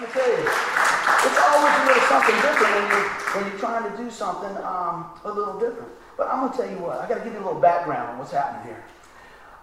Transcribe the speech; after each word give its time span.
Let 0.00 0.08
me 0.08 0.14
tell 0.14 0.30
you, 0.30 0.48
it's 0.48 1.38
always 1.44 1.74
a 1.76 1.84
little 1.84 2.02
something 2.08 2.34
different 2.36 2.72
when 2.72 2.88
you're, 2.88 3.08
when 3.36 3.50
you're 3.50 3.60
trying 3.60 3.84
to 3.84 4.02
do 4.02 4.10
something 4.10 4.56
um, 4.64 5.12
a 5.26 5.30
little 5.30 5.60
different. 5.60 5.92
But 6.16 6.28
I'm 6.28 6.40
going 6.40 6.52
to 6.52 6.56
tell 6.56 6.70
you 6.70 6.78
what, 6.78 7.00
I 7.02 7.06
got 7.06 7.18
to 7.18 7.24
give 7.24 7.34
you 7.34 7.40
a 7.40 7.44
little 7.44 7.60
background 7.60 8.08
on 8.08 8.18
what's 8.18 8.32
happening 8.32 8.72
here. 8.72 8.82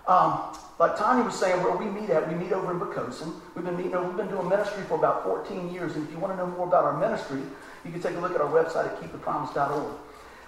Um, 0.07 0.55
like 0.77 0.95
Tanya 0.95 1.25
was 1.25 1.33
saying, 1.33 1.63
where 1.63 1.75
we 1.75 1.85
meet 1.85 2.11
at, 2.11 2.29
we 2.29 2.35
meet 2.35 2.51
over 2.51 2.71
in 2.71 2.79
Poquoson. 2.79 3.33
We've 3.55 3.65
been 3.65 3.77
meeting, 3.77 3.97
we've 4.05 4.15
been 4.15 4.27
doing 4.27 4.47
ministry 4.47 4.83
for 4.83 4.93
about 4.99 5.23
14 5.23 5.73
years. 5.73 5.95
And 5.95 6.05
if 6.05 6.13
you 6.13 6.19
want 6.19 6.33
to 6.33 6.37
know 6.37 6.45
more 6.45 6.67
about 6.67 6.83
our 6.83 6.99
ministry, 6.99 7.41
you 7.83 7.91
can 7.91 7.99
take 7.99 8.15
a 8.15 8.19
look 8.19 8.35
at 8.35 8.41
our 8.41 8.51
website 8.51 8.93
at 8.93 9.01
keepthepromise.org. 9.01 9.95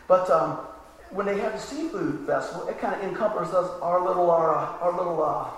But 0.08 0.30
um, 0.30 0.60
when 1.10 1.26
they 1.26 1.40
have 1.40 1.54
the 1.54 1.60
seafood 1.60 2.28
festival, 2.28 2.68
it 2.68 2.78
kind 2.78 2.94
of 2.94 3.02
encompasses 3.10 3.72
our 3.82 4.06
little 4.06 4.30
our, 4.30 4.54
our 4.54 4.96
little 4.96 5.24
uh, 5.24 5.50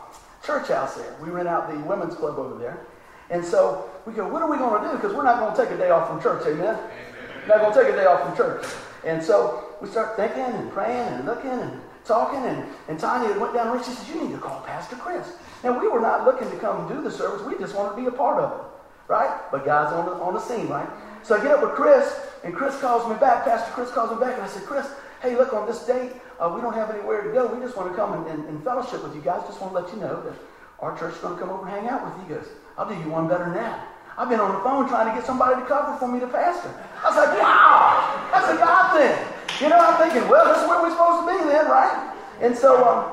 church 0.46 0.70
house 0.70 0.96
there. 0.96 1.18
We 1.22 1.32
rent 1.32 1.50
out 1.50 1.70
the 1.70 1.78
women's 1.82 2.16
club 2.16 2.40
over 2.40 2.58
there, 2.58 2.88
and 3.30 3.44
so 3.44 3.91
we 4.06 4.14
go, 4.14 4.28
what 4.28 4.42
are 4.42 4.50
we 4.50 4.58
going 4.58 4.82
to 4.82 4.90
do? 4.90 4.96
Because 4.96 5.14
we're 5.14 5.24
not 5.24 5.40
going 5.40 5.56
to 5.56 5.64
take 5.64 5.72
a 5.72 5.78
day 5.78 5.90
off 5.90 6.08
from 6.08 6.22
church, 6.22 6.46
amen. 6.48 6.76
amen. 6.76 7.48
Not 7.48 7.60
going 7.60 7.74
to 7.74 7.84
take 7.84 7.94
a 7.94 7.96
day 7.96 8.06
off 8.06 8.22
from 8.26 8.36
church, 8.38 8.66
and 9.06 9.22
so 9.24 9.76
we 9.82 9.90
start 9.90 10.16
thinking 10.16 10.44
and 10.44 10.72
praying 10.72 11.08
and 11.08 11.26
looking 11.26 11.52
and 11.52 11.82
talking, 12.06 12.44
and, 12.46 12.68
and 12.88 13.00
Tanya 13.00 13.38
went 13.40 13.54
down 13.54 13.76
and 13.76 13.86
she 13.86 13.92
said, 13.92 14.08
you 14.14 14.22
need 14.24 14.32
to 14.34 14.40
call 14.40 14.62
Pastor 14.62 14.96
Chris. 14.96 15.34
Now 15.64 15.80
we 15.80 15.88
were 15.88 16.00
not 16.00 16.26
looking 16.26 16.50
to 16.50 16.58
come 16.58 16.88
do 16.88 17.02
the 17.02 17.12
service; 17.12 17.46
we 17.46 17.58
just 17.58 17.76
wanted 17.76 17.96
to 17.96 18.02
be 18.02 18.08
a 18.08 18.12
part 18.12 18.42
of 18.42 18.60
it, 18.60 18.66
right? 19.08 19.40
But 19.52 19.66
God's 19.66 19.94
on 19.94 20.06
the 20.06 20.12
on 20.24 20.34
the 20.34 20.40
scene, 20.40 20.68
right? 20.68 20.90
So 21.24 21.36
I 21.36 21.44
get 21.44 21.52
up 21.52 21.62
with 21.62 21.72
Chris, 21.72 22.20
and 22.44 22.54
Chris 22.54 22.80
calls 22.80 23.08
me 23.08 23.16
back. 23.20 23.46
Pastor 23.46 23.72
Chris 23.72 23.92
calls 23.92 24.12
me 24.12 24.18
back, 24.20 24.34
and 24.34 24.44
I 24.44 24.48
said, 24.48 24.64
Chris, 24.64 24.88
hey, 25.22 25.36
look, 25.36 25.54
on 25.54 25.68
this 25.68 25.86
date, 25.86 26.14
uh, 26.40 26.52
we 26.54 26.62
don't 26.62 26.74
have 26.74 26.90
anywhere 26.90 27.22
to 27.22 27.32
go. 27.32 27.46
We 27.54 27.64
just 27.64 27.78
want 27.78 27.92
to 27.92 27.96
come 27.96 28.14
and, 28.14 28.28
and, 28.28 28.50
and, 28.50 28.64
fellowship 28.64 29.04
with 29.04 29.16
you 29.16 29.22
guys. 29.22 29.44
Just 29.46 29.62
want 29.62 29.74
to 29.74 29.80
let 29.80 29.94
you 29.94 30.02
know 30.02 30.22
that 30.24 30.34
our 30.80 30.98
church 30.98 31.14
is 31.14 31.20
going 31.20 31.36
to 31.36 31.40
come 31.40 31.52
over 31.52 31.68
and 31.68 31.70
hang 31.70 31.88
out 31.90 32.04
with 32.04 32.28
you. 32.28 32.36
Goes, 32.36 32.48
I'll 32.78 32.90
do 32.90 32.96
you 32.96 33.10
one 33.10 33.28
better 33.28 33.46
than 33.46 33.54
that. 33.54 33.88
I've 34.18 34.30
been 34.30 34.40
on 34.40 34.52
the 34.52 34.62
phone 34.62 34.88
trying 34.88 35.08
to 35.10 35.16
get 35.16 35.26
somebody 35.26 35.62
to 35.62 35.68
cover 35.68 35.98
for 35.98 36.08
me 36.08 36.20
to 36.20 36.28
pastor. 36.28 36.74
I 37.04 37.10
was 37.10 37.18
like, 37.18 37.34
wow, 37.40 38.30
that's 38.32 38.50
a 38.52 38.58
God 38.58 38.98
thing. 38.98 39.16
You 39.64 39.70
know, 39.70 39.80
I'm 39.80 39.98
thinking, 40.02 40.28
well, 40.30 40.46
this 40.52 40.62
is 40.62 40.68
where 40.68 40.82
we're 40.82 40.92
supposed 40.92 41.26
to 41.26 41.32
be 41.32 41.38
then, 41.50 41.66
right? 41.68 42.14
And 42.42 42.58
so 42.58 42.84
um, 42.84 43.12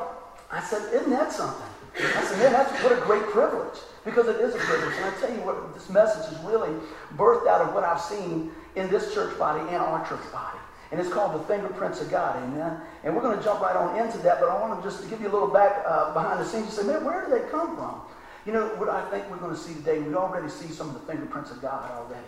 I 0.50 0.60
said, 0.60 0.82
isn't 0.92 1.10
that 1.10 1.32
something? 1.32 1.66
I 1.98 2.24
said, 2.24 2.38
man, 2.38 2.52
that's 2.52 2.72
what 2.82 2.92
a 2.92 3.00
great 3.02 3.22
privilege. 3.30 3.78
Because 4.04 4.28
it 4.28 4.40
is 4.40 4.54
a 4.54 4.58
privilege. 4.58 4.94
And 4.96 5.04
I 5.04 5.20
tell 5.20 5.30
you 5.30 5.42
what, 5.42 5.74
this 5.74 5.90
message 5.90 6.32
is 6.32 6.38
really 6.44 6.72
birthed 7.16 7.46
out 7.46 7.60
of 7.60 7.74
what 7.74 7.84
I've 7.84 8.00
seen 8.00 8.52
in 8.76 8.88
this 8.88 9.12
church 9.12 9.38
body 9.38 9.60
and 9.68 9.76
our 9.76 10.06
church 10.08 10.24
body. 10.32 10.58
And 10.90 10.98
it's 10.98 11.12
called 11.12 11.38
the 11.38 11.44
fingerprints 11.44 12.00
of 12.00 12.10
God, 12.10 12.36
amen. 12.42 12.80
And 13.04 13.14
we're 13.14 13.20
going 13.20 13.36
to 13.36 13.44
jump 13.44 13.60
right 13.60 13.76
on 13.76 13.98
into 13.98 14.16
that, 14.18 14.40
but 14.40 14.48
I 14.48 14.58
want 14.58 14.82
to 14.82 14.88
just 14.88 15.08
give 15.10 15.20
you 15.20 15.28
a 15.28 15.34
little 15.34 15.48
back 15.48 15.84
uh, 15.86 16.14
behind 16.14 16.40
the 16.40 16.46
scenes. 16.46 16.66
You 16.66 16.70
say, 16.70 16.86
man, 16.86 17.04
where 17.04 17.26
do 17.26 17.30
they 17.30 17.46
come 17.50 17.76
from? 17.76 18.00
You 18.48 18.54
know 18.54 18.68
what 18.76 18.88
I 18.88 19.04
think 19.10 19.30
we're 19.30 19.36
going 19.36 19.54
to 19.54 19.60
see 19.60 19.74
today? 19.74 19.98
We 19.98 20.14
already 20.14 20.48
see 20.48 20.68
some 20.68 20.88
of 20.88 20.94
the 20.94 21.00
fingerprints 21.00 21.50
of 21.50 21.60
God 21.60 21.90
already. 21.90 22.24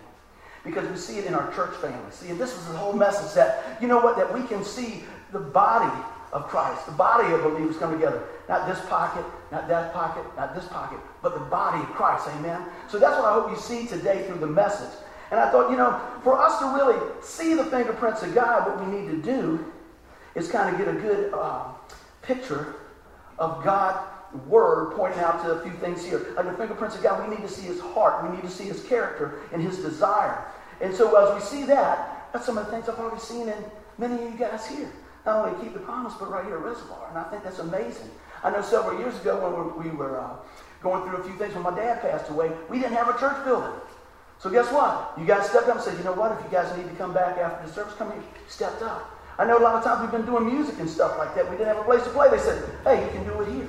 Because 0.66 0.86
we 0.86 0.98
see 0.98 1.16
it 1.16 1.24
in 1.24 1.32
our 1.32 1.50
church 1.54 1.74
family. 1.76 2.10
See, 2.10 2.28
and 2.28 2.38
this 2.38 2.54
is 2.54 2.66
the 2.66 2.76
whole 2.76 2.92
message 2.92 3.32
that, 3.32 3.78
you 3.80 3.88
know 3.88 4.00
what, 4.00 4.18
that 4.18 4.30
we 4.30 4.46
can 4.46 4.62
see 4.62 5.02
the 5.32 5.38
body 5.38 5.90
of 6.34 6.46
Christ, 6.46 6.84
the 6.84 6.92
body 6.92 7.32
of 7.32 7.42
believers 7.42 7.78
come 7.78 7.94
together. 7.94 8.22
Not 8.50 8.68
this 8.68 8.78
pocket, 8.84 9.24
not 9.50 9.66
that 9.68 9.94
pocket, 9.94 10.22
not 10.36 10.54
this 10.54 10.66
pocket, 10.66 10.98
but 11.22 11.32
the 11.32 11.46
body 11.46 11.82
of 11.82 11.88
Christ, 11.92 12.28
amen? 12.36 12.64
So 12.90 12.98
that's 12.98 13.16
what 13.16 13.24
I 13.24 13.32
hope 13.32 13.48
you 13.48 13.56
see 13.56 13.86
today 13.86 14.26
through 14.26 14.40
the 14.40 14.46
message. 14.46 14.94
And 15.30 15.40
I 15.40 15.50
thought, 15.50 15.70
you 15.70 15.78
know, 15.78 15.98
for 16.22 16.38
us 16.38 16.58
to 16.58 16.66
really 16.66 17.00
see 17.22 17.54
the 17.54 17.64
fingerprints 17.64 18.22
of 18.22 18.34
God, 18.34 18.68
what 18.68 18.86
we 18.86 18.94
need 18.94 19.10
to 19.10 19.22
do 19.22 19.72
is 20.34 20.50
kind 20.50 20.68
of 20.68 20.76
get 20.76 20.94
a 20.94 21.00
good 21.00 21.32
uh, 21.32 21.68
picture 22.20 22.74
of 23.38 23.64
God's 23.64 24.19
word 24.46 24.94
pointing 24.96 25.20
out 25.20 25.42
to 25.42 25.52
a 25.52 25.62
few 25.62 25.72
things 25.72 26.04
here. 26.04 26.32
Like 26.36 26.46
the 26.46 26.54
fingerprints 26.54 26.96
of 26.96 27.02
God, 27.02 27.28
we 27.28 27.34
need 27.34 27.42
to 27.42 27.52
see 27.52 27.66
his 27.66 27.80
heart. 27.80 28.28
We 28.28 28.36
need 28.36 28.42
to 28.42 28.50
see 28.50 28.64
his 28.64 28.84
character 28.84 29.40
and 29.52 29.62
his 29.62 29.78
desire. 29.78 30.44
And 30.80 30.94
so 30.94 31.14
as 31.16 31.34
we 31.34 31.46
see 31.46 31.64
that, 31.66 32.28
that's 32.32 32.46
some 32.46 32.56
of 32.58 32.66
the 32.66 32.72
things 32.72 32.88
I've 32.88 32.98
already 32.98 33.20
seen 33.20 33.48
in 33.48 33.64
many 33.98 34.14
of 34.14 34.32
you 34.32 34.38
guys 34.38 34.66
here. 34.66 34.90
Not 35.26 35.46
only 35.46 35.62
keep 35.62 35.74
the 35.74 35.80
promise, 35.80 36.14
but 36.18 36.30
right 36.30 36.44
here 36.44 36.56
at 36.56 36.64
Reservoir. 36.64 37.08
And 37.10 37.18
I 37.18 37.24
think 37.24 37.44
that's 37.44 37.58
amazing. 37.58 38.10
I 38.42 38.50
know 38.50 38.62
several 38.62 38.98
years 38.98 39.18
ago 39.20 39.74
when 39.74 39.84
we 39.84 39.90
were 39.94 40.18
uh, 40.18 40.36
going 40.82 41.06
through 41.06 41.18
a 41.18 41.24
few 41.24 41.34
things 41.34 41.54
when 41.54 41.62
my 41.62 41.76
dad 41.76 42.00
passed 42.00 42.30
away, 42.30 42.50
we 42.70 42.78
didn't 42.78 42.94
have 42.94 43.08
a 43.14 43.18
church 43.18 43.44
building. 43.44 43.72
So 44.38 44.48
guess 44.48 44.72
what? 44.72 45.12
You 45.18 45.26
guys 45.26 45.50
stepped 45.50 45.68
up 45.68 45.74
and 45.76 45.84
said, 45.84 45.98
you 45.98 46.04
know 46.04 46.14
what? 46.14 46.32
If 46.32 46.42
you 46.42 46.50
guys 46.50 46.74
need 46.78 46.88
to 46.88 46.96
come 46.96 47.12
back 47.12 47.36
after 47.36 47.66
the 47.66 47.72
service, 47.72 47.92
come 47.94 48.10
here. 48.12 48.22
Stepped 48.48 48.80
up. 48.80 49.18
I 49.38 49.44
know 49.44 49.58
a 49.58 49.60
lot 49.60 49.74
of 49.74 49.84
times 49.84 50.00
we've 50.00 50.10
been 50.10 50.24
doing 50.24 50.46
music 50.46 50.78
and 50.80 50.88
stuff 50.88 51.18
like 51.18 51.34
that. 51.34 51.50
We 51.50 51.56
didn't 51.58 51.68
have 51.68 51.78
a 51.78 51.84
place 51.84 52.02
to 52.04 52.10
play. 52.10 52.30
They 52.30 52.38
said, 52.38 52.64
hey, 52.84 53.04
you 53.04 53.10
can 53.10 53.24
do 53.24 53.40
it 53.42 53.52
here. 53.52 53.68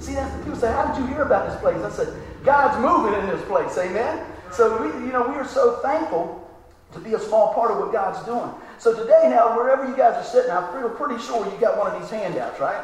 See, 0.00 0.14
that's 0.14 0.36
people 0.44 0.58
say, 0.58 0.72
how 0.72 0.92
did 0.92 1.00
you 1.00 1.06
hear 1.06 1.22
about 1.22 1.50
this 1.50 1.60
place? 1.60 1.82
I 1.82 1.90
said, 1.90 2.14
God's 2.44 2.78
moving 2.80 3.18
in 3.20 3.26
this 3.26 3.44
place. 3.46 3.76
Amen. 3.78 4.24
So 4.52 4.80
we, 4.82 4.88
you 5.06 5.12
know, 5.12 5.28
we 5.28 5.34
are 5.34 5.46
so 5.46 5.80
thankful 5.82 6.48
to 6.92 7.00
be 7.00 7.14
a 7.14 7.18
small 7.18 7.52
part 7.52 7.70
of 7.70 7.78
what 7.78 7.92
God's 7.92 8.24
doing. 8.24 8.50
So 8.78 8.94
today, 8.94 9.28
now, 9.28 9.56
wherever 9.56 9.86
you 9.86 9.96
guys 9.96 10.14
are 10.14 10.24
sitting, 10.24 10.50
I'm 10.50 10.68
pretty, 10.72 10.94
pretty 10.94 11.22
sure 11.22 11.44
you 11.44 11.58
got 11.60 11.76
one 11.76 11.92
of 11.92 12.00
these 12.00 12.10
handouts, 12.10 12.60
right? 12.60 12.82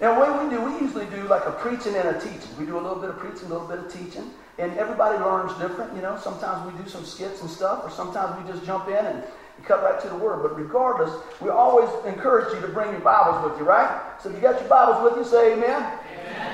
Now, 0.00 0.18
what 0.18 0.42
we 0.42 0.50
do, 0.50 0.60
we 0.60 0.72
usually 0.80 1.06
do 1.06 1.22
like 1.28 1.46
a 1.46 1.52
preaching 1.52 1.94
and 1.94 2.08
a 2.08 2.18
teaching. 2.18 2.50
We 2.58 2.66
do 2.66 2.76
a 2.76 2.82
little 2.82 2.98
bit 2.98 3.10
of 3.10 3.18
preaching, 3.18 3.46
a 3.46 3.48
little 3.52 3.68
bit 3.68 3.78
of 3.78 3.92
teaching, 3.92 4.30
and 4.58 4.76
everybody 4.76 5.18
learns 5.18 5.52
different. 5.58 5.94
You 5.94 6.02
know, 6.02 6.18
sometimes 6.18 6.72
we 6.72 6.82
do 6.82 6.88
some 6.88 7.04
skits 7.04 7.42
and 7.42 7.50
stuff, 7.50 7.84
or 7.84 7.90
sometimes 7.90 8.42
we 8.42 8.50
just 8.50 8.64
jump 8.66 8.88
in 8.88 9.06
and 9.06 9.22
cut 9.64 9.82
right 9.82 10.00
to 10.00 10.08
the 10.08 10.16
word. 10.16 10.42
But 10.42 10.58
regardless, 10.58 11.14
we 11.40 11.50
always 11.50 11.88
encourage 12.06 12.52
you 12.54 12.60
to 12.60 12.68
bring 12.68 12.90
your 12.90 13.00
Bibles 13.00 13.48
with 13.48 13.58
you, 13.58 13.64
right? 13.64 14.02
So 14.20 14.30
if 14.30 14.34
you 14.34 14.42
got 14.42 14.58
your 14.58 14.68
Bibles 14.68 15.04
with 15.04 15.18
you, 15.18 15.30
say 15.30 15.52
amen. 15.52 15.98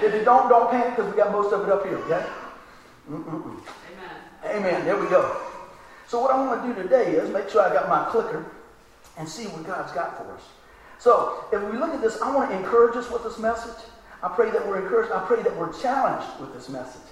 If 0.03 0.15
you 0.15 0.25
don't, 0.25 0.49
don't 0.49 0.71
panic 0.71 0.97
because 0.97 1.11
we 1.11 1.16
got 1.16 1.33
most 1.33 1.53
of 1.53 1.66
it 1.66 1.72
up 1.72 1.84
here, 1.84 1.99
okay? 1.99 2.27
Mm-mm-mm. 3.11 3.61
Amen. 4.44 4.56
Amen. 4.56 4.84
There 4.84 4.97
we 4.97 5.09
go. 5.09 5.37
So 6.06 6.21
what 6.21 6.31
I 6.31 6.44
want 6.44 6.62
to 6.62 6.69
do 6.69 6.83
today 6.83 7.12
is 7.12 7.31
make 7.31 7.49
sure 7.49 7.62
I 7.62 7.72
got 7.72 7.88
my 7.88 8.09
clicker 8.11 8.50
and 9.19 9.28
see 9.28 9.44
what 9.49 9.65
God's 9.66 9.93
got 9.93 10.16
for 10.16 10.33
us. 10.33 10.43
So 10.99 11.44
if 11.53 11.62
we 11.71 11.78
look 11.78 11.91
at 11.91 12.00
this, 12.00 12.21
I 12.21 12.34
want 12.34 12.50
to 12.50 12.56
encourage 12.56 12.97
us 12.97 13.11
with 13.11 13.25
this 13.25 13.38
message. 13.38 13.84
I 14.22 14.28
pray 14.28 14.50
that 14.50 14.66
we're 14.66 14.83
encouraged. 14.83 15.12
I 15.12 15.25
pray 15.27 15.43
that 15.43 15.56
we're 15.56 15.72
challenged 15.81 16.41
with 16.41 16.53
this 16.53 16.69
message. 16.69 17.03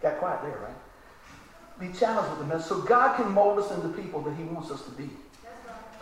Got 0.00 0.18
quiet 0.18 0.42
there, 0.42 0.58
right? 0.58 1.80
Be 1.80 1.96
challenged 1.98 2.30
with 2.30 2.40
the 2.40 2.54
message 2.54 2.68
so 2.68 2.80
God 2.82 3.16
can 3.16 3.30
mold 3.32 3.58
us 3.58 3.70
into 3.72 3.88
people 3.88 4.20
that 4.22 4.34
He 4.36 4.44
wants 4.44 4.70
us 4.70 4.84
to 4.84 4.90
be. 4.90 5.10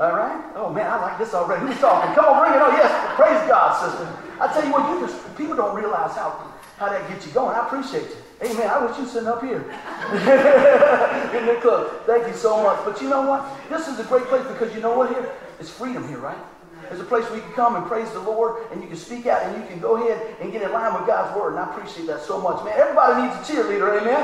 All 0.01 0.17
right? 0.17 0.41
Oh 0.57 0.73
man, 0.73 0.87
I 0.87 0.97
like 0.97 1.19
this 1.19 1.35
already. 1.35 1.61
Who's 1.67 1.79
talking? 1.79 2.15
Come 2.15 2.25
on, 2.25 2.41
bring 2.41 2.57
it 2.57 2.63
on. 2.63 2.73
Yes, 2.73 2.89
praise 3.21 3.37
God, 3.45 3.77
sister. 3.85 4.09
I 4.41 4.49
tell 4.49 4.65
you 4.65 4.73
what, 4.73 4.89
you 4.89 5.07
just 5.07 5.37
people 5.37 5.55
don't 5.55 5.77
realize 5.77 6.17
how 6.17 6.57
how 6.79 6.89
that 6.89 7.07
gets 7.11 7.27
you 7.27 7.33
going. 7.33 7.55
I 7.55 7.67
appreciate 7.67 8.09
you. 8.09 8.17
Amen. 8.41 8.67
I 8.67 8.81
wish 8.87 8.97
you 8.97 9.05
sitting 9.05 9.29
up 9.29 9.45
here. 9.45 9.61
in 11.37 11.45
the 11.45 11.61
club. 11.61 11.93
Thank 12.07 12.27
you 12.27 12.33
so 12.33 12.63
much. 12.63 12.81
But 12.87 13.03
you 13.03 13.11
know 13.11 13.29
what? 13.29 13.45
This 13.69 13.89
is 13.89 14.01
a 14.01 14.05
great 14.05 14.25
place 14.33 14.47
because 14.49 14.75
you 14.75 14.81
know 14.81 14.97
what 14.97 15.11
here? 15.13 15.31
It's 15.61 15.69
freedom 15.69 16.09
here, 16.09 16.17
right? 16.17 16.41
There's 16.89 17.03
a 17.03 17.05
place 17.05 17.29
where 17.29 17.37
you 17.37 17.43
can 17.43 17.53
come 17.53 17.77
and 17.77 17.85
praise 17.85 18.11
the 18.13 18.21
Lord 18.21 18.65
and 18.73 18.81
you 18.81 18.89
can 18.89 18.97
speak 18.97 19.27
out 19.27 19.43
and 19.43 19.61
you 19.61 19.69
can 19.69 19.79
go 19.79 19.97
ahead 20.01 20.41
and 20.41 20.51
get 20.51 20.63
in 20.63 20.73
line 20.73 20.95
with 20.95 21.07
God's 21.07 21.37
word. 21.37 21.51
And 21.51 21.61
I 21.61 21.69
appreciate 21.71 22.07
that 22.07 22.23
so 22.23 22.41
much. 22.41 22.65
Man, 22.65 22.73
everybody 22.81 23.29
needs 23.29 23.37
a 23.37 23.45
cheerleader. 23.45 24.01
Amen? 24.01 24.17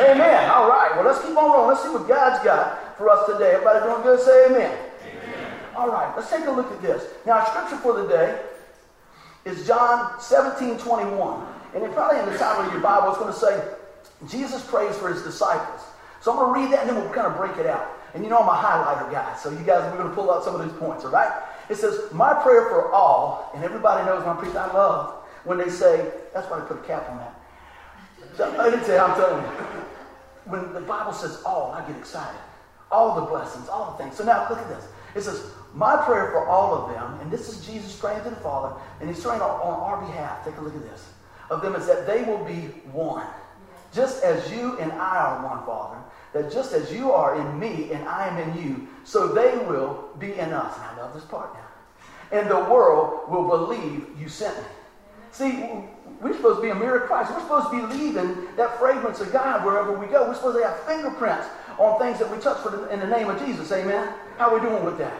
Amen. 0.00 0.16
amen. 0.16 0.50
All 0.50 0.70
right. 0.70 0.90
Well, 0.96 1.04
let's 1.04 1.20
keep 1.20 1.36
on 1.36 1.52
rolling. 1.52 1.68
Let's 1.68 1.82
see 1.82 1.90
what 1.90 2.08
God's 2.08 2.42
got 2.42 2.96
for 2.96 3.10
us 3.10 3.28
today. 3.28 3.52
Everybody 3.52 3.84
doing 3.84 4.02
good? 4.02 4.20
Say 4.24 4.46
amen. 4.46 4.87
All 5.78 5.90
right. 5.90 6.12
Let's 6.16 6.28
take 6.28 6.44
a 6.44 6.50
look 6.50 6.72
at 6.72 6.82
this. 6.82 7.04
Now, 7.24 7.38
our 7.38 7.46
scripture 7.46 7.76
for 7.76 8.02
the 8.02 8.08
day 8.08 8.40
is 9.44 9.64
John 9.64 10.20
17, 10.20 10.76
21. 10.76 11.46
And 11.74 11.84
it 11.84 11.92
probably 11.92 12.18
in 12.18 12.26
the 12.26 12.36
title 12.36 12.66
of 12.66 12.72
your 12.72 12.82
Bible, 12.82 13.10
it's 13.10 13.18
going 13.18 13.32
to 13.32 13.38
say, 13.38 13.62
Jesus 14.28 14.66
prays 14.66 14.96
for 14.96 15.12
his 15.12 15.22
disciples. 15.22 15.82
So 16.20 16.32
I'm 16.32 16.38
going 16.38 16.52
to 16.52 16.60
read 16.60 16.72
that 16.72 16.80
and 16.80 16.90
then 16.90 17.00
we'll 17.00 17.14
kind 17.14 17.28
of 17.28 17.36
break 17.36 17.56
it 17.58 17.66
out. 17.66 17.94
And 18.14 18.24
you 18.24 18.28
know 18.28 18.38
I'm 18.38 18.48
a 18.48 18.58
highlighter 18.58 19.12
guy, 19.12 19.36
so 19.36 19.50
you 19.50 19.58
guys, 19.58 19.88
we're 19.92 19.98
going 19.98 20.08
to 20.08 20.14
pull 20.16 20.32
out 20.32 20.42
some 20.42 20.58
of 20.58 20.66
these 20.66 20.76
points, 20.80 21.04
all 21.04 21.12
right? 21.12 21.30
It 21.70 21.76
says, 21.76 22.10
My 22.10 22.34
prayer 22.34 22.68
for 22.70 22.90
all, 22.90 23.52
and 23.54 23.62
everybody 23.62 24.04
knows 24.04 24.24
when 24.24 24.36
I 24.36 24.40
preach, 24.40 24.56
I 24.56 24.72
love 24.72 25.14
when 25.44 25.58
they 25.58 25.68
say, 25.68 26.10
that's 26.34 26.50
why 26.50 26.58
they 26.58 26.66
put 26.66 26.78
a 26.78 26.86
cap 26.86 27.08
on 27.08 27.18
that. 27.18 28.58
I 28.58 28.70
didn't 28.70 28.84
say, 28.84 28.98
I'm 28.98 29.14
telling 29.14 29.44
you. 29.44 29.50
When 30.46 30.72
the 30.72 30.80
Bible 30.80 31.12
says 31.12 31.42
all, 31.44 31.70
I 31.72 31.86
get 31.86 31.96
excited. 31.96 32.40
All 32.90 33.20
the 33.20 33.26
blessings, 33.26 33.68
all 33.68 33.92
the 33.92 34.02
things. 34.02 34.16
So 34.16 34.24
now 34.24 34.48
look 34.48 34.58
at 34.58 34.68
this. 34.68 34.88
It 35.14 35.22
says, 35.22 35.52
My 35.74 35.96
prayer 35.96 36.30
for 36.30 36.46
all 36.46 36.74
of 36.74 36.94
them, 36.94 37.20
and 37.20 37.30
this 37.30 37.48
is 37.48 37.66
Jesus 37.66 37.94
praying 37.96 38.22
to 38.24 38.30
the 38.30 38.36
Father, 38.36 38.80
and 39.00 39.08
he's 39.08 39.22
praying 39.22 39.42
on, 39.42 39.50
our 39.50 40.00
behalf. 40.00 40.44
Take 40.44 40.56
a 40.56 40.60
look 40.60 40.74
at 40.74 40.82
this 40.82 41.08
of 41.50 41.62
them 41.62 41.74
is 41.74 41.86
that 41.86 42.06
they 42.06 42.22
will 42.24 42.44
be 42.44 42.68
one. 42.92 43.26
Just 43.92 44.22
as 44.22 44.50
you 44.52 44.78
and 44.78 44.92
I 44.92 45.16
are 45.16 45.46
one, 45.46 45.64
Father, 45.64 45.98
that 46.34 46.52
just 46.52 46.72
as 46.74 46.92
you 46.92 47.10
are 47.10 47.40
in 47.40 47.58
me 47.58 47.90
and 47.92 48.06
I 48.06 48.28
am 48.28 48.36
in 48.36 48.62
you, 48.62 48.88
so 49.04 49.28
they 49.28 49.56
will 49.64 50.10
be 50.18 50.34
in 50.34 50.52
us. 50.52 50.76
And 50.76 50.84
I 50.84 50.96
love 51.02 51.14
this 51.14 51.24
part 51.24 51.54
now. 51.54 52.38
And 52.38 52.50
the 52.50 52.70
world 52.70 53.30
will 53.30 53.48
believe 53.48 54.06
you 54.20 54.28
sent 54.28 54.56
me. 54.58 54.64
See, 55.30 55.64
we're 56.20 56.34
supposed 56.34 56.56
to 56.56 56.62
be 56.62 56.70
a 56.70 56.74
mirror 56.74 56.98
of 56.98 57.06
Christ. 57.06 57.32
We're 57.32 57.40
supposed 57.40 57.70
to 57.70 57.88
be 57.88 57.94
leaving 57.94 58.54
that 58.56 58.78
fragrance 58.78 59.20
of 59.20 59.32
God 59.32 59.64
wherever 59.64 59.98
we 59.98 60.06
go. 60.06 60.28
We're 60.28 60.34
supposed 60.34 60.58
to 60.58 60.64
have 60.64 60.78
fingerprints 60.80 61.46
on 61.78 61.98
things 61.98 62.18
that 62.18 62.30
we 62.30 62.38
touch 62.42 62.62
the, 62.64 62.88
in 62.88 63.00
the 63.00 63.06
name 63.06 63.30
of 63.30 63.38
Jesus. 63.46 63.72
Amen? 63.72 64.12
How 64.36 64.50
are 64.50 64.58
we 64.58 64.68
doing 64.68 64.84
with 64.84 64.98
that? 64.98 65.16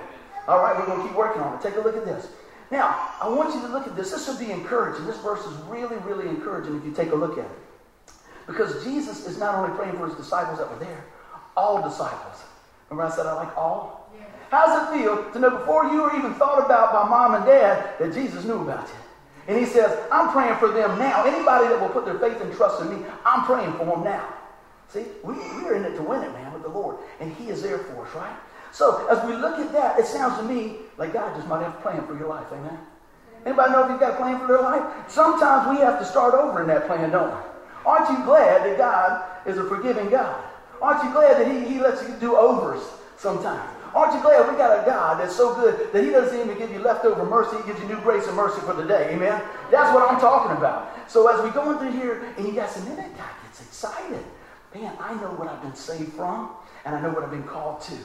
All 0.49 0.61
right, 0.61 0.77
we're 0.79 0.87
going 0.87 1.03
to 1.03 1.06
keep 1.06 1.17
working 1.17 1.43
on 1.43 1.55
it. 1.55 1.61
Take 1.61 1.77
a 1.77 1.81
look 1.81 1.97
at 1.97 2.06
this. 2.06 2.29
Now, 2.71 3.12
I 3.21 3.29
want 3.29 3.55
you 3.55 3.61
to 3.61 3.69
look 3.69 3.87
at 3.87 3.95
this. 3.95 4.11
This 4.11 4.27
will 4.27 4.39
be 4.39 4.50
encouraging. 4.50 5.06
This 5.06 5.19
verse 5.19 5.45
is 5.45 5.55
really, 5.69 5.97
really 5.99 6.29
encouraging 6.29 6.77
if 6.77 6.85
you 6.85 6.93
take 6.93 7.12
a 7.12 7.15
look 7.15 7.39
at 7.39 7.45
it. 7.45 8.15
Because 8.47 8.83
Jesus 8.83 9.27
is 9.27 9.39
not 9.39 9.55
only 9.55 9.77
praying 9.77 9.97
for 9.99 10.06
his 10.06 10.17
disciples 10.17 10.59
that 10.59 10.71
were 10.71 10.79
there, 10.79 11.05
all 11.55 11.83
disciples. 11.83 12.43
Remember 12.89 13.12
I 13.12 13.15
said 13.15 13.27
I 13.27 13.35
like 13.35 13.56
all? 13.59 14.11
Yeah. 14.19 14.25
How 14.50 14.67
does 14.67 14.89
it 14.89 14.99
feel 14.99 15.31
to 15.33 15.39
know 15.39 15.50
before 15.50 15.85
you 15.87 16.03
were 16.03 16.17
even 16.17 16.33
thought 16.35 16.65
about 16.65 16.93
by 16.93 17.09
mom 17.09 17.35
and 17.35 17.45
dad 17.45 17.99
that 17.99 18.15
Jesus 18.15 18.45
knew 18.45 18.62
about 18.62 18.89
you? 18.89 18.95
And 19.49 19.59
he 19.59 19.67
says, 19.67 19.99
I'm 20.11 20.31
praying 20.31 20.56
for 20.56 20.69
them 20.69 20.99
now. 20.99 21.25
Anybody 21.25 21.69
that 21.69 21.81
will 21.81 21.89
put 21.91 22.06
their 22.06 22.19
faith 22.19 22.41
and 22.41 22.55
trust 22.55 22.81
in 22.83 22.89
me, 22.91 23.06
I'm 23.25 23.45
praying 23.45 23.73
for 23.73 23.85
them 23.85 24.05
now. 24.05 24.35
See, 24.89 25.05
we, 25.23 25.35
we're 25.35 25.75
in 25.75 25.85
it 25.85 25.97
to 25.97 26.03
win 26.03 26.23
it, 26.23 26.33
man, 26.33 26.53
with 26.53 26.62
the 26.62 26.69
Lord. 26.71 26.97
And 27.21 27.35
he 27.35 27.50
is 27.50 27.62
there 27.62 27.79
for 27.79 28.06
us, 28.06 28.15
right? 28.15 28.37
So 28.73 29.06
as 29.09 29.25
we 29.26 29.35
look 29.35 29.59
at 29.59 29.73
that, 29.73 29.99
it 29.99 30.06
sounds 30.06 30.38
to 30.38 30.44
me 30.44 30.76
like 30.97 31.12
God 31.12 31.35
just 31.37 31.49
might 31.49 31.62
have 31.62 31.75
a 31.75 31.81
plan 31.81 32.06
for 32.06 32.17
your 32.17 32.29
life. 32.29 32.47
Amen. 32.53 32.79
Anybody 33.47 33.73
know 33.73 33.85
if 33.85 33.91
you've 33.91 34.00
got 34.00 34.15
a 34.15 34.17
plan 34.17 34.38
for 34.38 34.47
their 34.47 34.62
life? 34.62 34.82
Sometimes 35.09 35.70
we 35.70 35.82
have 35.85 35.99
to 35.99 36.05
start 36.05 36.35
over 36.35 36.61
in 36.61 36.69
that 36.69 36.87
plan, 36.87 37.11
don't 37.11 37.31
we? 37.31 37.41
Aren't 37.87 38.11
you 38.11 38.25
glad 38.25 38.65
that 38.67 38.76
God 38.76 39.25
is 39.47 39.56
a 39.59 39.65
forgiving 39.65 40.11
God? 40.11 40.44
Aren't 40.82 41.03
you 41.05 41.12
glad 41.12 41.41
that 41.41 41.50
He, 41.50 41.75
he 41.75 41.81
lets 41.81 42.03
you 42.06 42.15
do 42.20 42.37
overs 42.37 42.82
sometimes? 43.17 43.70
Aren't 43.94 44.15
you 44.15 44.20
glad 44.20 44.50
we 44.50 44.56
got 44.59 44.82
a 44.82 44.87
God 44.87 45.21
that's 45.21 45.35
so 45.35 45.55
good 45.55 45.93
that 45.93 46.05
He 46.05 46.11
doesn't 46.11 46.38
even 46.38 46.59
give 46.59 46.71
you 46.71 46.81
leftover 46.81 47.25
mercy, 47.25 47.56
He 47.56 47.62
gives 47.64 47.81
you 47.81 47.88
new 47.88 48.00
grace 48.03 48.26
and 48.26 48.37
mercy 48.37 48.61
for 48.61 48.75
the 48.75 48.85
day? 48.85 49.14
Amen? 49.14 49.43
That's 49.71 49.94
what 49.94 50.11
I'm 50.11 50.21
talking 50.21 50.56
about. 50.56 50.93
So 51.11 51.26
as 51.29 51.43
we 51.43 51.50
go 51.50 51.71
into 51.71 51.91
here 51.91 52.35
and 52.37 52.47
you 52.47 52.53
got 52.53 52.71
some 52.71 52.87
in 52.88 52.99
it, 52.99 53.17
God 53.17 53.31
gets 53.44 53.62
excited. 53.62 54.25
Man, 54.75 54.93
I 55.00 55.14
know 55.14 55.32
what 55.38 55.49
I've 55.49 55.62
been 55.62 55.75
saved 55.75 56.12
from, 56.12 56.50
and 56.85 56.94
I 56.94 57.00
know 57.00 57.11
what 57.11 57.25
I've 57.25 57.31
been 57.31 57.44
called 57.44 57.81
to. 57.82 57.97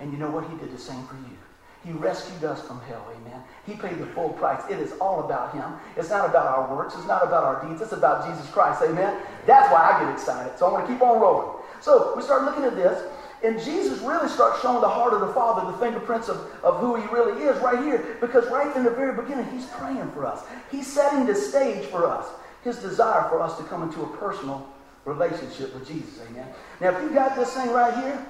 And 0.00 0.12
you 0.12 0.18
know 0.18 0.30
what? 0.30 0.48
He 0.50 0.56
did 0.56 0.72
the 0.72 0.78
same 0.78 1.04
for 1.06 1.14
you. 1.14 1.36
He 1.84 1.92
rescued 1.92 2.42
us 2.42 2.60
from 2.62 2.80
hell, 2.82 3.06
amen. 3.10 3.40
He 3.64 3.74
paid 3.74 3.98
the 3.98 4.06
full 4.06 4.30
price. 4.30 4.60
It 4.68 4.80
is 4.80 4.92
all 5.00 5.24
about 5.24 5.54
him. 5.54 5.64
It's 5.96 6.10
not 6.10 6.28
about 6.28 6.46
our 6.46 6.74
works. 6.74 6.96
It's 6.96 7.06
not 7.06 7.22
about 7.22 7.44
our 7.44 7.64
deeds. 7.64 7.80
It's 7.80 7.92
about 7.92 8.26
Jesus 8.26 8.50
Christ, 8.50 8.82
amen. 8.82 9.22
That's 9.46 9.72
why 9.72 9.92
I 9.92 10.04
get 10.04 10.12
excited. 10.12 10.58
So 10.58 10.66
I 10.66 10.72
want 10.72 10.86
to 10.86 10.92
keep 10.92 11.00
on 11.00 11.20
rolling. 11.20 11.62
So 11.80 12.12
we 12.16 12.22
start 12.22 12.44
looking 12.44 12.64
at 12.64 12.74
this, 12.74 13.04
and 13.44 13.62
Jesus 13.62 14.00
really 14.00 14.28
starts 14.28 14.60
showing 14.62 14.80
the 14.80 14.88
heart 14.88 15.12
of 15.12 15.20
the 15.20 15.32
Father, 15.32 15.70
the 15.70 15.78
fingerprints 15.78 16.28
of, 16.28 16.38
of 16.64 16.80
who 16.80 16.96
he 16.96 17.06
really 17.14 17.42
is 17.44 17.56
right 17.62 17.78
here, 17.78 18.16
because 18.20 18.50
right 18.50 18.74
in 18.74 18.82
the 18.82 18.90
very 18.90 19.14
beginning, 19.14 19.46
he's 19.50 19.66
praying 19.66 20.10
for 20.10 20.26
us. 20.26 20.42
He's 20.72 20.92
setting 20.92 21.24
the 21.26 21.34
stage 21.36 21.86
for 21.86 22.04
us, 22.06 22.26
his 22.64 22.78
desire 22.78 23.28
for 23.28 23.40
us 23.40 23.56
to 23.58 23.64
come 23.64 23.84
into 23.84 24.02
a 24.02 24.16
personal 24.16 24.66
relationship 25.04 25.72
with 25.72 25.86
Jesus, 25.86 26.20
amen. 26.28 26.48
Now, 26.80 26.96
if 26.96 27.02
you 27.02 27.10
got 27.10 27.36
this 27.36 27.54
thing 27.54 27.70
right 27.70 27.94
here, 28.02 28.26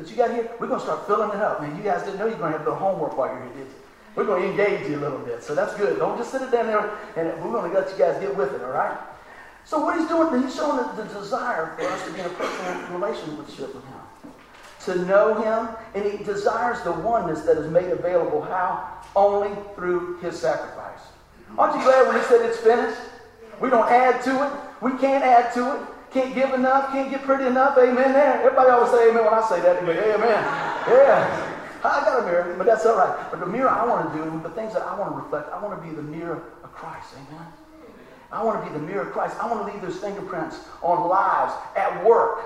that 0.00 0.10
you 0.10 0.16
got 0.16 0.32
here, 0.32 0.50
we're 0.58 0.66
going 0.66 0.80
to 0.80 0.86
start 0.86 1.06
filling 1.06 1.30
it 1.30 1.42
up. 1.42 1.60
Man, 1.60 1.76
you 1.76 1.82
guys 1.82 2.02
didn't 2.02 2.18
know 2.18 2.26
you're 2.26 2.38
going 2.38 2.52
to 2.52 2.58
have 2.58 2.66
to 2.66 2.74
homework 2.74 3.16
while 3.16 3.28
you're 3.28 3.44
here, 3.44 3.64
did 3.64 3.66
you? 3.66 3.74
We're 4.16 4.24
going 4.24 4.42
to 4.42 4.48
engage 4.50 4.88
you 4.88 4.98
a 4.98 5.00
little 5.00 5.18
bit. 5.18 5.42
So 5.42 5.54
that's 5.54 5.74
good. 5.74 5.98
Don't 5.98 6.18
just 6.18 6.32
sit 6.32 6.42
it 6.42 6.50
down 6.50 6.66
there 6.66 6.98
and 7.16 7.28
we're 7.44 7.52
going 7.52 7.70
to 7.70 7.78
let 7.78 7.90
you 7.90 7.98
guys 7.98 8.20
get 8.20 8.34
with 8.36 8.52
it, 8.54 8.62
all 8.62 8.70
right? 8.70 8.98
So 9.64 9.78
what 9.84 9.98
he's 9.98 10.08
doing, 10.08 10.42
he's 10.42 10.54
showing 10.54 10.78
the, 10.78 11.02
the 11.02 11.20
desire 11.20 11.76
for 11.78 11.84
us 11.84 12.04
to 12.06 12.12
be 12.12 12.20
in 12.20 12.26
a 12.26 12.30
personal 12.30 12.98
relationship 12.98 13.74
with 13.74 13.84
him. 13.84 14.00
To 14.86 15.04
know 15.04 15.34
him, 15.34 15.76
and 15.94 16.10
he 16.10 16.24
desires 16.24 16.80
the 16.82 16.92
oneness 16.92 17.42
that 17.42 17.58
is 17.58 17.70
made 17.70 17.90
available. 17.90 18.40
How? 18.40 19.02
Only 19.14 19.54
through 19.74 20.18
his 20.20 20.40
sacrifice. 20.40 21.00
Aren't 21.58 21.76
you 21.76 21.82
glad 21.82 22.08
when 22.08 22.16
he 22.16 22.22
said 22.22 22.40
it's 22.48 22.58
finished? 22.58 22.98
We 23.60 23.68
don't 23.68 23.90
add 23.90 24.22
to 24.24 24.46
it. 24.46 24.52
We 24.80 24.92
can't 24.98 25.22
add 25.22 25.52
to 25.54 25.76
it. 25.76 25.82
Can't 26.12 26.34
give 26.34 26.52
enough, 26.54 26.90
can't 26.90 27.10
get 27.10 27.22
pretty 27.22 27.46
enough. 27.46 27.78
Amen 27.78 28.12
there. 28.12 28.42
Everybody 28.42 28.70
always 28.70 28.90
say 28.90 29.10
amen 29.10 29.24
when 29.24 29.34
I 29.34 29.48
say 29.48 29.60
that. 29.60 29.82
Amen. 29.82 30.44
Yeah. 30.88 31.56
I 31.82 32.00
got 32.04 32.22
a 32.22 32.26
mirror, 32.26 32.54
but 32.58 32.66
that's 32.66 32.84
all 32.84 32.96
right. 32.96 33.30
But 33.30 33.40
the 33.40 33.46
mirror 33.46 33.68
I 33.68 33.86
want 33.86 34.12
to 34.12 34.18
do, 34.18 34.40
the 34.42 34.50
things 34.50 34.74
that 34.74 34.82
I 34.82 34.98
want 34.98 35.12
to 35.12 35.22
reflect, 35.22 35.52
I 35.52 35.62
want 35.62 35.80
to 35.80 35.88
be 35.88 35.94
the 35.94 36.02
mirror 36.02 36.42
of 36.62 36.72
Christ. 36.72 37.14
Amen. 37.14 37.46
I 38.32 38.44
want 38.44 38.62
to 38.62 38.70
be 38.70 38.78
the 38.78 38.84
mirror 38.84 39.02
of 39.02 39.12
Christ. 39.12 39.36
I 39.40 39.50
want 39.50 39.66
to 39.66 39.72
leave 39.72 39.82
those 39.82 39.98
fingerprints 39.98 40.58
on 40.82 41.08
lives, 41.08 41.54
at 41.76 42.04
work, 42.04 42.40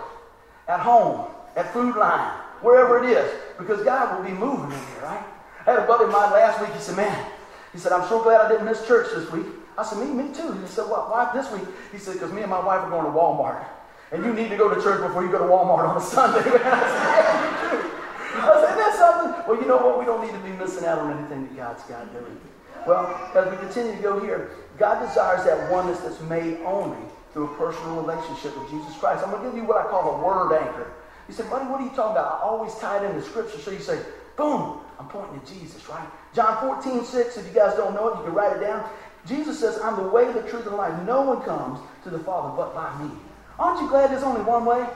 at 0.68 0.80
home, 0.80 1.26
at 1.56 1.72
food 1.72 1.96
line, 1.96 2.30
wherever 2.60 3.02
it 3.02 3.10
is, 3.10 3.30
because 3.58 3.82
God 3.82 4.16
will 4.16 4.24
be 4.24 4.32
moving 4.36 4.72
in 4.72 4.78
here, 4.78 5.02
right? 5.02 5.24
I 5.66 5.70
had 5.70 5.78
a 5.80 5.86
buddy 5.86 6.04
of 6.04 6.10
mine 6.10 6.32
last 6.32 6.60
week. 6.60 6.70
He 6.72 6.80
said, 6.80 6.96
"Man," 6.96 7.26
he 7.72 7.78
said, 7.78 7.92
"I'm 7.92 8.08
so 8.08 8.22
glad 8.22 8.40
I 8.40 8.48
didn't 8.48 8.66
miss 8.66 8.86
church 8.86 9.08
this 9.14 9.30
week." 9.30 9.46
I 9.76 9.84
said, 9.84 9.98
me, 9.98 10.06
me 10.06 10.34
too. 10.34 10.52
He 10.52 10.66
said, 10.66 10.86
well, 10.88 11.08
why 11.10 11.30
this 11.34 11.50
week? 11.50 11.66
He 11.92 11.98
said, 11.98 12.14
because 12.14 12.32
me 12.32 12.42
and 12.42 12.50
my 12.50 12.64
wife 12.64 12.80
are 12.80 12.90
going 12.90 13.04
to 13.04 13.10
Walmart. 13.10 13.64
And 14.12 14.24
you 14.24 14.32
need 14.32 14.50
to 14.50 14.56
go 14.56 14.72
to 14.72 14.80
church 14.80 15.00
before 15.00 15.24
you 15.24 15.30
go 15.30 15.38
to 15.38 15.44
Walmart 15.44 15.88
on 15.88 15.96
a 15.96 16.00
Sunday. 16.04 16.38
I 16.44 16.52
said, 16.52 16.60
yeah. 16.62 18.50
I 18.50 18.66
said, 18.66 18.78
that's 18.78 18.98
something. 18.98 19.44
Well, 19.48 19.60
you 19.60 19.66
know 19.66 19.78
what? 19.78 19.98
We 19.98 20.04
don't 20.04 20.24
need 20.24 20.32
to 20.32 20.44
be 20.46 20.56
missing 20.56 20.84
out 20.84 20.98
on 20.98 21.18
anything 21.18 21.44
that 21.44 21.56
God's 21.56 21.82
got 21.84 22.12
doing. 22.12 22.38
Well, 22.86 23.08
as 23.34 23.50
we 23.50 23.56
continue 23.56 23.96
to 23.96 24.02
go 24.02 24.20
here, 24.20 24.50
God 24.78 25.06
desires 25.06 25.44
that 25.44 25.70
oneness 25.70 26.00
that's 26.00 26.20
made 26.22 26.58
only 26.62 26.98
through 27.32 27.46
a 27.46 27.56
personal 27.56 27.96
relationship 27.96 28.56
with 28.58 28.70
Jesus 28.70 28.94
Christ. 28.98 29.24
I'm 29.24 29.30
going 29.30 29.42
to 29.42 29.50
give 29.50 29.56
you 29.56 29.64
what 29.64 29.84
I 29.84 29.88
call 29.90 30.14
a 30.14 30.22
word 30.22 30.56
anchor. 30.56 30.92
You 31.28 31.34
say, 31.34 31.44
buddy, 31.48 31.64
what 31.66 31.80
are 31.80 31.84
you 31.84 31.90
talking 31.90 32.12
about? 32.12 32.40
I 32.40 32.44
always 32.44 32.74
tie 32.76 33.02
it 33.02 33.10
into 33.10 33.22
Scripture. 33.22 33.58
So 33.58 33.70
you 33.70 33.80
say, 33.80 33.98
boom, 34.36 34.80
I'm 34.98 35.08
pointing 35.08 35.40
to 35.40 35.54
Jesus, 35.54 35.88
right? 35.88 36.06
John 36.34 36.60
14, 36.60 37.04
6, 37.04 37.36
if 37.36 37.46
you 37.46 37.52
guys 37.52 37.74
don't 37.76 37.94
know 37.94 38.08
it, 38.08 38.18
you 38.18 38.24
can 38.24 38.34
write 38.34 38.56
it 38.56 38.60
down. 38.60 38.88
Jesus 39.26 39.58
says, 39.58 39.78
I'm 39.80 39.96
the 39.96 40.08
way, 40.08 40.30
the 40.32 40.42
truth, 40.42 40.66
and 40.66 40.72
the 40.72 40.76
life. 40.76 41.02
No 41.06 41.22
one 41.22 41.42
comes 41.42 41.80
to 42.04 42.10
the 42.10 42.18
Father 42.18 42.54
but 42.56 42.74
by 42.74 43.02
me. 43.02 43.10
Aren't 43.58 43.80
you 43.80 43.88
glad 43.88 44.10
there's 44.10 44.22
only 44.22 44.42
one 44.42 44.64
way? 44.64 44.86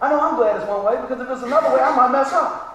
I 0.00 0.10
know 0.10 0.20
I'm 0.20 0.36
glad 0.36 0.56
it's 0.60 0.68
one 0.68 0.84
way 0.84 1.00
because 1.00 1.20
if 1.20 1.28
there's 1.28 1.42
another 1.42 1.74
way, 1.74 1.80
I 1.80 1.94
might 1.96 2.12
mess 2.12 2.32
up. 2.32 2.74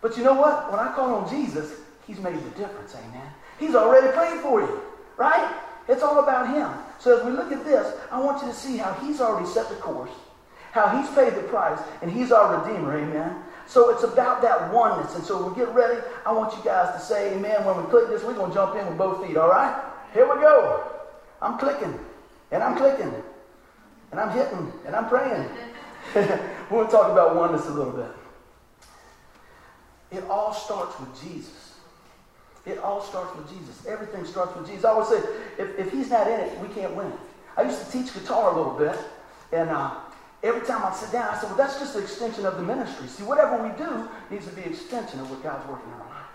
But 0.00 0.16
you 0.16 0.24
know 0.24 0.34
what? 0.34 0.70
When 0.70 0.80
I 0.80 0.92
call 0.94 1.14
on 1.14 1.28
Jesus, 1.28 1.72
He's 2.06 2.18
made 2.18 2.34
the 2.34 2.50
difference, 2.50 2.94
amen. 2.94 3.26
He's 3.58 3.74
already 3.74 4.10
prayed 4.12 4.40
for 4.40 4.60
you, 4.60 4.80
right? 5.16 5.54
It's 5.88 6.02
all 6.02 6.20
about 6.20 6.54
Him. 6.54 6.70
So 6.98 7.18
as 7.18 7.24
we 7.24 7.32
look 7.32 7.52
at 7.52 7.64
this, 7.64 7.94
I 8.10 8.20
want 8.20 8.42
you 8.42 8.48
to 8.48 8.54
see 8.54 8.76
how 8.76 8.92
He's 8.94 9.20
already 9.20 9.46
set 9.46 9.68
the 9.68 9.76
course, 9.76 10.10
how 10.72 10.88
He's 10.98 11.10
paid 11.14 11.34
the 11.34 11.46
price, 11.48 11.78
and 12.02 12.10
He's 12.10 12.32
our 12.32 12.62
Redeemer, 12.62 12.96
amen. 12.96 13.42
So 13.66 13.90
it's 13.90 14.02
about 14.02 14.42
that 14.42 14.72
oneness. 14.72 15.14
And 15.14 15.22
so 15.22 15.46
we 15.46 15.54
get 15.54 15.72
ready. 15.72 16.00
I 16.26 16.32
want 16.32 16.56
you 16.56 16.64
guys 16.64 16.92
to 16.94 17.00
say 17.00 17.34
amen. 17.34 17.64
When 17.64 17.76
we 17.76 17.88
click 17.90 18.08
this, 18.08 18.24
we're 18.24 18.34
going 18.34 18.50
to 18.50 18.54
jump 18.54 18.74
in 18.74 18.86
with 18.88 18.98
both 18.98 19.24
feet, 19.24 19.36
all 19.36 19.48
right? 19.48 19.89
Here 20.12 20.32
we 20.32 20.40
go. 20.40 20.84
I'm 21.40 21.58
clicking, 21.58 21.98
and 22.50 22.62
I'm 22.62 22.76
clicking, 22.76 23.12
and 24.10 24.20
I'm 24.20 24.30
hitting, 24.30 24.72
and 24.86 24.94
I'm 24.94 25.08
praying. 25.08 25.48
we 26.14 26.76
want 26.76 26.90
to 26.90 26.96
talk 26.96 27.10
about 27.10 27.36
oneness 27.36 27.66
a 27.66 27.70
little 27.70 27.92
bit. 27.92 28.10
It 30.10 30.24
all 30.28 30.52
starts 30.52 30.98
with 30.98 31.22
Jesus. 31.22 31.74
It 32.66 32.78
all 32.78 33.00
starts 33.00 33.34
with 33.36 33.48
Jesus. 33.48 33.86
Everything 33.86 34.24
starts 34.24 34.54
with 34.56 34.66
Jesus. 34.66 34.84
I 34.84 34.90
always 34.90 35.08
say, 35.08 35.22
if, 35.58 35.78
if 35.78 35.92
he's 35.92 36.10
not 36.10 36.26
in 36.26 36.40
it, 36.40 36.58
we 36.58 36.68
can't 36.68 36.94
win. 36.94 37.12
I 37.56 37.62
used 37.62 37.84
to 37.84 37.92
teach 37.92 38.12
guitar 38.12 38.52
a 38.52 38.56
little 38.56 38.74
bit, 38.74 38.98
and 39.52 39.70
uh, 39.70 39.94
every 40.42 40.66
time 40.66 40.84
I 40.84 40.92
sit 40.92 41.12
down, 41.12 41.32
I 41.32 41.38
said, 41.38 41.48
well, 41.48 41.56
that's 41.56 41.78
just 41.78 41.96
an 41.96 42.02
extension 42.02 42.44
of 42.44 42.56
the 42.56 42.62
ministry. 42.62 43.06
See, 43.06 43.22
whatever 43.22 43.62
we 43.62 43.70
do 43.78 44.08
needs 44.30 44.46
to 44.46 44.52
be 44.52 44.62
an 44.62 44.72
extension 44.72 45.20
of 45.20 45.30
what 45.30 45.42
God's 45.42 45.66
working 45.68 45.88
in 45.88 45.94
our 45.94 46.08
life. 46.08 46.30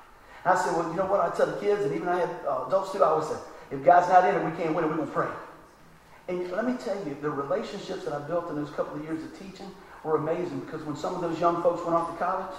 And 0.46 0.58
I 0.58 0.64
said, 0.64 0.76
well, 0.76 0.90
you 0.90 0.96
know 0.96 1.06
what? 1.06 1.20
I 1.20 1.36
tell 1.36 1.48
the 1.48 1.60
kids, 1.60 1.84
and 1.84 1.94
even 1.94 2.08
I 2.08 2.20
had 2.20 2.30
uh, 2.48 2.66
adults 2.68 2.92
too, 2.92 3.04
I 3.04 3.08
always 3.08 3.28
say, 3.28 3.38
if 3.72 3.84
God's 3.84 4.10
not 4.10 4.28
in 4.28 4.36
it, 4.36 4.46
we 4.46 4.52
can't 4.58 4.76
win 4.76 4.86
it. 4.86 4.88
We're 4.88 4.98
going 4.98 5.08
to 5.08 5.14
pray. 5.14 5.30
And 6.28 6.52
let 6.52 6.66
me 6.66 6.76
tell 6.84 6.98
you, 7.06 7.18
the 7.22 7.30
relationships 7.30 8.06
that 8.06 8.14
I 8.14 8.20
built 8.20 8.50
in 8.50 8.56
those 8.56 8.72
couple 8.72 8.98
of 8.98 9.04
years 9.04 9.24
of 9.24 9.38
teaching 9.40 9.70
were 10.04 10.18
amazing 10.18 10.60
because 10.62 10.84
when 10.84 10.96
some 10.96 11.16
of 11.16 11.22
those 11.22 11.40
young 11.40 11.62
folks 11.62 11.84
went 11.84 11.96
off 11.96 12.12
to 12.12 12.24
college, 12.24 12.56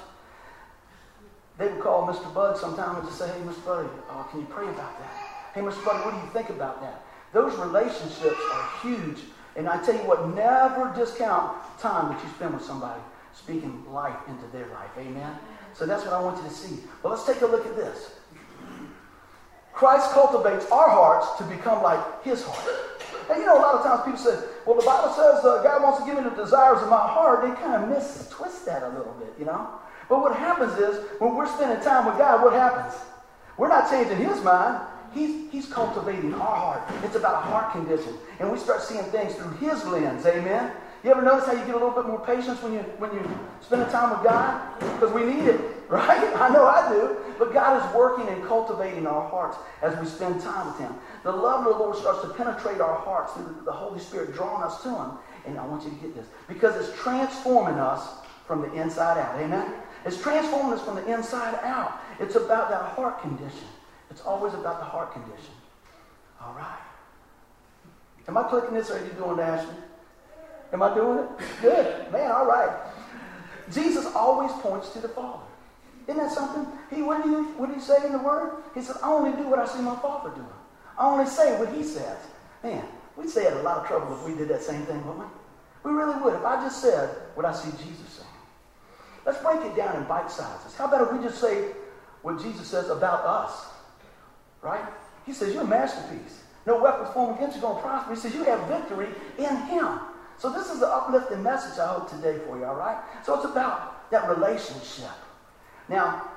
they 1.59 1.69
would 1.69 1.81
call 1.81 2.07
Mr. 2.07 2.33
Bud 2.33 2.59
sometime 2.59 2.97
and 2.97 3.07
just 3.07 3.19
say, 3.19 3.27
hey, 3.29 3.41
Mr. 3.41 3.65
Buddy, 3.65 3.89
uh, 4.11 4.23
can 4.25 4.41
you 4.41 4.47
pray 4.47 4.69
about 4.69 4.99
that? 4.99 5.11
Hey, 5.55 5.63
Mr. 5.63 5.85
Buddy, 5.85 6.05
what 6.05 6.11
do 6.13 6.17
you 6.19 6.33
think 6.33 6.51
about 6.51 6.81
that? 6.83 7.03
Those 7.33 7.57
relationships 7.59 8.41
are 8.53 8.71
huge. 8.83 9.19
And 9.57 9.69
I 9.69 9.83
tell 9.83 9.95
you 9.95 10.03
what, 10.03 10.35
never 10.35 10.93
discount 10.95 11.57
time 11.79 12.13
that 12.13 12.23
you 12.23 12.31
spend 12.35 12.55
with 12.55 12.63
somebody 12.63 13.01
speaking 13.35 13.85
life 13.91 14.17
into 14.29 14.47
their 14.49 14.67
life. 14.69 14.91
Amen? 14.99 15.35
So 15.73 15.87
that's 15.87 16.05
what 16.05 16.13
I 16.13 16.21
want 16.21 16.43
you 16.43 16.49
to 16.49 16.55
see. 16.55 16.79
But 17.03 17.11
let's 17.11 17.25
take 17.25 17.41
a 17.41 17.47
look 17.47 17.67
at 17.67 17.75
this. 17.75 18.16
Christ 19.77 20.11
cultivates 20.13 20.65
our 20.73 20.89
hearts 20.89 21.37
to 21.37 21.45
become 21.45 21.83
like 21.83 22.25
his 22.25 22.43
heart. 22.43 22.65
And 23.29 23.39
you 23.39 23.45
know, 23.45 23.59
a 23.59 23.61
lot 23.61 23.75
of 23.75 23.83
times 23.85 24.03
people 24.05 24.19
say, 24.19 24.41
well, 24.65 24.75
the 24.75 24.87
Bible 24.87 25.13
says 25.13 25.45
uh, 25.45 25.61
God 25.63 25.83
wants 25.83 26.01
to 26.01 26.07
give 26.07 26.17
me 26.17 26.25
the 26.25 26.35
desires 26.35 26.81
of 26.81 26.89
my 26.89 26.97
heart. 26.97 27.43
They 27.43 27.53
kind 27.61 27.85
of 27.85 27.91
miss, 27.91 28.27
twist 28.31 28.65
that 28.65 28.83
a 28.83 28.89
little 28.89 29.15
bit, 29.21 29.35
you 29.39 29.45
know? 29.45 29.69
But 30.09 30.23
what 30.23 30.35
happens 30.35 30.79
is, 30.79 31.05
when 31.19 31.35
we're 31.37 31.47
spending 31.47 31.85
time 31.85 32.07
with 32.07 32.17
God, 32.17 32.43
what 32.43 32.55
happens? 32.55 32.95
We're 33.59 33.69
not 33.69 33.91
changing 33.91 34.17
his 34.17 34.43
mind. 34.43 34.81
He's, 35.13 35.51
he's 35.53 35.67
cultivating 35.67 36.33
our 36.35 36.57
heart. 36.57 36.83
It's 37.05 37.17
about 37.17 37.35
a 37.35 37.47
heart 37.47 37.73
condition. 37.73 38.15
And 38.41 38.51
we 38.51 38.59
start 38.59 38.81
seeing 38.81 39.05
things 39.05 39.35
through 39.35 39.53
his 39.59 39.85
lens. 39.85 40.25
Amen? 40.25 40.73
You 41.05 41.11
ever 41.11 41.23
notice 41.23 41.47
how 41.47 41.53
you 41.53 41.65
get 41.67 41.75
a 41.75 41.79
little 41.79 41.91
bit 41.91 42.07
more 42.07 42.25
patience 42.25 42.63
when 42.63 42.73
you 42.73 42.81
when 42.99 43.13
you 43.13 43.23
spend 43.61 43.89
time 43.91 44.11
with 44.11 44.25
God? 44.25 44.61
Because 44.81 45.13
we 45.13 45.25
need 45.25 45.45
it, 45.45 45.61
right? 45.89 46.37
I 46.37 46.49
know 46.49 46.67
I 46.67 46.89
do. 46.89 47.17
But 47.39 47.53
God 47.53 47.85
is 47.85 47.95
working 47.95 48.29
and 48.29 48.45
cultivating 48.47 49.07
our 49.07 49.29
hearts 49.29 49.57
as 49.83 49.97
we 49.99 50.07
spend 50.07 50.41
time 50.41 50.67
with 50.67 50.79
Him. 50.79 50.95
The 51.23 51.31
love 51.31 51.67
of 51.67 51.73
the 51.73 51.79
Lord 51.79 51.97
starts 51.97 52.23
to 52.23 52.29
penetrate 52.29 52.81
our 52.81 52.97
hearts 52.97 53.35
through 53.35 53.63
the 53.65 53.73
Holy 53.73 54.01
Spirit 54.01 54.35
drawing 54.35 54.63
us 54.63 54.83
to 54.83 54.89
Him. 54.89 55.11
And 55.47 55.59
I 55.59 55.67
want 55.67 55.85
you 55.85 55.91
to 55.91 55.97
get 55.97 56.15
this 56.15 56.27
because 56.49 56.75
it's 56.77 56.99
transforming 56.99 57.79
us 57.79 58.09
from 58.47 58.63
the 58.63 58.73
inside 58.75 59.19
out. 59.19 59.41
Amen. 59.41 59.75
It's 60.05 60.21
transforming 60.21 60.73
us 60.73 60.85
from 60.85 60.97
the 60.97 61.13
inside 61.13 61.59
out. 61.63 62.01
It's 62.19 62.37
about 62.37 62.71
that 62.71 62.83
heart 62.83 63.21
condition. 63.21 63.69
It's 64.11 64.23
always 64.23 64.55
about 64.55 64.79
the 64.79 64.85
heart 64.85 65.13
condition. 65.13 65.55
All 66.41 66.55
right. 66.55 66.79
Am 68.29 68.37
I 68.37 68.43
clicking 68.45 68.75
this 68.75 68.91
or 68.91 68.99
are 68.99 69.05
you 69.05 69.13
doing 69.13 69.37
that, 69.37 69.61
Ashley? 69.61 69.75
Am 70.73 70.83
I 70.83 70.95
doing 70.95 71.19
it? 71.19 71.29
Good. 71.61 72.13
Man, 72.13 72.31
all 72.31 72.47
right. 72.47 72.71
Jesus 73.73 74.07
always 74.15 74.51
points 74.53 74.91
to 74.91 75.01
the 75.01 75.09
Father. 75.09 75.43
Isn't 76.07 76.23
that 76.23 76.33
something? 76.33 76.67
He 76.95 77.03
what 77.03 77.23
did 77.23 77.31
he, 77.31 77.43
what 77.59 77.67
did 77.67 77.77
he 77.77 77.83
say 77.83 78.07
in 78.07 78.13
the 78.13 78.19
Word? 78.19 78.63
He 78.75 78.83
said, 78.83 78.97
I 79.03 79.13
only 79.13 79.33
do 79.33 79.49
what 79.49 79.59
I 79.59 79.67
see 79.67 79.81
my 79.81 79.97
Father 79.97 80.31
doing. 80.31 80.47
I 80.99 81.07
only 81.07 81.27
say 81.27 81.59
what 81.59 81.73
he 81.73 81.83
says. 81.83 82.19
Man, 82.63 82.85
we'd 83.17 83.29
stay 83.29 83.47
in 83.47 83.55
a 83.55 83.63
lot 83.63 83.79
of 83.79 83.87
trouble 83.87 84.15
if 84.15 84.25
we 84.25 84.35
did 84.35 84.49
that 84.49 84.63
same 84.63 84.83
thing, 84.87 85.05
wouldn't 85.05 85.19
we? 85.19 85.91
We 85.91 85.93
really 85.93 86.21
would. 86.23 86.35
If 86.35 86.45
I 86.45 86.63
just 86.63 86.81
said 86.81 87.11
what 87.35 87.45
I 87.45 87.53
see 87.53 87.71
Jesus 87.71 88.09
saying. 88.09 88.29
Let's 89.25 89.43
break 89.43 89.61
it 89.61 89.77
down 89.77 89.97
in 89.97 90.05
bite 90.05 90.31
sizes. 90.31 90.75
How 90.77 90.87
about 90.87 91.03
if 91.03 91.13
we 91.13 91.25
just 91.25 91.41
say 91.41 91.73
what 92.23 92.41
Jesus 92.41 92.69
says 92.69 92.89
about 92.89 93.25
us? 93.25 93.67
Right? 94.63 94.85
He 95.27 95.33
says, 95.33 95.53
You're 95.53 95.65
a 95.65 95.67
masterpiece. 95.67 96.43
No 96.67 96.81
weapons 96.81 97.11
formed 97.13 97.37
against 97.37 97.57
you 97.57 97.63
going 97.63 97.77
to 97.77 97.83
prosper. 97.83 98.15
He 98.15 98.21
says, 98.21 98.35
You 98.35 98.45
have 98.45 98.67
victory 98.69 99.09
in 99.39 99.57
Him. 99.67 100.01
So 100.39 100.51
this 100.51 100.71
is 100.71 100.81
the 100.81 100.87
uplifting 100.87 101.43
message 101.43 101.79
I 101.79 101.87
hope 101.87 102.11
today 102.11 102.39
for 102.47 102.59
you, 102.59 102.65
all 102.65 102.77
right? 102.77 102.99
So 103.25 103.35
it's 103.35 103.45
about 103.45 104.11
that 104.11 104.29
relationship. 104.29 105.11
Now, 105.89 106.31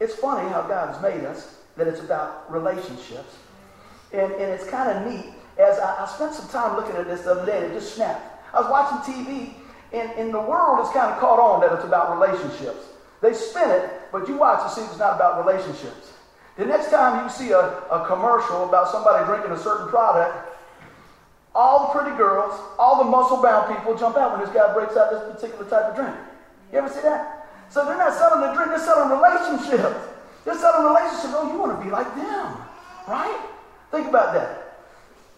it's 0.00 0.14
funny 0.14 0.48
how 0.50 0.62
God 0.62 0.94
has 0.94 1.02
made 1.02 1.24
us 1.24 1.56
that 1.76 1.86
it's 1.86 2.00
about 2.00 2.50
relationships. 2.52 3.36
And, 4.12 4.32
and 4.32 4.42
it's 4.52 4.68
kind 4.68 4.90
of 4.90 5.12
neat. 5.12 5.32
As 5.58 5.78
I, 5.78 6.04
I, 6.04 6.06
spent 6.06 6.34
some 6.34 6.48
time 6.48 6.76
looking 6.76 6.96
at 6.96 7.06
this 7.06 7.22
the 7.22 7.32
other 7.32 7.46
day, 7.46 7.58
it 7.58 7.72
just 7.72 7.94
snapped. 7.94 8.54
I 8.54 8.60
was 8.60 8.70
watching 8.70 9.14
TV, 9.14 9.54
and, 9.92 10.10
and 10.18 10.34
the 10.34 10.40
world 10.40 10.84
has 10.84 10.92
kind 10.92 11.12
of 11.12 11.18
caught 11.18 11.38
on 11.38 11.60
that 11.60 11.72
it's 11.72 11.84
about 11.84 12.18
relationships. 12.18 12.86
They 13.20 13.32
spin 13.32 13.70
it, 13.70 13.90
but 14.12 14.28
you 14.28 14.36
watch 14.36 14.60
and 14.62 14.70
see 14.70 14.82
it's 14.82 14.98
not 14.98 15.16
about 15.16 15.44
relationships. 15.44 16.12
The 16.56 16.66
next 16.66 16.90
time 16.90 17.24
you 17.24 17.30
see 17.30 17.50
a, 17.50 17.58
a 17.90 18.06
commercial 18.06 18.68
about 18.68 18.90
somebody 18.90 19.24
drinking 19.24 19.52
a 19.52 19.58
certain 19.58 19.88
product, 19.88 20.54
all 21.54 21.86
the 21.86 21.98
pretty 21.98 22.16
girls, 22.16 22.60
all 22.78 23.02
the 23.02 23.10
muscle 23.10 23.42
bound 23.42 23.74
people 23.74 23.96
jump 23.96 24.16
out 24.16 24.32
when 24.32 24.40
this 24.40 24.54
guy 24.54 24.72
breaks 24.74 24.96
out 24.96 25.10
this 25.10 25.34
particular 25.34 25.68
type 25.70 25.90
of 25.90 25.96
drink. 25.96 26.16
You 26.72 26.78
ever 26.78 26.88
see 26.88 27.00
that? 27.02 27.43
So 27.74 27.84
they're 27.84 27.98
not 27.98 28.14
selling 28.14 28.40
the 28.40 28.54
drink, 28.54 28.70
they're 28.70 28.78
selling 28.78 29.10
relationships. 29.10 30.06
They're 30.44 30.56
selling 30.56 30.86
relationships. 30.86 31.34
Oh, 31.34 31.50
you 31.50 31.58
want 31.58 31.76
to 31.76 31.84
be 31.84 31.90
like 31.90 32.06
them, 32.14 32.54
right? 33.08 33.50
Think 33.90 34.06
about 34.06 34.32
that. 34.34 34.78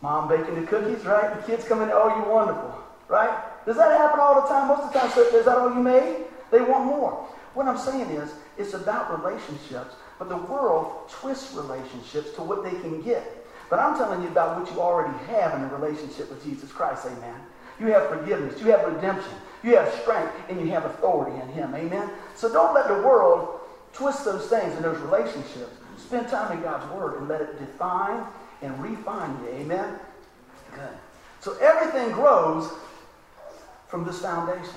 Mom 0.03 0.29
baking 0.29 0.61
the 0.61 0.67
cookies, 0.67 1.03
right? 1.07 1.35
The 1.35 1.47
kids 1.47 1.67
come 1.67 1.81
in, 1.81 1.89
oh, 1.91 2.15
you're 2.15 2.29
wonderful, 2.29 2.77
right? 3.09 3.33
Does 3.65 3.77
that 3.77 3.97
happen 3.97 4.21
all 4.21 4.43
the 4.43 4.49
time? 4.49 4.69
Most 4.69 4.83
of 4.83 4.93
the 4.93 4.99
time, 4.99 5.35
is 5.35 5.47
that 5.47 5.57
all 5.57 5.73
you 5.73 5.83
made? 5.83 6.27
They 6.51 6.61
want 6.61 6.85
more. 6.85 7.27
What 7.55 7.69
I'm 7.69 7.79
saying 7.79 8.11
is, 8.11 8.31
it's 8.59 8.75
about 8.75 9.25
relationships, 9.25 9.95
but 10.19 10.29
the 10.29 10.37
world 10.37 11.09
twists 11.09 11.55
relationships 11.55 12.33
to 12.33 12.43
what 12.43 12.63
they 12.63 12.79
can 12.83 13.01
get. 13.01 13.47
But 13.71 13.79
I'm 13.79 13.97
telling 13.97 14.21
you 14.21 14.29
about 14.29 14.61
what 14.61 14.71
you 14.71 14.79
already 14.79 15.17
have 15.29 15.55
in 15.55 15.63
a 15.63 15.75
relationship 15.75 16.29
with 16.29 16.45
Jesus 16.45 16.71
Christ, 16.71 17.07
amen. 17.07 17.41
You 17.81 17.87
have 17.87 18.11
forgiveness, 18.11 18.61
you 18.61 18.71
have 18.73 18.85
redemption, 18.93 19.33
you 19.63 19.77
have 19.77 19.93
strength, 20.01 20.33
and 20.49 20.61
you 20.61 20.69
have 20.69 20.85
authority 20.85 21.41
in 21.41 21.49
Him, 21.49 21.75
amen. 21.75 22.11
So 22.35 22.53
don't 22.53 22.75
let 22.75 22.89
the 22.89 22.95
world 22.95 23.61
twist 23.93 24.25
those 24.25 24.47
things 24.47 24.77
in 24.77 24.83
those 24.83 24.99
relationships. 24.99 25.75
Spend 25.97 26.29
time 26.29 26.57
in 26.57 26.63
God's 26.63 26.91
Word 26.93 27.19
and 27.19 27.29
let 27.29 27.41
it 27.41 27.59
define 27.59 28.23
and 28.63 28.83
refine 28.83 29.37
you, 29.43 29.51
amen. 29.61 29.99
Good. 30.75 30.99
So 31.41 31.57
everything 31.59 32.13
grows 32.13 32.71
from 33.89 34.05
this 34.05 34.21
foundation. 34.21 34.75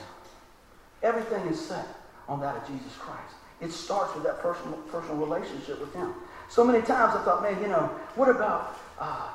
Everything 1.04 1.46
is 1.48 1.60
set 1.60 1.88
on 2.28 2.40
that 2.42 2.56
of 2.56 2.68
Jesus 2.68 2.96
Christ. 2.98 3.36
It 3.62 3.72
starts 3.72 4.14
with 4.16 4.24
that 4.24 4.40
personal, 4.40 4.78
personal 4.92 5.18
relationship 5.18 5.80
with 5.80 5.94
Him. 5.94 6.14
So 6.48 6.64
many 6.64 6.80
times 6.80 7.16
I 7.16 7.24
thought, 7.24 7.42
man, 7.42 7.62
you 7.62 7.68
know, 7.68 7.90
what 8.16 8.30
about, 8.30 8.78
uh, 9.00 9.30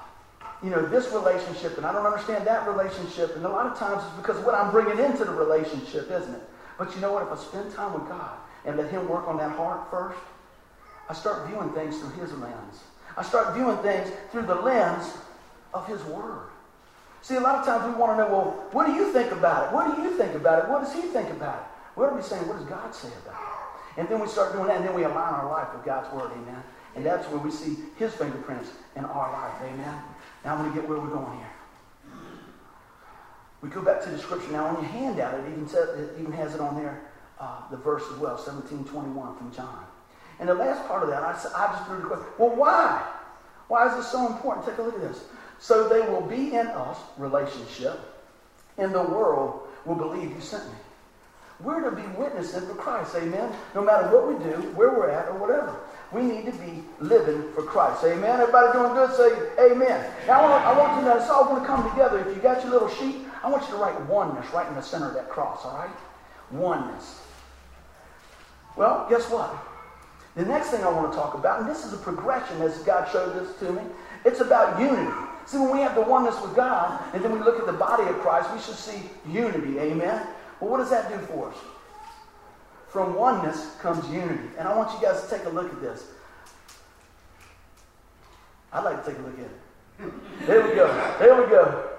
you 0.64 0.70
know, 0.70 0.86
this 0.86 1.12
relationship, 1.12 1.76
and 1.76 1.84
I 1.84 1.92
don't 1.92 2.06
understand 2.06 2.46
that 2.46 2.66
relationship. 2.66 3.36
And 3.36 3.44
a 3.44 3.48
lot 3.48 3.66
of 3.66 3.78
times 3.78 4.02
it's 4.02 4.16
because 4.16 4.38
of 4.38 4.46
what 4.46 4.54
I'm 4.54 4.70
bringing 4.70 4.98
into 4.98 5.24
the 5.26 5.32
relationship, 5.32 6.10
isn't 6.10 6.34
it? 6.34 6.42
But 6.78 6.94
you 6.94 7.02
know 7.02 7.12
what? 7.12 7.22
If 7.22 7.32
I 7.32 7.36
spend 7.36 7.70
time 7.74 7.92
with 7.92 8.08
God 8.08 8.32
and 8.64 8.78
let 8.78 8.90
Him 8.90 9.06
work 9.06 9.28
on 9.28 9.36
that 9.36 9.52
heart 9.52 9.90
first, 9.90 10.18
I 11.08 11.12
start 11.12 11.46
viewing 11.48 11.70
things 11.72 11.98
through 11.98 12.12
His 12.12 12.32
lens. 12.32 12.82
I 13.14 13.22
start 13.22 13.54
viewing 13.54 13.76
things 13.78 14.10
through 14.32 14.46
the 14.46 14.54
lens 14.54 15.12
of 15.74 15.86
His 15.86 16.02
Word. 16.04 16.48
See, 17.20 17.36
a 17.36 17.40
lot 17.40 17.56
of 17.56 17.66
times 17.66 17.84
we 17.84 18.00
want 18.00 18.16
to 18.16 18.24
know, 18.24 18.30
well, 18.30 18.68
what 18.72 18.86
do 18.86 18.94
you 18.94 19.12
think 19.12 19.32
about 19.32 19.68
it? 19.68 19.74
What 19.74 19.94
do 19.94 20.02
you 20.02 20.16
think 20.16 20.34
about 20.34 20.64
it? 20.64 20.70
What 20.70 20.82
does 20.82 20.94
He 20.94 21.02
think 21.02 21.28
about 21.28 21.56
it? 21.56 21.98
What 21.98 22.10
are 22.10 22.16
we 22.16 22.22
saying? 22.22 22.48
What 22.48 22.56
does 22.56 22.66
God 22.66 22.94
say 22.94 23.08
about 23.22 23.36
it? 23.36 24.00
And 24.00 24.08
then 24.08 24.18
we 24.18 24.28
start 24.28 24.54
doing 24.54 24.66
that, 24.68 24.78
and 24.78 24.88
then 24.88 24.94
we 24.94 25.04
align 25.04 25.34
our 25.34 25.48
life 25.48 25.68
with 25.74 25.84
God's 25.84 26.10
Word, 26.12 26.32
amen. 26.32 26.62
And 26.96 27.04
that's 27.04 27.28
where 27.28 27.38
we 27.38 27.50
see 27.50 27.76
his 27.96 28.14
fingerprints 28.14 28.70
in 28.96 29.04
our 29.04 29.32
life. 29.32 29.54
Amen. 29.62 30.02
Now 30.44 30.54
I'm 30.54 30.58
going 30.58 30.72
to 30.72 30.80
get 30.80 30.88
where 30.88 30.98
we're 30.98 31.08
going 31.08 31.38
here. 31.38 31.50
We 33.62 33.70
go 33.70 33.80
back 33.80 34.02
to 34.02 34.10
the 34.10 34.18
scripture 34.18 34.52
now 34.52 34.66
on 34.66 34.74
your 34.74 34.90
handout. 34.90 35.40
It 35.40 35.50
even 35.50 35.66
says, 35.66 35.88
it 35.98 36.20
even 36.20 36.32
has 36.32 36.54
it 36.54 36.60
on 36.60 36.76
there, 36.76 37.00
uh, 37.40 37.68
the 37.70 37.78
verse 37.78 38.02
as 38.12 38.18
well, 38.18 38.34
1721 38.34 39.36
from 39.38 39.52
John. 39.52 39.86
And 40.38 40.48
the 40.48 40.54
last 40.54 40.86
part 40.86 41.02
of 41.02 41.08
that, 41.08 41.22
I, 41.22 41.30
I 41.30 41.72
just 41.72 41.86
threw 41.86 41.96
the 41.96 42.04
question, 42.04 42.26
well, 42.38 42.54
why? 42.54 43.10
Why 43.68 43.88
is 43.88 43.96
this 43.96 44.12
so 44.12 44.26
important? 44.26 44.66
Take 44.66 44.76
a 44.78 44.82
look 44.82 44.94
at 44.96 45.00
this. 45.00 45.24
So 45.58 45.88
they 45.88 46.00
will 46.00 46.20
be 46.20 46.54
in 46.54 46.66
us, 46.66 46.98
relationship, 47.16 47.98
and 48.76 48.94
the 48.94 49.02
world 49.02 49.68
will 49.86 49.94
believe 49.94 50.30
you 50.30 50.40
sent 50.40 50.66
me. 50.66 50.78
We're 51.60 51.88
to 51.88 51.96
be 51.96 52.06
witnessing 52.18 52.66
for 52.66 52.74
Christ, 52.74 53.14
amen? 53.14 53.50
No 53.74 53.82
matter 53.82 54.08
what 54.08 54.28
we 54.28 54.44
do, 54.44 54.60
where 54.72 54.90
we're 54.90 55.08
at, 55.08 55.28
or 55.28 55.38
whatever. 55.38 55.80
We 56.14 56.22
need 56.22 56.46
to 56.46 56.52
be 56.52 56.84
living 57.00 57.50
for 57.54 57.64
Christ. 57.64 58.04
Amen. 58.04 58.40
Everybody 58.40 58.72
doing 58.72 58.94
good? 58.94 59.10
Say 59.16 59.72
amen. 59.72 60.12
Now 60.28 60.42
I 60.42 60.50
want, 60.50 60.64
I 60.64 60.78
want 60.78 61.02
you 61.02 61.10
to, 61.10 61.16
it's 61.18 61.28
all 61.28 61.44
going 61.44 61.60
to 61.60 61.66
come 61.66 61.90
together. 61.90 62.20
If 62.20 62.36
you 62.36 62.40
got 62.40 62.62
your 62.62 62.72
little 62.72 62.88
sheet, 62.88 63.16
I 63.42 63.50
want 63.50 63.64
you 63.64 63.70
to 63.70 63.76
write 63.76 64.00
oneness 64.06 64.48
right 64.54 64.68
in 64.68 64.76
the 64.76 64.80
center 64.80 65.08
of 65.08 65.14
that 65.14 65.28
cross, 65.28 65.64
all 65.64 65.76
right? 65.76 65.90
Oneness. 66.52 67.20
Well, 68.76 69.08
guess 69.10 69.28
what? 69.28 69.52
The 70.36 70.44
next 70.44 70.70
thing 70.70 70.84
I 70.84 70.88
want 70.88 71.10
to 71.10 71.18
talk 71.18 71.34
about, 71.34 71.60
and 71.60 71.68
this 71.68 71.84
is 71.84 71.92
a 71.92 71.96
progression 71.96 72.62
as 72.62 72.78
God 72.78 73.10
showed 73.10 73.34
this 73.34 73.56
to 73.58 73.72
me, 73.72 73.82
it's 74.24 74.40
about 74.40 74.80
unity. 74.80 75.12
See, 75.46 75.58
when 75.58 75.72
we 75.72 75.80
have 75.80 75.96
the 75.96 76.02
oneness 76.02 76.40
with 76.40 76.54
God, 76.54 77.02
and 77.12 77.24
then 77.24 77.32
we 77.32 77.40
look 77.40 77.58
at 77.58 77.66
the 77.66 77.72
body 77.72 78.04
of 78.04 78.16
Christ, 78.20 78.52
we 78.54 78.60
should 78.60 78.76
see 78.76 79.02
unity. 79.28 79.80
Amen? 79.80 80.26
Well, 80.60 80.70
what 80.70 80.78
does 80.78 80.90
that 80.90 81.08
do 81.08 81.18
for 81.26 81.50
us? 81.50 81.56
From 82.94 83.16
oneness 83.16 83.74
comes 83.80 84.08
unity. 84.08 84.50
And 84.56 84.68
I 84.68 84.76
want 84.76 84.88
you 84.94 85.04
guys 85.04 85.20
to 85.20 85.28
take 85.28 85.46
a 85.46 85.48
look 85.48 85.68
at 85.68 85.80
this. 85.80 86.06
I'd 88.72 88.84
like 88.84 89.04
to 89.04 89.10
take 89.10 89.18
a 89.18 89.22
look 89.22 89.36
at 89.36 90.06
it. 90.06 90.46
There 90.46 90.62
we 90.62 90.76
go. 90.76 91.16
There 91.18 91.42
we 91.42 91.50
go. 91.50 91.90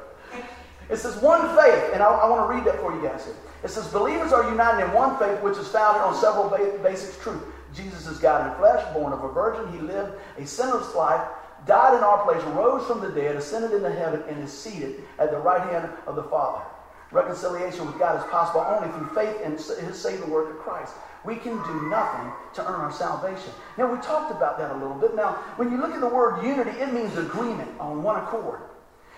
It 0.90 0.96
says 0.96 1.18
one 1.18 1.42
faith, 1.54 1.92
and 1.94 2.02
I, 2.02 2.08
I 2.08 2.30
want 2.30 2.50
to 2.50 2.56
read 2.56 2.64
that 2.64 2.80
for 2.80 2.96
you 2.96 3.06
guys 3.06 3.26
here. 3.26 3.36
It 3.62 3.72
says 3.72 3.90
believers 3.90 4.32
are 4.32 4.50
united 4.50 4.86
in 4.86 4.94
one 4.94 5.20
faith, 5.20 5.42
which 5.44 5.58
is 5.58 5.68
founded 5.68 6.02
on 6.02 6.16
several 6.16 6.48
ba- 6.48 6.80
basic 6.82 7.20
truths. 7.20 7.44
Jesus 7.74 8.08
is 8.08 8.18
God 8.18 8.50
in 8.50 8.58
flesh, 8.58 8.82
born 8.94 9.12
of 9.12 9.22
a 9.22 9.34
virgin. 9.34 9.70
He 9.74 9.80
lived 9.80 10.14
a 10.38 10.48
sinless 10.48 10.96
life, 10.96 11.28
died 11.66 11.98
in 11.98 12.04
our 12.06 12.24
place, 12.24 12.42
rose 12.56 12.88
from 12.88 13.02
the 13.02 13.10
dead, 13.10 13.36
ascended 13.36 13.74
into 13.74 13.92
heaven, 13.92 14.24
and 14.30 14.42
is 14.42 14.54
seated 14.54 15.04
at 15.20 15.32
the 15.32 15.40
right 15.40 15.60
hand 15.60 15.90
of 16.08 16.16
the 16.16 16.24
Father. 16.24 16.64
Reconciliation 17.16 17.86
with 17.86 17.98
God 17.98 18.18
is 18.20 18.30
possible 18.30 18.66
only 18.68 18.90
through 18.90 19.08
faith 19.16 19.40
in 19.40 19.54
his 19.54 19.98
saving 19.98 20.30
work 20.30 20.50
of 20.50 20.58
Christ. 20.58 20.94
We 21.24 21.38
can 21.38 21.56
do 21.64 21.90
nothing 21.90 22.32
to 22.56 22.68
earn 22.68 22.82
our 22.82 22.92
salvation. 22.92 23.54
Now, 23.78 23.92
we 23.92 23.98
talked 24.02 24.32
about 24.32 24.58
that 24.58 24.72
a 24.72 24.78
little 24.78 24.98
bit. 24.98 25.16
Now, 25.16 25.32
when 25.56 25.72
you 25.72 25.78
look 25.78 25.94
at 25.94 26.02
the 26.02 26.10
word 26.10 26.44
unity, 26.44 26.72
it 26.72 26.94
means 26.94 27.18
agreement 27.18 27.72
on 27.80 28.04
one 28.04 28.22
accord. 28.22 28.60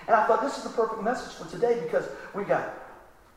And 0.06 0.16
I 0.16 0.28
thought 0.28 0.44
this 0.44 0.58
is 0.58 0.64
the 0.64 0.70
perfect 0.70 1.02
message 1.02 1.34
for 1.34 1.50
today 1.50 1.82
because 1.82 2.06
we 2.36 2.44
got 2.44 2.72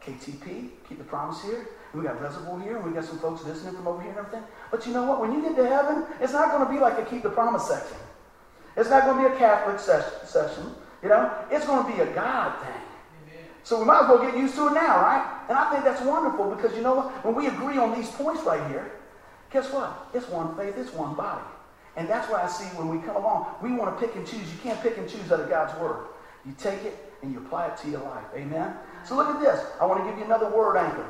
KTP, 0.05 0.71
Keep 0.89 0.99
the 0.99 1.05
Promise 1.05 1.43
here, 1.43 1.67
we 1.95 2.03
got 2.03 2.21
Reservoir 2.21 2.61
here, 2.61 2.77
and 2.77 2.85
we 2.85 2.93
got 2.93 3.05
some 3.05 3.19
folks 3.19 3.43
visiting 3.43 3.75
from 3.75 3.89
over 3.89 4.03
here 4.03 4.11
and 4.11 4.19
everything. 4.19 4.45
But 4.71 4.87
you 4.87 4.93
know 4.93 5.05
what? 5.05 5.21
When 5.21 5.33
you 5.33 5.43
get 5.43 5.57
to 5.57 5.67
heaven, 5.67 6.05
it's 6.21 6.35
not 6.35 6.53
going 6.53 6.67
to 6.67 6.73
be 6.73 6.79
like 6.79 6.99
a 6.99 7.11
Keep 7.11 7.23
the 7.23 7.31
Promise 7.31 7.67
section. 7.67 7.97
It's 8.77 8.91
not 8.91 9.05
going 9.05 9.25
to 9.25 9.29
be 9.31 9.35
a 9.35 9.39
Catholic 9.39 9.81
session. 9.81 10.75
You 11.03 11.09
know, 11.09 11.33
it's 11.51 11.67
going 11.67 11.85
to 11.85 11.93
be 11.93 12.03
a 12.03 12.15
God 12.15 12.61
thing. 12.63 12.83
So 13.63 13.79
we 13.79 13.85
might 13.85 14.03
as 14.03 14.09
well 14.09 14.19
get 14.19 14.37
used 14.37 14.55
to 14.57 14.69
it 14.69 14.73
now, 14.73 15.03
right? 15.03 15.45
And 15.49 15.59
I 15.59 15.71
think 15.71 15.85
that's 15.85 16.03
wonderful 16.03 16.55
because 16.55 16.75
you 16.77 16.83
know 16.83 16.95
what? 16.95 17.25
When 17.25 17.35
we 17.35 17.47
agree 17.47 17.79
on 17.79 17.95
these 17.95 18.11
points 18.11 18.43
right 18.43 18.67
here, 18.71 18.93
guess 19.53 19.71
what? 19.73 20.09
It's 20.15 20.29
one 20.29 20.57
faith, 20.57 20.77
it's 20.77 20.93
one 20.93 21.15
body. 21.15 21.45
And 21.97 22.09
that's 22.09 22.31
what 22.31 22.43
I 22.43 22.49
see 22.49 22.65
when 22.77 22.89
we 22.89 23.05
come 23.05 23.17
along. 23.17 23.55
We 23.63 23.73
want 23.73 23.99
to 23.99 24.07
pick 24.07 24.17
and 24.17 24.27
choose. 24.27 24.41
You 24.41 24.59
can't 24.63 24.81
pick 24.81 24.97
and 24.97 25.09
choose 25.09 25.31
out 25.33 25.41
of 25.41 25.49
God's 25.49 25.79
word. 25.81 26.07
You 26.47 26.55
take 26.59 26.83
it 26.85 27.13
and 27.23 27.33
you 27.33 27.39
apply 27.39 27.67
it 27.67 27.77
to 27.79 27.91
your 27.91 28.01
life. 28.01 28.25
Amen? 28.35 28.75
So 29.05 29.17
look 29.17 29.29
at 29.29 29.41
this. 29.41 29.65
I 29.81 29.87
want 29.87 30.03
to 30.03 30.11
give 30.11 30.19
you 30.19 30.25
another 30.25 30.49
word 30.49 30.77
anchor. 30.77 31.07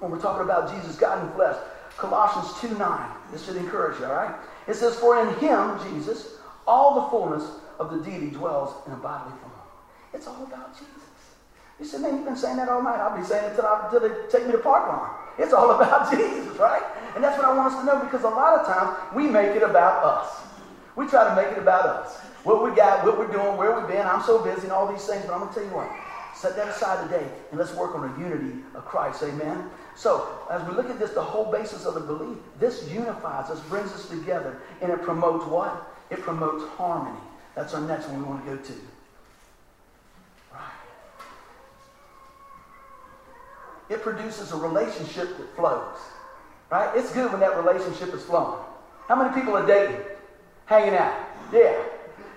When 0.00 0.10
we're 0.10 0.20
talking 0.20 0.42
about 0.42 0.74
Jesus, 0.74 0.96
God 0.96 1.24
in 1.24 1.32
flesh, 1.34 1.56
Colossians 1.96 2.60
2 2.60 2.78
9. 2.78 3.10
This 3.32 3.44
should 3.44 3.56
encourage 3.56 3.98
you, 4.00 4.06
all 4.06 4.14
right? 4.14 4.34
It 4.66 4.74
says, 4.74 4.96
For 4.96 5.20
in 5.20 5.34
him, 5.38 5.78
Jesus, 5.90 6.34
all 6.66 7.02
the 7.02 7.10
fullness 7.10 7.44
of 7.78 7.90
the 7.90 7.98
deity 7.98 8.30
dwells 8.30 8.74
in 8.86 8.92
a 8.92 8.96
bodily 8.96 9.36
form. 9.40 9.52
It's 10.12 10.26
all 10.26 10.42
about 10.42 10.74
Jesus. 10.74 10.90
You 11.78 11.84
said, 11.84 12.00
man, 12.00 12.16
you've 12.16 12.24
been 12.24 12.36
saying 12.36 12.56
that 12.56 12.68
all 12.68 12.82
night. 12.82 12.96
I'll 12.96 13.16
be 13.16 13.24
saying 13.24 13.44
it 13.44 13.58
until, 13.58 14.00
they 14.00 14.28
take 14.30 14.46
me 14.46 14.52
to 14.52 14.58
park 14.58 14.86
Parkland. 14.88 15.12
It's 15.38 15.52
all 15.52 15.70
about 15.76 16.10
Jesus, 16.16 16.56
right? 16.56 16.82
And 17.14 17.22
that's 17.22 17.36
what 17.36 17.46
I 17.46 17.54
want 17.54 17.72
us 17.72 17.80
to 17.80 17.86
know 17.86 18.02
because 18.02 18.24
a 18.24 18.28
lot 18.28 18.58
of 18.58 18.66
times 18.66 18.96
we 19.14 19.26
make 19.28 19.54
it 19.56 19.62
about 19.62 20.04
us. 20.04 20.42
We 20.96 21.06
try 21.06 21.28
to 21.28 21.36
make 21.36 21.52
it 21.52 21.58
about 21.58 21.84
us. 21.84 22.16
What 22.44 22.62
we 22.62 22.74
got, 22.74 23.04
what 23.04 23.18
we're 23.18 23.30
doing, 23.30 23.56
where 23.56 23.78
we've 23.78 23.88
been. 23.88 24.06
I'm 24.06 24.22
so 24.22 24.42
busy 24.42 24.62
and 24.62 24.72
all 24.72 24.90
these 24.90 25.04
things, 25.04 25.24
but 25.26 25.34
I'm 25.34 25.40
going 25.40 25.52
to 25.52 25.60
tell 25.60 25.68
you 25.68 25.74
what. 25.74 25.90
Set 26.34 26.54
that 26.56 26.68
aside 26.68 27.08
today 27.08 27.26
and 27.50 27.58
let's 27.58 27.74
work 27.74 27.94
on 27.94 28.12
the 28.12 28.20
unity 28.22 28.60
of 28.74 28.84
Christ. 28.84 29.22
Amen. 29.22 29.70
So, 29.94 30.28
as 30.50 30.62
we 30.68 30.74
look 30.74 30.90
at 30.90 30.98
this, 30.98 31.10
the 31.12 31.22
whole 31.22 31.50
basis 31.50 31.86
of 31.86 31.94
the 31.94 32.00
belief, 32.00 32.36
this 32.60 32.88
unifies 32.90 33.50
us, 33.50 33.60
brings 33.60 33.90
us 33.92 34.08
together, 34.08 34.60
and 34.82 34.92
it 34.92 35.02
promotes 35.02 35.46
what? 35.46 35.94
It 36.10 36.20
promotes 36.20 36.64
harmony. 36.76 37.18
That's 37.54 37.72
our 37.72 37.80
next 37.80 38.08
one 38.08 38.18
we 38.18 38.28
want 38.28 38.44
to 38.44 38.54
go 38.54 38.62
to. 38.62 38.74
It 43.88 44.02
produces 44.02 44.52
a 44.52 44.56
relationship 44.56 45.36
that 45.38 45.56
flows. 45.56 45.96
Right? 46.70 46.90
It's 46.96 47.12
good 47.12 47.30
when 47.30 47.40
that 47.40 47.56
relationship 47.56 48.12
is 48.12 48.24
flowing. 48.24 48.58
How 49.08 49.14
many 49.14 49.34
people 49.34 49.56
are 49.56 49.66
dating? 49.66 50.00
Hanging 50.66 50.94
out? 50.94 51.14
Yeah. 51.52 51.80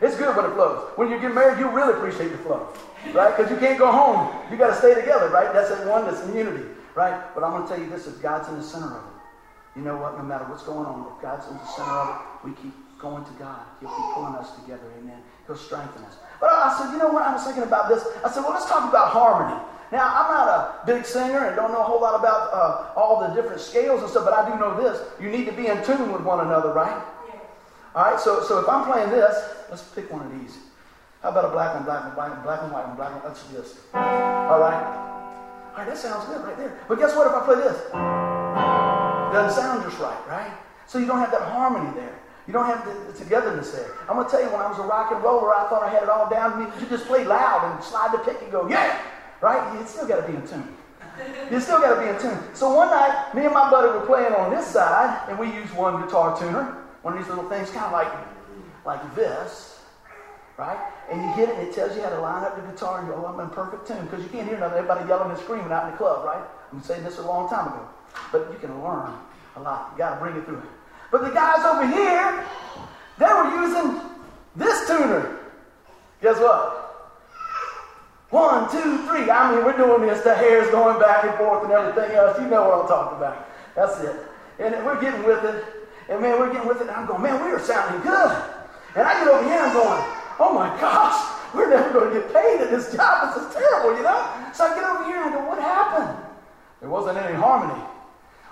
It's 0.01 0.15
good 0.15 0.35
when 0.35 0.45
it 0.45 0.53
flows. 0.53 0.89
When 0.95 1.09
you 1.09 1.19
get 1.19 1.33
married, 1.33 1.59
you 1.59 1.69
really 1.69 1.93
appreciate 1.93 2.29
the 2.29 2.37
flow. 2.37 2.67
Right? 3.13 3.35
Because 3.35 3.51
you 3.51 3.57
can't 3.57 3.79
go 3.79 3.91
home. 3.91 4.33
You 4.51 4.57
got 4.57 4.67
to 4.67 4.75
stay 4.75 4.93
together, 4.93 5.29
right? 5.29 5.51
That's 5.51 5.69
that 5.69 5.87
oneness 5.87 6.21
and 6.21 6.35
unity 6.35 6.69
right? 6.99 7.33
But 7.33 7.43
I'm 7.43 7.51
going 7.51 7.63
to 7.63 7.69
tell 7.69 7.79
you 7.79 7.89
this 7.89 8.07
if 8.07 8.21
God's 8.21 8.49
in 8.49 8.57
the 8.57 8.63
center 8.63 8.91
of 8.91 9.03
it, 9.03 9.15
you 9.75 9.81
know 9.81 9.97
what? 9.97 10.17
No 10.17 10.23
matter 10.23 10.43
what's 10.45 10.63
going 10.63 10.85
on, 10.85 11.07
if 11.15 11.21
God's 11.21 11.47
in 11.47 11.55
the 11.55 11.65
center 11.65 11.95
of 11.95 12.19
it, 12.19 12.47
we 12.47 12.51
keep 12.59 12.75
going 12.99 13.23
to 13.23 13.31
God. 13.39 13.63
He'll 13.79 13.89
keep 13.89 14.09
pulling 14.11 14.35
us 14.35 14.51
together. 14.59 14.83
Amen. 14.99 15.21
He'll 15.47 15.55
strengthen 15.55 16.03
us. 16.03 16.17
But 16.41 16.51
I 16.51 16.75
said, 16.75 16.91
you 16.91 16.97
know 16.97 17.07
what? 17.07 17.23
I 17.23 17.31
was 17.31 17.43
thinking 17.43 17.63
about 17.63 17.87
this. 17.87 18.03
I 18.25 18.29
said, 18.29 18.43
well, 18.43 18.51
let's 18.51 18.67
talk 18.67 18.89
about 18.89 19.15
harmony. 19.15 19.55
Now, 19.91 20.05
I'm 20.05 20.31
not 20.31 20.47
a 20.47 20.85
big 20.85 21.05
singer 21.05 21.47
and 21.47 21.55
don't 21.55 21.71
know 21.71 21.81
a 21.81 21.83
whole 21.83 22.01
lot 22.01 22.19
about 22.19 22.53
uh, 22.53 22.99
all 22.99 23.21
the 23.21 23.33
different 23.33 23.59
scales 23.59 24.01
and 24.01 24.09
stuff, 24.09 24.25
but 24.25 24.33
I 24.33 24.49
do 24.49 24.59
know 24.59 24.79
this. 24.81 25.01
You 25.19 25.29
need 25.31 25.45
to 25.45 25.51
be 25.51 25.67
in 25.67 25.83
tune 25.83 26.11
with 26.11 26.21
one 26.21 26.45
another, 26.45 26.73
right? 26.73 27.01
All 27.95 28.11
right, 28.11 28.19
so, 28.19 28.43
so 28.43 28.59
if 28.59 28.69
I'm 28.69 28.85
playing 28.85 29.09
this, 29.09 29.35
let's 29.69 29.81
pick 29.81 30.11
one 30.11 30.21
of 30.21 30.39
these. 30.39 30.57
How 31.23 31.29
about 31.29 31.45
a 31.45 31.49
black 31.49 31.75
and 31.75 31.85
black 31.85 32.05
and 32.05 32.13
black 32.13 32.31
and 32.31 32.43
black 32.43 32.61
and 32.61 32.71
white 32.71 32.85
and 32.85 32.95
black 32.95 33.11
and 33.11 33.23
let's 33.25 33.43
do 33.43 33.57
this. 33.57 33.79
All 33.93 34.59
right. 34.59 35.09
All 35.71 35.77
right, 35.77 35.87
that 35.87 35.97
sounds 35.97 36.25
good 36.25 36.43
right 36.45 36.57
there. 36.57 36.79
But 36.87 36.99
guess 36.99 37.15
what 37.15 37.27
if 37.27 37.33
I 37.33 37.43
play 37.45 37.55
this? 37.55 37.77
Doesn't 39.33 39.61
sound 39.61 39.83
just 39.83 39.99
right, 39.99 40.27
right? 40.27 40.53
So 40.87 40.99
you 40.99 41.07
don't 41.07 41.19
have 41.19 41.31
that 41.31 41.41
harmony 41.41 41.91
there. 41.95 42.15
You 42.47 42.53
don't 42.53 42.65
have 42.65 42.85
the, 42.85 43.13
togetherness 43.13 43.71
there. 43.71 43.91
I'm 44.07 44.15
going 44.15 44.25
to 44.25 44.31
tell 44.31 44.41
you, 44.41 44.49
when 44.49 44.61
I 44.61 44.67
was 44.67 44.79
a 44.79 44.83
rock 44.83 45.11
and 45.11 45.21
roller, 45.21 45.53
I 45.53 45.69
thought 45.69 45.83
I 45.83 45.89
had 45.89 46.01
it 46.01 46.09
all 46.09 46.29
down. 46.29 46.51
to 46.51 46.57
me. 46.57 46.81
You 46.81 46.87
just 46.89 47.05
play 47.05 47.23
loud 47.23 47.71
and 47.71 47.83
slide 47.83 48.11
the 48.11 48.17
pick 48.19 48.41
and 48.41 48.51
go, 48.51 48.67
yeah, 48.67 48.99
right? 49.41 49.79
You 49.79 49.85
still 49.87 50.07
got 50.07 50.25
to 50.25 50.31
be 50.31 50.37
in 50.37 50.47
tune. 50.47 50.75
You 51.51 51.59
still 51.59 51.81
got 51.81 51.95
to 51.95 52.01
be 52.01 52.07
in 52.09 52.19
tune. 52.19 52.55
So 52.55 52.73
one 52.73 52.89
night, 52.89 53.33
me 53.33 53.45
and 53.45 53.53
my 53.53 53.69
buddy 53.69 53.87
were 53.87 54.05
playing 54.05 54.33
on 54.33 54.51
this 54.51 54.67
side, 54.67 55.27
and 55.29 55.37
we 55.37 55.47
used 55.47 55.73
one 55.73 56.01
guitar 56.03 56.37
tuner, 56.39 56.77
one 57.01 57.13
of 57.13 57.19
these 57.19 57.29
little 57.29 57.49
things, 57.49 57.69
kind 57.71 57.85
of 57.85 57.91
like, 57.91 58.11
like 58.85 59.15
this 59.15 59.79
right? 60.59 60.77
And 61.09 61.21
you 61.21 61.31
hit 61.31 61.47
it, 61.49 61.55
and 61.55 61.67
it 61.69 61.73
tells 61.73 61.95
you 61.95 62.03
how 62.03 62.09
to 62.09 62.19
line 62.19 62.43
up 62.43 62.55
the 62.55 62.69
guitar, 62.69 62.99
and 62.99 63.07
you 63.07 63.13
go, 63.13 63.23
oh, 63.25 63.33
I'm 63.33 63.39
in 63.39 63.49
perfect 63.49 63.87
tune, 63.87 64.03
because 64.03 64.21
you 64.21 64.29
can't 64.29 64.45
hear 64.47 64.59
nothing, 64.59 64.77
everybody 64.77 65.07
yelling 65.07 65.31
and 65.31 65.39
screaming 65.39 65.71
out 65.71 65.85
in 65.85 65.91
the 65.91 65.97
club, 65.97 66.25
right? 66.25 66.43
I'm 66.71 66.83
saying 66.83 67.03
this 67.03 67.17
a 67.17 67.21
long 67.21 67.49
time 67.49 67.67
ago. 67.67 67.87
But 68.31 68.51
you 68.51 68.59
can 68.59 68.83
learn 68.83 69.13
a 69.55 69.61
lot. 69.61 69.91
You 69.93 69.99
got 69.99 70.15
to 70.15 70.19
bring 70.19 70.35
it 70.35 70.45
through. 70.45 70.61
But 71.11 71.23
the 71.23 71.29
guys 71.31 71.63
over 71.65 71.87
here, 71.87 72.45
they 73.17 73.25
were 73.25 73.49
using 73.63 74.01
this 74.55 74.85
tuner. 74.85 75.39
Guess 76.21 76.39
what? 76.39 76.88
One, 78.29 78.69
two, 78.69 79.07
three. 79.07 79.29
I 79.29 79.51
mean, 79.51 79.65
we're 79.65 79.77
doing 79.77 80.03
this. 80.03 80.23
The 80.23 80.35
hair's 80.35 80.69
going 80.69 80.99
back 80.99 81.23
and 81.23 81.33
forth 81.35 81.63
and 81.63 81.73
everything 81.73 82.11
else. 82.15 82.39
You 82.39 82.47
know 82.47 82.69
what 82.69 82.81
I'm 82.81 82.87
talking 82.87 83.17
about. 83.17 83.49
That's 83.75 83.99
it. 84.01 84.15
And 84.59 84.85
we're 84.85 85.01
getting 85.01 85.23
with 85.23 85.43
it. 85.43 85.65
And 86.09 86.21
man, 86.21 86.39
we're 86.39 86.51
getting 86.51 86.67
with 86.67 86.77
it. 86.77 86.87
And 86.87 86.91
I'm 86.91 87.07
going, 87.07 87.21
man, 87.21 87.43
we 87.43 87.51
are 87.51 87.59
sounding 87.59 88.01
good. 88.01 88.31
And 88.95 89.07
I 89.07 89.13
get 89.17 89.27
over 89.27 89.43
here, 89.43 89.53
and 89.53 89.65
I'm 89.65 89.73
going, 89.73 90.03
oh 90.39 90.53
my 90.53 90.69
gosh, 90.79 91.17
we're 91.53 91.69
never 91.69 91.91
going 91.91 92.13
to 92.13 92.19
get 92.19 92.33
paid 92.33 92.61
at 92.61 92.69
this 92.69 92.93
job. 92.93 93.33
This 93.33 93.45
is 93.45 93.53
terrible, 93.53 93.97
you 93.97 94.03
know? 94.03 94.21
So 94.53 94.65
I 94.65 94.75
get 94.75 94.83
over 94.83 95.03
here 95.05 95.23
and 95.23 95.33
I 95.33 95.37
go, 95.37 95.47
what 95.47 95.59
happened? 95.59 96.25
There 96.79 96.89
wasn't 96.89 97.17
any 97.17 97.35
harmony. 97.35 97.81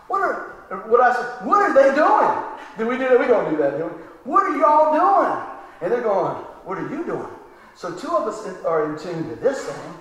What 0.07 0.21
are, 0.21 0.87
what 0.87 1.01
I 1.01 1.13
said, 1.13 1.45
what 1.45 1.61
are 1.61 1.73
they 1.73 1.95
doing? 1.95 2.33
Did 2.77 2.87
we 2.87 2.97
do 2.97 3.09
that? 3.09 3.19
We 3.19 3.27
don't 3.27 3.49
do 3.49 3.57
that, 3.57 3.77
do 3.77 3.85
we? 3.85 3.91
What 4.31 4.43
are 4.43 4.57
y'all 4.57 4.93
doing? 4.93 5.43
And 5.81 5.91
they're 5.91 6.01
going, 6.01 6.35
what 6.65 6.77
are 6.77 6.89
you 6.89 7.05
doing? 7.05 7.29
So 7.77 7.93
two 7.93 8.09
of 8.09 8.27
us 8.27 8.43
are 8.65 8.91
in 8.91 8.97
tune 8.97 9.29
to 9.29 9.35
this 9.35 9.65
thing, 9.65 9.93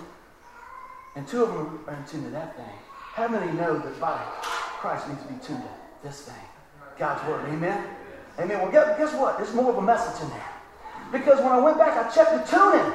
and 1.14 1.28
two 1.28 1.42
of 1.42 1.52
them 1.52 1.84
are 1.86 1.94
in 1.94 2.04
tune 2.06 2.24
to 2.24 2.30
that 2.30 2.56
thing. 2.56 2.74
How 3.12 3.28
many 3.28 3.52
know 3.52 3.78
that 3.78 4.00
by 4.00 4.18
Christ 4.80 5.06
needs 5.08 5.20
to 5.22 5.28
be 5.28 5.34
tuned 5.44 5.62
to 5.62 5.68
this 6.02 6.22
thing? 6.22 6.44
God's 6.98 7.28
word. 7.28 7.44
Amen? 7.50 7.86
Amen. 8.38 8.62
Well, 8.62 8.72
guess, 8.72 9.12
what? 9.12 9.36
There's 9.36 9.52
more 9.52 9.70
of 9.70 9.76
a 9.76 9.82
message 9.82 10.22
in 10.22 10.30
there. 10.30 10.52
Because 11.12 11.38
when 11.38 11.52
I 11.52 11.58
went 11.58 11.76
back, 11.76 11.98
I 11.98 12.08
checked 12.08 12.32
the 12.32 12.56
tuning. 12.56 12.92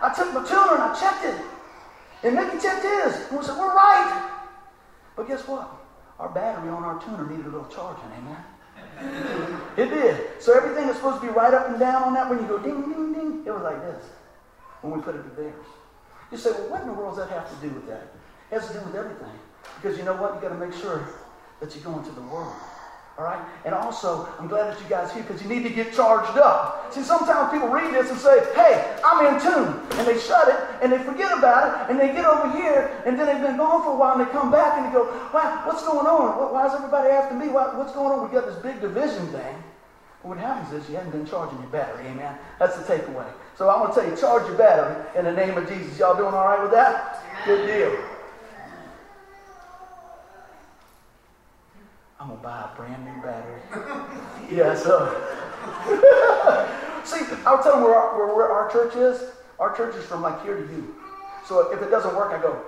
I 0.00 0.14
took 0.14 0.32
my 0.32 0.46
tuner 0.46 0.74
and 0.74 0.82
I 0.82 0.96
checked 0.98 1.24
it. 1.24 1.44
And 2.22 2.36
Mickey 2.36 2.62
checked 2.62 2.82
his. 2.84 3.28
And 3.28 3.38
we 3.38 3.44
said, 3.44 3.58
we're 3.58 3.74
right. 3.74 4.30
But 5.16 5.26
guess 5.26 5.46
what? 5.48 5.68
Our 6.20 6.28
battery 6.28 6.70
on 6.70 6.84
our 6.84 7.02
tuner 7.02 7.26
needed 7.28 7.46
a 7.46 7.50
little 7.50 7.66
charging, 7.66 8.10
amen? 8.18 9.58
it 9.76 9.86
did. 9.86 10.40
So 10.40 10.56
everything 10.56 10.88
is 10.88 10.94
supposed 10.96 11.20
to 11.22 11.26
be 11.26 11.32
right 11.32 11.52
up 11.52 11.68
and 11.70 11.80
down 11.80 12.04
on 12.04 12.14
that, 12.14 12.30
when 12.30 12.38
you 12.38 12.46
go 12.46 12.58
ding, 12.58 12.82
ding, 12.82 13.11
it 13.44 13.50
was 13.50 13.62
like 13.62 13.80
this 13.82 14.04
when 14.82 14.92
we 14.92 15.00
put 15.00 15.14
it 15.14 15.22
to 15.22 15.30
theirs. 15.30 15.66
You 16.30 16.38
say, 16.38 16.50
well, 16.52 16.70
what 16.70 16.80
in 16.82 16.88
the 16.88 16.94
world 16.94 17.16
does 17.16 17.28
that 17.28 17.34
have 17.34 17.48
to 17.48 17.66
do 17.66 17.74
with 17.74 17.86
that? 17.88 18.08
It 18.50 18.60
has 18.60 18.68
to 18.68 18.74
do 18.74 18.84
with 18.86 18.94
everything. 18.94 19.38
Because 19.80 19.98
you 19.98 20.04
know 20.04 20.16
what? 20.16 20.34
You've 20.34 20.42
got 20.42 20.48
to 20.50 20.66
make 20.66 20.74
sure 20.74 21.08
that 21.60 21.74
you 21.74 21.80
go 21.82 21.96
into 21.98 22.10
the 22.12 22.22
world. 22.22 22.54
All 23.18 23.24
right? 23.24 23.44
And 23.66 23.74
also, 23.74 24.26
I'm 24.38 24.48
glad 24.48 24.72
that 24.72 24.82
you 24.82 24.88
guys 24.88 25.12
here 25.12 25.22
because 25.22 25.42
you 25.42 25.48
need 25.48 25.62
to 25.64 25.68
get 25.68 25.92
charged 25.92 26.38
up. 26.38 26.92
See, 26.92 27.02
sometimes 27.02 27.52
people 27.52 27.68
read 27.68 27.92
this 27.92 28.10
and 28.10 28.18
say, 28.18 28.40
hey, 28.54 28.98
I'm 29.04 29.34
in 29.34 29.40
tune. 29.40 29.82
And 29.98 30.08
they 30.08 30.18
shut 30.18 30.48
it 30.48 30.56
and 30.80 30.90
they 30.90 30.98
forget 30.98 31.36
about 31.36 31.68
it 31.68 31.90
and 31.90 32.00
they 32.00 32.08
get 32.08 32.24
over 32.24 32.50
here 32.56 33.02
and 33.04 33.18
then 33.18 33.26
they've 33.26 33.42
been 33.42 33.58
gone 33.58 33.84
for 33.84 33.92
a 33.92 33.96
while 33.96 34.18
and 34.18 34.26
they 34.26 34.32
come 34.32 34.50
back 34.50 34.78
and 34.78 34.86
they 34.86 34.92
go, 34.92 35.04
wow, 35.34 35.62
what's 35.66 35.82
going 35.82 36.06
on? 36.06 36.52
Why 36.52 36.66
is 36.66 36.72
everybody 36.72 37.10
after 37.10 37.34
me? 37.34 37.48
What's 37.48 37.92
going 37.92 38.18
on? 38.18 38.26
We 38.26 38.32
got 38.32 38.46
this 38.46 38.56
big 38.62 38.80
division 38.80 39.26
thing. 39.28 39.62
What 40.22 40.38
happens 40.38 40.72
is 40.72 40.88
you 40.88 40.96
haven't 40.96 41.10
been 41.10 41.26
charging 41.26 41.58
your 41.58 41.68
battery. 41.70 42.06
Amen. 42.06 42.36
That's 42.58 42.76
the 42.76 42.84
takeaway. 42.84 43.26
So 43.56 43.68
I'm 43.68 43.80
going 43.80 43.94
to 43.94 44.00
tell 44.00 44.08
you, 44.08 44.16
charge 44.16 44.46
your 44.46 44.56
battery 44.56 45.04
in 45.18 45.24
the 45.24 45.32
name 45.32 45.56
of 45.58 45.68
Jesus. 45.68 45.98
Y'all 45.98 46.16
doing 46.16 46.32
all 46.32 46.46
right 46.46 46.62
with 46.62 46.70
that? 46.72 47.24
Good 47.44 47.66
deal. 47.66 48.04
I'm 52.20 52.28
gonna 52.28 52.40
buy 52.40 52.70
a 52.72 52.76
brand 52.76 53.04
new 53.04 53.20
battery. 53.20 53.60
yeah, 54.56 54.76
so 54.76 55.10
see, 57.04 57.24
I'll 57.44 57.60
tell 57.60 57.72
them 57.72 57.82
where 57.82 57.96
our, 57.96 58.16
where, 58.16 58.36
where 58.36 58.52
our 58.52 58.70
church 58.70 58.94
is. 58.94 59.32
Our 59.58 59.76
church 59.76 59.96
is 59.96 60.04
from 60.04 60.22
like 60.22 60.40
here 60.44 60.54
to 60.54 60.62
you. 60.62 60.94
So 61.46 61.72
if 61.72 61.82
it 61.82 61.90
doesn't 61.90 62.14
work, 62.14 62.32
I 62.32 62.40
go. 62.40 62.62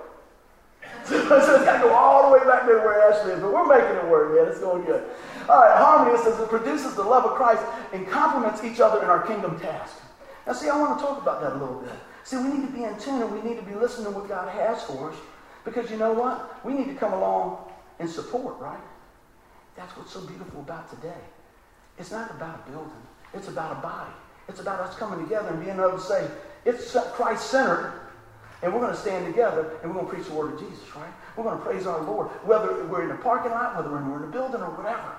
so 1.05 1.15
it's 1.37 1.65
got 1.65 1.81
to 1.81 1.87
go 1.87 1.93
all 1.93 2.29
the 2.29 2.37
way 2.37 2.43
back 2.45 2.65
there 2.65 2.79
where 2.79 3.09
Ashley 3.09 3.31
is, 3.31 3.39
but 3.39 3.53
we're 3.53 3.65
making 3.65 3.95
it 3.95 4.05
work, 4.09 4.35
man. 4.35 4.47
It's 4.47 4.59
going 4.59 4.83
good. 4.83 5.09
All 5.47 5.61
right, 5.61 5.77
harmony 5.77 6.17
says 6.23 6.39
it 6.39 6.49
produces 6.49 6.95
the 6.95 7.03
love 7.03 7.25
of 7.25 7.35
Christ 7.35 7.63
and 7.93 8.07
complements 8.07 8.63
each 8.63 8.79
other 8.79 9.03
in 9.03 9.09
our 9.09 9.25
kingdom 9.25 9.59
task. 9.59 9.95
Now, 10.47 10.53
see, 10.53 10.69
I 10.69 10.79
want 10.79 10.99
to 10.99 11.05
talk 11.05 11.21
about 11.21 11.41
that 11.41 11.53
a 11.53 11.57
little 11.57 11.81
bit. 11.81 11.93
See, 12.23 12.37
we 12.37 12.49
need 12.49 12.65
to 12.67 12.73
be 12.73 12.83
in 12.83 12.97
tune 12.97 13.21
and 13.21 13.31
we 13.31 13.47
need 13.47 13.57
to 13.57 13.65
be 13.65 13.75
listening 13.75 14.05
to 14.05 14.11
what 14.11 14.27
God 14.27 14.49
has 14.49 14.83
for 14.83 15.11
us 15.11 15.17
because 15.63 15.89
you 15.91 15.97
know 15.97 16.13
what? 16.13 16.63
We 16.65 16.73
need 16.73 16.87
to 16.87 16.95
come 16.95 17.13
along 17.13 17.57
and 17.99 18.09
support, 18.09 18.59
right? 18.59 18.79
That's 19.75 19.95
what's 19.97 20.11
so 20.13 20.21
beautiful 20.21 20.61
about 20.61 20.89
today. 20.89 21.21
It's 21.97 22.11
not 22.11 22.31
about 22.31 22.63
a 22.67 22.71
building. 22.71 22.91
It's 23.33 23.47
about 23.47 23.71
a 23.77 23.81
body. 23.81 24.11
It's 24.47 24.59
about 24.59 24.79
us 24.79 24.95
coming 24.95 25.23
together 25.23 25.49
and 25.49 25.63
being 25.63 25.77
able 25.77 25.97
to 25.97 25.99
say, 25.99 26.27
it's 26.65 26.95
Christ-centered, 27.13 27.93
and 28.61 28.73
we're 28.73 28.79
going 28.79 28.93
to 28.93 28.99
stand 28.99 29.25
together 29.25 29.77
and 29.81 29.91
we're 29.91 30.01
going 30.01 30.07
to 30.07 30.13
preach 30.13 30.27
the 30.27 30.33
word 30.33 30.53
of 30.53 30.59
Jesus, 30.59 30.95
right? 30.95 31.13
We're 31.35 31.43
going 31.43 31.57
to 31.57 31.63
praise 31.63 31.85
our 31.85 32.01
Lord, 32.01 32.27
whether 32.43 32.85
we're 32.85 33.03
in 33.03 33.11
a 33.11 33.17
parking 33.17 33.51
lot, 33.51 33.75
whether 33.75 33.89
we're 33.89 34.17
in 34.17 34.23
a 34.23 34.31
building 34.31 34.61
or 34.61 34.71
whatever. 34.71 35.15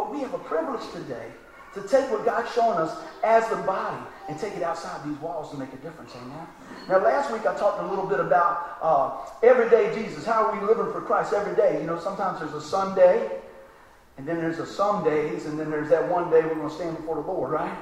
But 0.00 0.14
we 0.14 0.20
have 0.20 0.32
a 0.32 0.38
privilege 0.38 0.80
today 0.94 1.26
to 1.74 1.82
take 1.82 2.10
what 2.10 2.24
God's 2.24 2.50
showing 2.54 2.78
us 2.78 2.96
as 3.22 3.46
the 3.50 3.56
body 3.56 4.02
and 4.30 4.38
take 4.38 4.54
it 4.54 4.62
outside 4.62 5.06
these 5.06 5.18
walls 5.18 5.50
to 5.50 5.58
make 5.58 5.70
a 5.74 5.76
difference. 5.76 6.14
Amen. 6.16 6.46
Now, 6.88 7.04
last 7.04 7.30
week 7.30 7.42
I 7.42 7.54
talked 7.54 7.82
a 7.82 7.86
little 7.86 8.06
bit 8.06 8.18
about 8.18 8.78
uh, 8.80 9.46
everyday 9.46 9.94
Jesus. 9.94 10.24
How 10.24 10.46
are 10.46 10.58
we 10.58 10.66
living 10.66 10.90
for 10.90 11.02
Christ 11.02 11.34
every 11.34 11.54
day? 11.54 11.78
You 11.82 11.86
know, 11.86 12.00
sometimes 12.00 12.40
there's 12.40 12.54
a 12.54 12.62
Sunday, 12.62 13.30
and 14.16 14.26
then 14.26 14.36
there's 14.36 14.58
a 14.58 14.64
some 14.64 15.04
days, 15.04 15.44
and 15.44 15.60
then 15.60 15.70
there's 15.70 15.90
that 15.90 16.08
one 16.08 16.30
day 16.30 16.40
we're 16.40 16.54
going 16.54 16.70
to 16.70 16.74
stand 16.74 16.96
before 16.96 17.16
the 17.16 17.20
Lord, 17.20 17.50
right? 17.50 17.76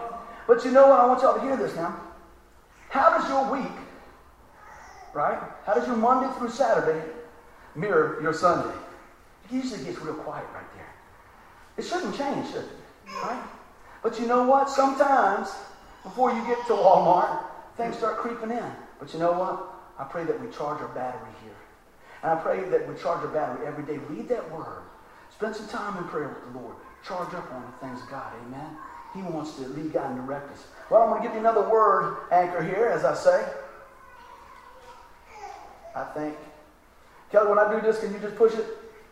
But 0.49 0.65
you 0.65 0.73
know 0.73 0.89
what? 0.89 0.99
I 0.99 1.07
want 1.07 1.23
y'all 1.23 1.35
to 1.35 1.41
hear 1.41 1.57
this 1.57 1.77
now. 1.77 2.01
How 2.89 3.17
does 3.17 3.29
your 3.29 3.49
week, 3.53 3.79
right? 5.15 5.39
How 5.65 5.75
does 5.75 5.87
your 5.87 5.97
Monday 5.97 6.37
through 6.37 6.51
Saturday 6.51 7.01
mirror 7.77 8.19
your 8.21 8.35
Sunday? 8.35 8.75
It 9.45 9.55
usually 9.55 9.85
gets 9.85 10.01
real 10.01 10.15
quiet 10.15 10.47
right 10.53 10.67
there. 10.75 10.98
It 11.79 11.85
shouldn't 11.85 12.17
change, 12.17 12.49
should 12.49 12.65
it? 12.65 12.71
Right? 13.23 13.43
But 14.03 14.19
you 14.21 14.27
know 14.27 14.43
what? 14.43 14.69
Sometimes, 14.69 15.55
before 16.03 16.33
you 16.33 16.45
get 16.45 16.59
to 16.67 16.73
Walmart, 16.73 17.41
things 17.77 17.97
start 17.97 18.19
creeping 18.19 18.51
in. 18.51 18.71
But 18.99 19.13
you 19.15 19.21
know 19.21 19.33
what? 19.33 19.75
I 19.99 20.05
pray 20.05 20.25
that 20.25 20.41
we 20.41 20.51
charge 20.53 20.81
our 20.81 20.89
battery 20.89 21.31
here. 21.43 21.55
And 22.23 22.33
I 22.33 22.43
pray 22.43 22.69
that 22.69 22.89
we 22.89 23.01
charge 23.01 23.21
our 23.21 23.29
battery 23.29 23.67
every 23.67 23.85
day. 23.85 23.99
Read 24.09 24.29
that 24.29 24.51
word. 24.51 24.83
Spend 25.33 25.55
some 25.55 25.69
time 25.69 25.97
in 25.99 26.05
prayer 26.05 26.29
with 26.29 26.53
the 26.53 26.59
Lord. 26.59 26.75
Charge 27.07 27.33
up 27.35 27.51
on 27.53 27.63
the 27.63 27.87
things 27.87 28.03
of 28.03 28.11
God. 28.11 28.33
Amen. 28.47 28.77
He 29.15 29.23
wants 29.23 29.55
to 29.55 29.63
lead, 29.69 29.93
God, 29.93 30.11
and 30.11 30.27
direct 30.27 30.51
us. 30.53 30.67
Well, 30.91 31.03
I'm 31.03 31.11
going 31.11 31.23
to 31.23 31.29
give 31.29 31.35
you 31.35 31.41
another 31.41 31.69
word 31.69 32.17
anchor 32.33 32.63
here, 32.63 32.87
as 32.87 33.05
I 33.05 33.15
say. 33.15 33.49
I 35.95 36.05
think. 36.15 36.37
Kelly, 37.31 37.49
when 37.49 37.59
I 37.59 37.73
do 37.73 37.81
this, 37.81 38.01
can 38.01 38.13
you 38.13 38.19
just 38.19 38.37
push 38.37 38.55
it? 38.55 38.67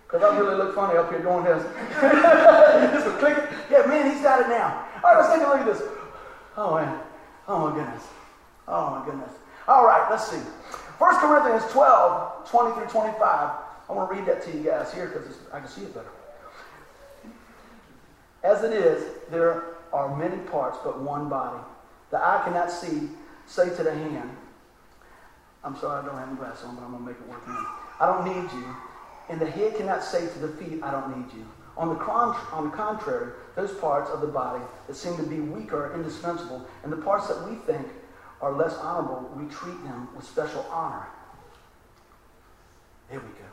Because 0.07 0.23
I 0.23 0.39
really 0.39 0.55
look 0.55 0.75
funny 0.75 0.97
up 0.97 1.11
here 1.11 1.21
doing 1.21 1.45
this. 1.45 1.63
just 3.05 3.19
click. 3.19 3.37
Yeah, 3.71 3.87
man, 3.87 4.11
he's 4.11 4.23
got 4.23 4.41
it 4.41 4.49
now. 4.49 4.87
All 5.03 5.15
right, 5.15 5.21
let's 5.21 5.35
take 5.35 5.47
a 5.47 5.51
look 5.51 5.61
at 5.61 5.67
this. 5.67 5.83
Oh, 6.57 6.77
man. 6.77 7.01
Oh, 7.49 7.69
my 7.69 7.75
goodness. 7.75 8.03
Oh, 8.69 8.91
my 8.91 9.05
goodness. 9.05 9.31
All 9.67 9.85
right, 9.85 10.09
let's 10.11 10.31
see. 10.31 10.37
1 10.37 11.17
Corinthians 11.17 11.71
12, 11.73 12.51
20 12.51 12.75
through 12.75 12.87
25. 12.87 13.21
I 13.89 13.93
want 13.93 14.11
to 14.11 14.17
read 14.17 14.27
that 14.27 14.43
to 14.43 14.57
you 14.57 14.63
guys 14.63 14.93
here 14.93 15.07
because 15.07 15.37
I 15.53 15.61
can 15.61 15.69
see 15.69 15.83
it 15.83 15.95
better. 15.95 16.09
As 18.43 18.63
it 18.63 18.73
is, 18.73 19.05
there 19.31 19.65
are 19.93 20.17
many 20.17 20.37
parts, 20.49 20.79
but 20.85 21.01
one 21.01 21.29
body. 21.29 21.61
The 22.11 22.19
eye 22.19 22.43
cannot 22.45 22.71
see, 22.71 23.09
say 23.47 23.75
to 23.77 23.83
the 23.83 23.93
hand, 23.93 24.31
I'm 25.65 25.77
sorry 25.77 26.03
I 26.03 26.07
don't 26.07 26.17
have 26.17 26.31
my 26.31 26.37
glasses 26.37 26.65
on, 26.65 26.77
but 26.77 26.85
I'm 26.85 26.93
going 26.93 27.05
to 27.05 27.11
make 27.11 27.21
it 27.21 27.29
work 27.29 27.47
now. 27.49 27.67
I 28.01 28.07
don't 28.07 28.25
need 28.25 28.53
you. 28.53 28.77
And 29.29 29.41
the 29.41 29.51
head 29.51 29.77
cannot 29.77 30.05
say 30.05 30.27
to 30.27 30.39
the 30.39 30.49
feet, 30.49 30.83
I 30.83 30.91
don't 30.91 31.17
need 31.17 31.33
you. 31.35 31.47
On 31.77 31.89
the, 31.89 32.01
on 32.05 32.71
the 32.71 32.77
contrary, 32.77 33.33
those 33.55 33.73
parts 33.75 34.11
of 34.11 34.21
the 34.21 34.27
body 34.27 34.63
that 34.87 34.95
seem 34.95 35.17
to 35.17 35.23
be 35.23 35.41
weaker 35.41 35.87
are 35.87 35.95
indispensable, 35.95 36.67
and 36.83 36.93
the 36.93 36.97
parts 36.97 37.29
that 37.29 37.49
we 37.49 37.57
think 37.57 37.87
are 38.41 38.53
less 38.53 38.75
honorable, 38.79 39.31
we 39.37 39.47
treat 39.51 39.83
them 39.85 40.09
with 40.17 40.25
special 40.25 40.65
honor. 40.71 41.07
There 43.11 43.21
we 43.21 43.27
go. 43.27 43.47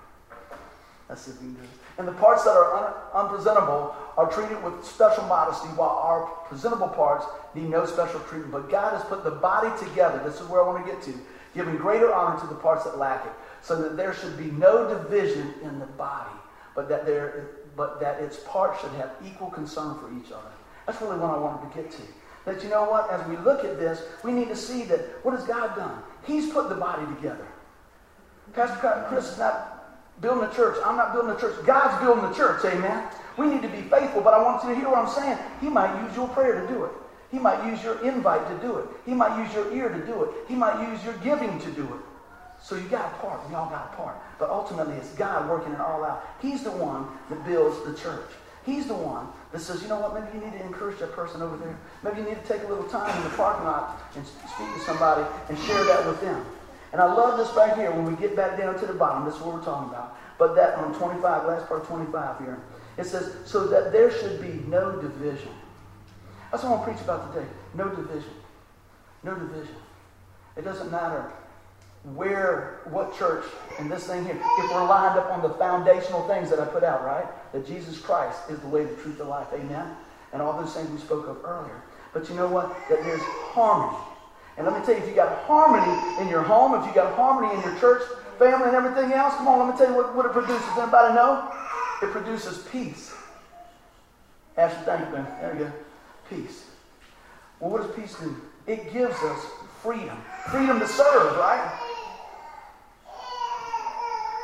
See 1.16 1.30
if 1.30 1.42
we 1.42 1.48
can 1.48 1.54
do. 1.54 1.62
And 2.00 2.08
the 2.08 2.14
parts 2.14 2.44
that 2.44 2.52
are 2.52 2.74
un- 2.74 2.94
unpresentable 3.14 3.96
are 4.18 4.32
treated 4.32 4.64
with 4.64 4.84
special 4.84 5.24
modesty, 5.26 5.68
while 5.70 5.90
our 5.90 6.26
presentable 6.48 6.88
parts 6.88 7.26
need 7.54 7.70
no 7.70 7.86
special 7.86 8.20
treatment. 8.22 8.52
But 8.52 8.72
God 8.72 8.94
has 8.94 9.04
put 9.06 9.24
the 9.24 9.30
body 9.30 9.70
together. 9.78 10.24
This 10.26 10.42
is 10.42 10.48
where 10.48 10.64
I 10.64 10.68
want 10.68 10.84
to 10.84 10.92
get 10.92 11.04
to, 11.04 11.14
giving 11.54 11.78
greater 11.78 12.12
honor 12.12 12.40
to 12.40 12.48
the 12.48 12.56
parts 12.56 12.86
that 12.86 12.98
lack 12.98 13.26
it, 13.28 13.32
so 13.64 13.82
that 13.82 13.96
there 13.96 14.14
should 14.14 14.38
be 14.38 14.52
no 14.52 14.88
division 14.88 15.54
in 15.64 15.80
the 15.80 15.86
body, 15.86 16.36
but 16.76 16.90
that 16.90 17.06
there, 17.06 17.48
but 17.76 18.00
that 18.00 18.22
its 18.22 18.38
parts 18.46 18.82
should 18.82 18.92
have 18.92 19.12
equal 19.26 19.50
concern 19.50 19.98
for 20.00 20.12
each 20.20 20.32
other. 20.32 20.52
That's 20.86 21.02
really 21.02 21.18
what 21.18 21.32
I 21.32 21.38
wanted 21.38 21.74
to 21.74 21.82
get 21.82 21.92
to. 21.92 22.02
That 22.46 22.62
you 22.62 22.70
know 22.70 22.84
what, 22.84 23.10
as 23.10 23.26
we 23.28 23.38
look 23.38 23.64
at 23.64 23.80
this, 23.80 24.02
we 24.22 24.34
need 24.34 24.50
to 24.50 24.56
see 24.56 24.84
that 24.84 25.00
what 25.24 25.34
has 25.34 25.46
God 25.46 25.76
done? 25.78 26.04
He's 26.28 26.52
put 26.52 26.68
the 26.68 26.76
body 26.76 27.06
together. 27.16 27.48
Pastor 28.54 29.06
Chris 29.08 29.32
is 29.32 29.40
not 29.40 30.20
building 30.20 30.44
a 30.44 30.54
church. 30.54 30.78
I'm 30.86 30.98
not 30.98 31.14
building 31.14 31.32
a 31.32 31.40
church. 31.40 31.56
God's 31.66 32.04
building 32.04 32.30
the 32.30 32.36
church, 32.36 32.66
amen. 32.66 33.08
We 33.38 33.48
need 33.48 33.62
to 33.62 33.70
be 33.70 33.82
faithful, 33.84 34.22
but 34.22 34.34
I 34.34 34.44
want 34.44 34.62
you 34.64 34.70
to 34.70 34.76
hear 34.76 34.90
what 34.90 35.00
I'm 35.00 35.10
saying. 35.10 35.38
He 35.62 35.70
might 35.70 36.06
use 36.06 36.16
your 36.18 36.28
prayer 36.28 36.62
to 36.62 36.68
do 36.68 36.84
it. 36.84 36.92
He 37.32 37.40
might 37.40 37.66
use 37.66 37.82
your 37.82 38.00
invite 38.06 38.46
to 38.50 38.58
do 38.60 38.78
it. 38.78 38.86
He 39.06 39.14
might 39.14 39.42
use 39.42 39.54
your 39.56 39.74
ear 39.74 39.90
to 39.90 40.06
do 40.06 40.24
it. 40.24 40.30
He 40.48 40.54
might 40.54 40.88
use 40.92 41.04
your 41.04 41.16
giving 41.16 41.60
to 41.60 41.72
do 41.72 41.84
it. 41.84 42.13
So 42.64 42.76
you 42.78 42.88
got 42.88 43.14
a 43.14 43.18
part. 43.18 43.48
We 43.50 43.56
all 43.56 43.70
got 43.70 43.92
a 43.94 43.96
part. 43.98 44.16
But 44.40 44.50
ultimately, 44.50 44.96
it's 44.96 45.10
God 45.16 45.50
working 45.50 45.74
it 45.74 45.82
all 45.82 46.04
out. 46.06 46.26
He's 46.42 46.64
the 46.64 46.72
one 46.72 47.08
that 47.30 47.46
builds 47.46 47.84
the 47.86 47.94
church. 47.94 48.30
He's 48.66 48.88
the 48.88 48.94
one 48.94 49.28
that 49.52 49.60
says, 49.60 49.82
you 49.84 49.90
know 49.90 50.00
what, 50.00 50.14
maybe 50.14 50.38
you 50.38 50.46
need 50.46 50.58
to 50.58 50.64
encourage 50.64 50.98
that 51.00 51.12
person 51.12 51.42
over 51.42 51.58
there. 51.58 51.78
Maybe 52.04 52.22
you 52.22 52.28
need 52.30 52.42
to 52.42 52.48
take 52.48 52.64
a 52.64 52.68
little 52.68 52.88
time 52.88 53.16
in 53.18 53.24
the 53.24 53.36
parking 53.36 53.66
lot 53.66 54.02
and 54.16 54.26
speak 54.26 54.74
to 54.74 54.80
somebody 54.80 55.26
and 55.50 55.60
share 55.60 55.84
that 55.84 56.08
with 56.08 56.22
them. 56.22 56.46
And 56.94 57.02
I 57.02 57.12
love 57.12 57.38
this 57.38 57.54
right 57.54 57.76
here 57.76 57.92
when 57.92 58.06
we 58.06 58.16
get 58.16 58.34
back 58.34 58.58
down 58.58 58.80
to 58.80 58.86
the 58.86 58.94
bottom. 58.94 59.26
This 59.26 59.36
is 59.36 59.42
what 59.42 59.56
we're 59.56 59.66
talking 59.66 59.90
about. 59.90 60.18
But 60.40 60.56
that 60.56 60.76
on 60.76 60.98
25, 60.98 61.46
last 61.46 61.68
part 61.68 61.86
25 61.86 62.40
here, 62.40 62.62
it 62.98 63.06
says, 63.06 63.36
so 63.44 63.68
that 63.68 63.92
there 63.92 64.10
should 64.10 64.42
be 64.42 64.64
no 64.70 65.02
division. 65.02 65.52
That's 66.50 66.64
what 66.64 66.70
I 66.70 66.76
want 66.76 66.86
to 66.86 66.94
preach 66.94 67.04
about 67.04 67.34
today. 67.34 67.48
No 67.74 67.90
division. 67.90 68.32
No 69.24 69.36
division. 69.36 69.76
It 70.56 70.64
doesn't 70.64 70.90
matter 70.90 71.30
where, 72.04 72.82
what 72.90 73.18
church, 73.18 73.46
and 73.80 73.90
this 73.90 74.08
thing 74.08 74.26
here, 74.26 74.36
if 74.36 74.72
we're 74.72 74.86
lined 74.86 75.18
up 75.18 75.32
on 75.32 75.42
the 75.42 75.54
foundational 75.56 76.28
things 76.28 76.50
that 76.50 76.60
I 76.60 76.66
put 76.66 76.84
out, 76.84 77.06
right? 77.06 77.26
That 77.54 77.66
Jesus 77.66 78.00
Christ 78.00 78.38
is 78.50 78.60
the 78.60 78.68
way, 78.68 78.84
the 78.84 78.96
truth, 78.96 79.18
the 79.18 79.24
life. 79.24 79.48
Amen? 79.54 79.96
And 80.34 80.42
all 80.42 80.60
those 80.62 80.74
things 80.74 80.90
we 80.90 80.98
spoke 80.98 81.28
of 81.28 81.46
earlier. 81.46 81.82
But 82.14 82.28
you 82.30 82.36
know 82.36 82.48
what? 82.48 82.76
That 82.90 83.04
there's 83.04 83.22
harmony. 83.22 83.98
And 84.58 84.68
let 84.68 84.78
me 84.78 84.86
tell 84.86 84.96
you, 84.96 85.02
if 85.02 85.10
you 85.10 85.16
got 85.16 85.46
harmony 85.46 86.22
in 86.22 86.28
your 86.28 86.44
home, 86.44 86.80
if 86.80 86.86
you 86.86 86.94
got 86.94 87.16
harmony 87.16 87.54
in 87.56 87.62
your 87.62 87.80
church, 87.80 88.04
family, 88.38 88.68
and 88.68 88.76
everything 88.76 89.14
else, 89.14 89.34
come 89.36 89.48
on, 89.48 89.60
let 89.60 89.74
me 89.74 89.78
tell 89.78 89.90
you 89.90 89.96
what, 89.96 90.14
what 90.16 90.26
it 90.26 90.34
produces. 90.34 90.68
Anybody 90.78 91.16
know? 91.16 91.52
It 92.02 92.12
produces 92.12 92.68
peace. 92.72 93.14
Ashley, 94.58 94.84
thank 94.86 95.08
you, 95.08 95.16
man. 95.16 95.28
There 95.40 95.54
you 95.54 95.60
go. 95.66 95.72
Peace. 96.30 96.66
Well, 97.60 97.72
what 97.72 97.82
does 97.82 97.96
peace 97.96 98.16
do? 98.20 98.36
It 98.68 98.92
gives 98.94 99.16
us 99.16 99.46
freedom. 99.82 100.18
Freedom 100.52 100.80
to 100.80 100.88
serve, 100.88 101.38
right? 101.38 101.83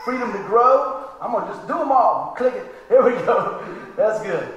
Freedom 0.05 0.31
to 0.31 0.39
grow. 0.43 1.09
I'm 1.21 1.31
going 1.31 1.45
to 1.47 1.53
just 1.53 1.67
do 1.67 1.77
them 1.77 1.91
all. 1.91 2.33
Click 2.37 2.53
it. 2.53 2.65
There 2.89 3.03
we 3.03 3.11
go. 3.21 3.61
That's 3.95 4.19
good. 4.23 4.49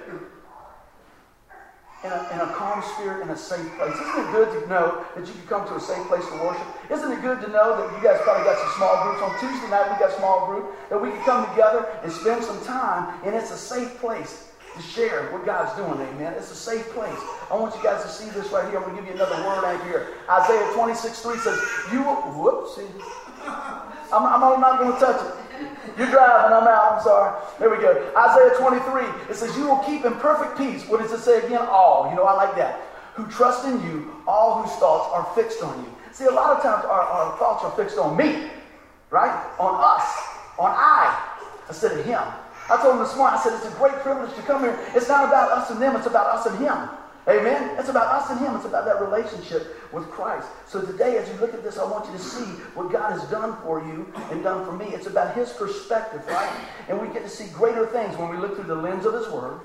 In 2.02 2.10
a, 2.10 2.28
in 2.32 2.40
a, 2.40 2.50
calm 2.56 2.82
spirit, 2.96 3.20
in 3.20 3.28
a 3.28 3.36
safe 3.36 3.70
place. 3.76 3.92
Isn't 3.92 4.24
it 4.24 4.32
good 4.32 4.62
to 4.62 4.68
know 4.70 5.04
that 5.14 5.26
you 5.26 5.34
can 5.34 5.46
come 5.46 5.68
to 5.68 5.76
a 5.76 5.80
safe 5.80 6.08
place 6.08 6.24
to 6.26 6.34
worship? 6.40 6.66
Isn't 6.90 7.12
it 7.12 7.20
good 7.20 7.42
to 7.42 7.48
know 7.48 7.76
that 7.76 7.92
you 7.94 8.02
guys 8.02 8.18
probably 8.22 8.44
got 8.44 8.56
some 8.56 8.72
small 8.78 9.04
groups? 9.04 9.20
On 9.20 9.38
Tuesday 9.38 9.68
night, 9.68 9.92
we 9.92 10.00
got 10.00 10.16
small 10.16 10.46
group, 10.46 10.72
that 10.88 10.96
we 10.96 11.10
can 11.10 11.22
come 11.24 11.46
together 11.50 11.86
and 12.02 12.10
spend 12.10 12.42
some 12.42 12.58
time, 12.64 13.20
and 13.22 13.36
it's 13.36 13.50
a 13.50 13.58
safe 13.58 14.00
place 14.00 14.48
to 14.74 14.82
share 14.82 15.30
what 15.30 15.44
God's 15.44 15.76
doing, 15.76 16.00
amen. 16.08 16.32
It's 16.32 16.50
a 16.50 16.56
safe 16.56 16.88
place. 16.90 17.18
I 17.50 17.54
want 17.54 17.76
you 17.76 17.82
guys 17.82 18.02
to 18.02 18.08
see 18.08 18.30
this 18.30 18.50
right 18.50 18.68
here. 18.70 18.78
I'm 18.78 18.84
going 18.84 18.96
to 18.96 19.02
give 19.02 19.10
you 19.10 19.22
another 19.22 19.36
word 19.44 19.64
out 19.64 19.84
here. 19.84 20.08
Isaiah 20.30 20.72
26, 20.72 21.20
3 21.20 21.38
says, 21.38 21.60
You 21.92 22.02
will, 22.02 22.16
whoops, 22.32 22.76
see. 22.76 22.88
I'm, 24.12 24.26
I'm 24.26 24.60
not 24.60 24.78
going 24.78 24.92
to 24.92 24.98
touch 24.98 25.20
it. 25.20 25.42
You're 25.98 26.10
driving, 26.10 26.52
I'm 26.52 26.66
out, 26.66 26.92
I'm 26.92 27.02
sorry. 27.02 27.40
There 27.58 27.70
we 27.70 27.76
go. 27.76 27.92
Isaiah 28.16 28.56
23, 28.58 29.30
it 29.30 29.36
says, 29.36 29.56
You 29.56 29.68
will 29.68 29.78
keep 29.84 30.04
in 30.04 30.14
perfect 30.14 30.56
peace. 30.56 30.88
What 30.88 31.00
does 31.00 31.12
it 31.12 31.20
say 31.20 31.44
again? 31.44 31.60
All. 31.68 32.08
You 32.10 32.16
know, 32.16 32.24
I 32.24 32.34
like 32.34 32.56
that. 32.56 32.80
Who 33.14 33.26
trust 33.28 33.66
in 33.66 33.82
you, 33.84 34.22
all 34.26 34.62
whose 34.62 34.72
thoughts 34.76 35.12
are 35.12 35.34
fixed 35.34 35.62
on 35.62 35.78
you. 35.84 35.94
See, 36.12 36.24
a 36.24 36.30
lot 36.30 36.56
of 36.56 36.62
times 36.62 36.84
our, 36.84 37.00
our 37.00 37.38
thoughts 37.38 37.64
are 37.64 37.72
fixed 37.72 37.98
on 37.98 38.16
me, 38.16 38.50
right? 39.10 39.32
On 39.58 39.74
us, 39.76 40.08
on 40.58 40.72
I, 40.74 41.12
instead 41.68 41.98
of 41.98 42.04
him. 42.04 42.22
I 42.70 42.80
told 42.80 42.96
him 42.96 43.02
this 43.02 43.16
morning, 43.16 43.38
I 43.38 43.42
said, 43.42 43.52
it's 43.54 43.66
a 43.66 43.76
great 43.78 43.94
privilege 44.00 44.34
to 44.36 44.42
come 44.42 44.62
here. 44.62 44.78
It's 44.94 45.08
not 45.08 45.26
about 45.26 45.50
us 45.52 45.70
and 45.70 45.80
them, 45.80 45.96
it's 45.96 46.06
about 46.06 46.26
us 46.26 46.46
and 46.46 46.58
him. 46.58 46.88
Amen? 47.28 47.76
It's 47.78 47.88
about 47.88 48.08
us 48.08 48.30
and 48.30 48.40
him. 48.40 48.56
It's 48.56 48.64
about 48.64 48.84
that 48.84 49.00
relationship 49.00 49.76
with 49.92 50.10
Christ. 50.10 50.48
So 50.66 50.80
today, 50.80 51.18
as 51.18 51.28
you 51.28 51.34
look 51.36 51.54
at 51.54 51.62
this, 51.62 51.78
I 51.78 51.84
want 51.84 52.06
you 52.06 52.12
to 52.12 52.18
see 52.18 52.44
what 52.74 52.90
God 52.90 53.12
has 53.12 53.22
done 53.30 53.56
for 53.62 53.80
you 53.80 54.12
and 54.30 54.42
done 54.42 54.64
for 54.64 54.72
me. 54.72 54.86
It's 54.86 55.06
about 55.06 55.34
his 55.36 55.50
perspective, 55.52 56.26
right? 56.26 56.52
And 56.88 57.00
we 57.00 57.06
get 57.14 57.22
to 57.22 57.28
see 57.28 57.46
greater 57.52 57.86
things 57.86 58.16
when 58.16 58.28
we 58.28 58.38
look 58.38 58.56
through 58.56 58.64
the 58.64 58.74
lens 58.74 59.06
of 59.06 59.14
his 59.14 59.28
word 59.28 59.60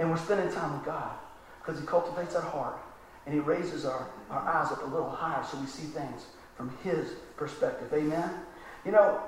and 0.00 0.10
we're 0.10 0.16
spending 0.16 0.52
time 0.52 0.72
with 0.72 0.84
God 0.84 1.12
because 1.60 1.80
he 1.80 1.86
cultivates 1.86 2.34
our 2.34 2.42
heart 2.42 2.78
and 3.24 3.34
he 3.34 3.40
raises 3.40 3.84
our, 3.84 4.08
our 4.28 4.40
eyes 4.40 4.72
up 4.72 4.82
a 4.82 4.86
little 4.86 5.10
higher 5.10 5.44
so 5.44 5.58
we 5.60 5.66
see 5.66 5.86
things 5.88 6.26
from 6.56 6.76
his 6.82 7.12
perspective. 7.36 7.92
Amen? 7.92 8.30
You 8.84 8.92
know, 8.92 9.20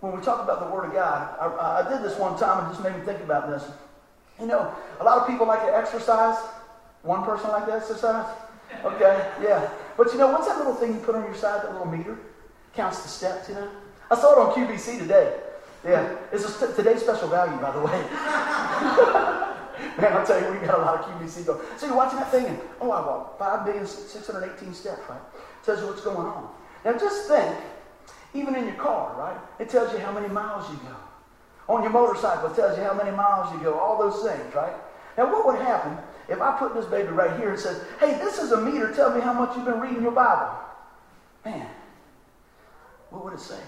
when 0.00 0.16
we 0.16 0.22
talk 0.22 0.42
about 0.42 0.60
the 0.60 0.74
Word 0.74 0.86
of 0.86 0.92
God, 0.92 1.36
I, 1.38 1.84
I 1.84 1.88
did 1.88 2.02
this 2.02 2.18
one 2.18 2.38
time 2.38 2.64
and 2.64 2.72
just 2.72 2.82
made 2.82 2.96
me 2.96 3.04
think 3.04 3.20
about 3.20 3.50
this. 3.50 3.64
You 4.40 4.46
know, 4.46 4.74
a 4.98 5.04
lot 5.04 5.18
of 5.18 5.28
people 5.28 5.46
like 5.46 5.60
to 5.60 5.76
exercise. 5.76 6.36
One 7.02 7.24
person 7.24 7.50
like 7.50 7.66
to 7.66 7.72
exercise? 7.74 8.26
Okay, 8.84 9.30
yeah. 9.42 9.68
But 9.96 10.12
you 10.12 10.18
know, 10.18 10.28
what's 10.28 10.46
that 10.46 10.58
little 10.58 10.74
thing 10.74 10.94
you 10.94 11.00
put 11.00 11.14
on 11.14 11.24
your 11.24 11.34
side, 11.34 11.62
that 11.62 11.72
little 11.72 11.86
meter? 11.86 12.18
Counts 12.74 13.02
the 13.02 13.08
steps, 13.08 13.48
you 13.48 13.54
know? 13.54 13.68
I 14.10 14.16
saw 14.16 14.32
it 14.32 14.38
on 14.38 14.54
QVC 14.54 14.98
today. 14.98 15.40
Yeah, 15.84 16.16
it's 16.32 16.44
a 16.44 16.48
st- 16.48 16.76
today's 16.76 17.00
special 17.00 17.28
value, 17.28 17.60
by 17.60 17.72
the 17.72 17.80
way. 17.80 17.92
Man, 19.98 20.12
I'll 20.12 20.24
tell 20.24 20.40
you, 20.40 20.58
we 20.58 20.64
got 20.64 20.78
a 20.78 20.82
lot 20.82 21.00
of 21.00 21.06
QVC 21.06 21.44
going. 21.44 21.60
So 21.76 21.86
you're 21.86 21.96
watching 21.96 22.18
that 22.18 22.30
thing, 22.30 22.46
and 22.46 22.58
oh, 22.80 22.90
I 22.92 23.00
walked 23.04 23.38
5,618 23.38 24.74
steps, 24.74 25.00
right? 25.08 25.20
Tells 25.64 25.80
you 25.80 25.86
what's 25.86 26.02
going 26.02 26.18
on. 26.18 26.48
Now 26.84 26.92
just 26.98 27.28
think, 27.28 27.56
even 28.34 28.54
in 28.54 28.66
your 28.66 28.76
car, 28.76 29.14
right? 29.18 29.36
It 29.58 29.68
tells 29.68 29.92
you 29.92 29.98
how 29.98 30.12
many 30.12 30.28
miles 30.28 30.70
you 30.70 30.76
go. 30.76 30.96
On 31.74 31.82
your 31.82 31.92
motorcycle, 31.92 32.50
it 32.50 32.56
tells 32.56 32.78
you 32.78 32.84
how 32.84 32.94
many 32.94 33.10
miles 33.10 33.52
you 33.52 33.60
go, 33.60 33.78
all 33.78 33.98
those 33.98 34.22
things, 34.22 34.54
right? 34.54 34.74
Now, 35.16 35.30
what 35.30 35.46
would 35.46 35.60
happen 35.60 35.98
if 36.32 36.40
I 36.40 36.58
put 36.58 36.74
this 36.74 36.86
baby 36.86 37.08
right 37.08 37.38
here 37.38 37.50
and 37.50 37.58
said, 37.58 37.80
hey, 38.00 38.18
this 38.18 38.38
is 38.38 38.52
a 38.52 38.60
meter, 38.60 38.92
tell 38.92 39.14
me 39.14 39.20
how 39.20 39.32
much 39.32 39.54
you've 39.54 39.66
been 39.66 39.80
reading 39.80 40.02
your 40.02 40.12
Bible? 40.12 40.58
Man, 41.44 41.66
what 43.10 43.24
would 43.24 43.34
it 43.34 43.40
say? 43.40 43.60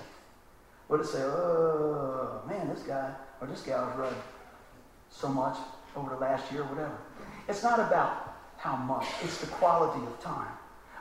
Would 0.89 1.01
it 1.01 1.07
say, 1.07 1.23
oh, 1.23 2.43
man, 2.49 2.69
this 2.69 2.83
guy 2.83 3.13
or 3.41 3.47
this 3.47 3.63
gal 3.63 3.87
has 3.87 3.97
read 3.99 4.15
so 5.11 5.29
much 5.29 5.57
over 5.97 6.11
the 6.11 6.21
last 6.21 6.51
year, 6.51 6.65
whatever. 6.65 6.97
It's 7.49 7.63
not 7.63 7.79
about 7.79 8.35
how 8.57 8.77
much, 8.77 9.07
it's 9.23 9.39
the 9.39 9.47
quality 9.47 10.05
of 10.07 10.21
time. 10.21 10.49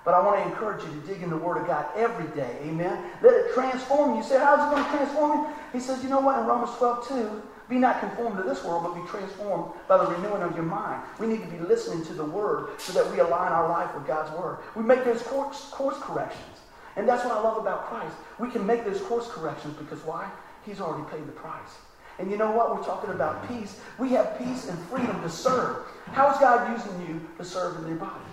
But 0.03 0.13
I 0.13 0.21
want 0.21 0.43
to 0.43 0.49
encourage 0.51 0.83
you 0.83 0.99
to 0.99 1.07
dig 1.07 1.23
in 1.23 1.29
the 1.29 1.37
Word 1.37 1.61
of 1.61 1.67
God 1.67 1.85
every 1.95 2.27
day. 2.35 2.57
Amen. 2.63 3.11
Let 3.21 3.33
it 3.33 3.53
transform 3.53 4.11
you. 4.11 4.17
You 4.17 4.23
say, 4.23 4.37
how's 4.37 4.59
it 4.59 4.75
going 4.75 4.83
to 4.83 4.97
transform 4.97 5.39
you? 5.39 5.47
He 5.71 5.79
says, 5.79 6.03
you 6.03 6.09
know 6.09 6.19
what? 6.19 6.39
In 6.39 6.45
Romans 6.45 6.75
12, 6.77 7.07
2, 7.07 7.41
be 7.69 7.77
not 7.77 7.99
conformed 7.99 8.37
to 8.37 8.43
this 8.43 8.63
world, 8.63 8.83
but 8.83 9.01
be 9.01 9.07
transformed 9.07 9.73
by 9.87 9.97
the 9.97 10.05
renewing 10.05 10.41
of 10.41 10.55
your 10.55 10.65
mind. 10.65 11.01
We 11.19 11.27
need 11.27 11.41
to 11.41 11.47
be 11.47 11.59
listening 11.59 12.05
to 12.05 12.13
the 12.13 12.25
Word 12.25 12.79
so 12.79 12.93
that 12.93 13.09
we 13.11 13.19
align 13.19 13.51
our 13.51 13.69
life 13.69 13.93
with 13.95 14.05
God's 14.05 14.35
Word. 14.37 14.59
We 14.75 14.83
make 14.83 15.03
those 15.05 15.21
course, 15.23 15.69
course 15.71 15.97
corrections. 15.99 16.59
And 16.95 17.07
that's 17.07 17.23
what 17.25 17.33
I 17.33 17.41
love 17.41 17.57
about 17.57 17.85
Christ. 17.85 18.15
We 18.39 18.49
can 18.49 18.65
make 18.65 18.85
those 18.85 19.01
course 19.01 19.27
corrections 19.27 19.75
because 19.77 19.99
why? 20.05 20.29
He's 20.65 20.79
already 20.79 21.09
paid 21.09 21.27
the 21.27 21.31
price. 21.31 21.77
And 22.19 22.29
you 22.29 22.37
know 22.37 22.51
what? 22.51 22.75
We're 22.75 22.83
talking 22.83 23.09
about 23.09 23.47
peace. 23.47 23.79
We 23.97 24.09
have 24.09 24.37
peace 24.37 24.69
and 24.69 24.77
freedom 24.87 25.19
to 25.21 25.29
serve. 25.29 25.77
How 26.07 26.31
is 26.31 26.37
God 26.37 26.77
using 26.77 27.07
you 27.07 27.21
to 27.37 27.43
serve 27.43 27.81
in 27.81 27.87
your 27.87 27.97
body? 27.97 28.23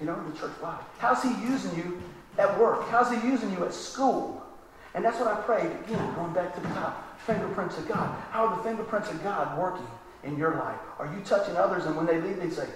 You 0.00 0.06
know, 0.06 0.14
in 0.20 0.30
the 0.30 0.38
church 0.38 0.58
body. 0.60 0.84
How's 0.98 1.22
He 1.22 1.30
using 1.42 1.76
you 1.76 2.00
at 2.38 2.56
work? 2.60 2.88
How's 2.88 3.10
He 3.10 3.28
using 3.28 3.50
you 3.52 3.64
at 3.64 3.74
school? 3.74 4.42
And 4.94 5.04
that's 5.04 5.18
what 5.18 5.28
I 5.28 5.34
prayed, 5.40 5.70
again, 5.86 6.14
going 6.14 6.32
back 6.32 6.54
to 6.54 6.60
the 6.60 6.68
top. 6.68 7.07
Fingerprints 7.28 7.76
of 7.76 7.86
God. 7.86 8.18
How 8.30 8.46
are 8.46 8.56
the 8.56 8.62
fingerprints 8.62 9.10
of 9.10 9.22
God 9.22 9.58
working 9.58 9.86
in 10.24 10.38
your 10.38 10.54
life? 10.54 10.80
Are 10.98 11.12
you 11.14 11.20
touching 11.26 11.58
others 11.58 11.84
and 11.84 11.94
when 11.94 12.06
they 12.06 12.18
leave, 12.18 12.38
they 12.38 12.48
say, 12.48 12.66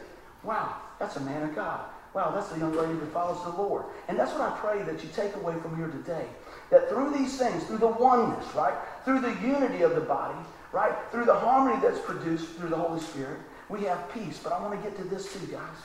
wow, 0.42 0.76
that's 0.98 1.16
a 1.16 1.20
man 1.20 1.42
of 1.42 1.54
God. 1.54 1.80
Wow, 2.12 2.32
that's 2.34 2.52
a 2.52 2.58
young 2.58 2.76
lady 2.76 2.92
that 2.92 3.12
follows 3.14 3.42
the 3.44 3.62
Lord. 3.62 3.86
And 4.08 4.18
that's 4.18 4.30
what 4.32 4.42
I 4.42 4.50
pray 4.58 4.82
that 4.82 5.02
you 5.02 5.08
take 5.16 5.34
away 5.36 5.54
from 5.62 5.74
here 5.76 5.88
today. 5.88 6.26
That 6.70 6.90
through 6.90 7.16
these 7.16 7.38
things, 7.38 7.64
through 7.64 7.78
the 7.78 7.86
oneness, 7.86 8.44
right? 8.54 8.74
Through 9.06 9.20
the 9.20 9.32
unity 9.40 9.80
of 9.82 9.94
the 9.94 10.02
body, 10.02 10.38
right? 10.70 10.92
Through 11.10 11.24
the 11.24 11.34
harmony 11.34 11.80
that's 11.80 12.00
produced 12.00 12.50
through 12.56 12.68
the 12.68 12.76
Holy 12.76 13.00
Spirit, 13.00 13.38
we 13.70 13.84
have 13.84 14.12
peace. 14.12 14.38
But 14.42 14.52
I 14.52 14.60
want 14.60 14.74
to 14.74 14.86
get 14.86 14.98
to 14.98 15.04
this 15.04 15.32
too, 15.32 15.46
guys. 15.46 15.78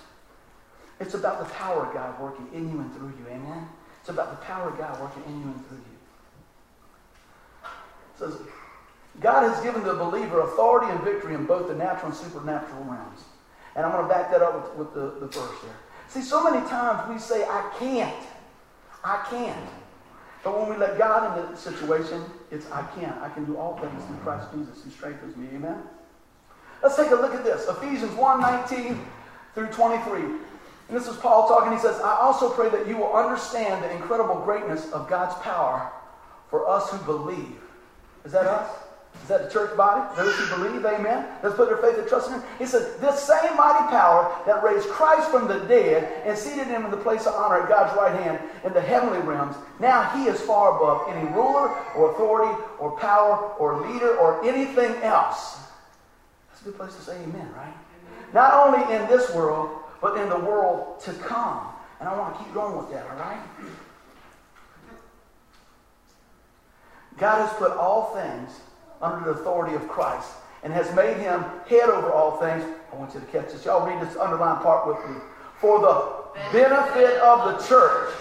It's 0.99 1.13
about 1.13 1.39
the 1.39 1.53
power 1.53 1.86
of 1.86 1.93
God 1.93 2.19
working 2.19 2.49
in 2.53 2.69
you 2.69 2.82
and 2.82 2.93
through 2.95 3.13
you. 3.17 3.27
Amen? 3.30 3.65
It's 4.01 4.10
about 4.10 4.32
the 4.32 4.45
power 4.45 4.69
of 4.69 4.77
God 4.77 4.99
working 4.99 5.23
in 5.27 5.39
you 5.39 5.45
and 5.45 5.67
through 5.67 5.77
you. 5.77 5.97
Says, 8.19 8.34
God 9.19 9.49
has 9.49 9.63
given 9.63 9.84
the 9.84 9.93
believer 9.93 10.41
authority 10.41 10.91
and 10.91 11.01
victory 11.01 11.34
in 11.34 11.45
both 11.45 11.67
the 11.67 11.75
natural 11.75 12.12
and 12.12 12.15
supernatural 12.15 12.84
realms. 12.84 13.21
And 13.75 13.86
I'm 13.86 13.91
going 13.91 14.03
to 14.03 14.10
back 14.10 14.32
that 14.32 14.41
up 14.41 14.77
with, 14.77 14.88
with 14.88 14.93
the, 14.93 15.19
the 15.19 15.27
verse 15.27 15.62
here. 15.62 15.75
See, 16.08 16.21
so 16.21 16.43
many 16.43 16.65
times 16.67 17.10
we 17.10 17.19
say, 17.19 17.43
I 17.43 17.71
can't. 17.80 18.25
I 19.03 19.25
can't. 19.30 19.69
But 20.43 20.60
when 20.60 20.69
we 20.69 20.77
let 20.77 20.97
God 20.97 21.38
into 21.38 21.51
the 21.51 21.58
situation, 21.58 22.23
it's 22.51 22.69
I 22.71 22.84
can. 22.95 23.13
I 23.21 23.30
can 23.30 23.45
do 23.45 23.58
all 23.58 23.77
things 23.77 24.03
through 24.06 24.17
Christ 24.17 24.47
Jesus 24.53 24.84
who 24.84 24.89
strengthens 24.89 25.36
me. 25.36 25.47
Amen? 25.53 25.82
Let's 26.82 26.95
take 26.95 27.12
a 27.12 27.15
look 27.15 27.34
at 27.34 27.43
this. 27.43 27.67
Ephesians 27.67 28.13
1 28.13 28.41
19 28.41 28.99
through 29.56 29.67
23. 29.67 30.21
And 30.21 30.95
this 30.95 31.08
is 31.08 31.17
Paul 31.17 31.47
talking. 31.47 31.73
He 31.73 31.80
says, 31.80 31.99
I 31.99 32.17
also 32.21 32.49
pray 32.49 32.69
that 32.69 32.88
you 32.88 32.97
will 32.97 33.13
understand 33.13 33.84
the 33.84 33.91
incredible 33.91 34.36
greatness 34.36 34.89
of 34.91 35.10
God's 35.10 35.36
power 35.41 35.91
for 36.49 36.67
us 36.69 36.89
who 36.91 36.97
believe. 36.99 37.60
Is 38.23 38.32
that 38.32 38.45
us? 38.45 38.69
Is 39.23 39.30
that 39.30 39.43
the 39.43 39.49
church 39.49 39.75
body? 39.75 40.08
Those 40.15 40.34
who 40.36 40.56
believe, 40.56 40.86
amen? 40.86 41.27
Let's 41.43 41.56
put 41.56 41.67
their 41.67 41.77
faith 41.77 41.97
and 41.97 42.08
trust 42.08 42.30
in 42.30 42.36
him. 42.36 42.43
He 42.60 42.65
said, 42.65 42.99
This 43.01 43.21
same 43.21 43.58
mighty 43.58 43.89
power 43.89 44.34
that 44.45 44.63
raised 44.63 44.88
Christ 44.88 45.30
from 45.30 45.47
the 45.47 45.60
dead 45.65 46.25
and 46.25 46.38
seated 46.38 46.67
him 46.67 46.86
in 46.86 46.91
the 46.91 46.97
place 46.97 47.25
of 47.25 47.34
honor 47.34 47.62
at 47.63 47.69
God's 47.69 47.95
right 47.97 48.17
hand 48.21 48.39
in 48.63 48.73
the 48.73 48.82
heavenly 48.82 49.19
realms, 49.19 49.56
now 49.80 50.10
he 50.15 50.25
is 50.25 50.39
far 50.41 50.77
above 50.77 51.13
any 51.13 51.27
ruler 51.34 51.69
or 51.95 52.12
authority 52.12 52.56
or 52.80 52.97
power 52.97 53.53
or 53.60 53.86
leader 53.88 54.17
or 54.17 54.43
anything 54.45 54.95
else. 55.03 55.60
That's 56.49 56.62
a 56.62 56.65
good 56.65 56.77
place 56.77 56.95
to 56.95 57.01
say 57.01 57.21
amen, 57.21 57.49
right? 57.56 57.73
Not 58.34 58.53
only 58.53 58.95
in 58.95 59.08
this 59.08 59.34
world, 59.34 59.69
but 60.01 60.17
in 60.17 60.30
the 60.30 60.39
world 60.39 60.99
to 61.01 61.13
come. 61.13 61.67
And 61.99 62.08
I 62.08 62.17
want 62.17 62.38
to 62.38 62.43
keep 62.43 62.53
going 62.53 62.77
with 62.77 62.91
that, 62.91 63.10
all 63.10 63.17
right? 63.17 63.39
God 67.17 67.47
has 67.47 67.58
put 67.58 67.71
all 67.71 68.13
things 68.13 68.51
under 69.01 69.25
the 69.25 69.39
authority 69.39 69.75
of 69.75 69.88
Christ 69.88 70.29
and 70.63 70.73
has 70.73 70.93
made 70.95 71.17
him 71.17 71.43
head 71.67 71.89
over 71.89 72.12
all 72.12 72.38
things. 72.38 72.63
I 72.91 72.95
want 72.95 73.13
you 73.13 73.19
to 73.19 73.25
catch 73.27 73.51
this. 73.51 73.65
Y'all 73.65 73.88
read 73.88 74.01
this 74.05 74.17
underlined 74.17 74.62
part 74.62 74.88
with 74.88 74.97
me. 75.10 75.17
For 75.60 75.79
the 75.79 76.51
benefit 76.51 77.19
of 77.19 77.51
the 77.51 77.67
church. 77.67 78.13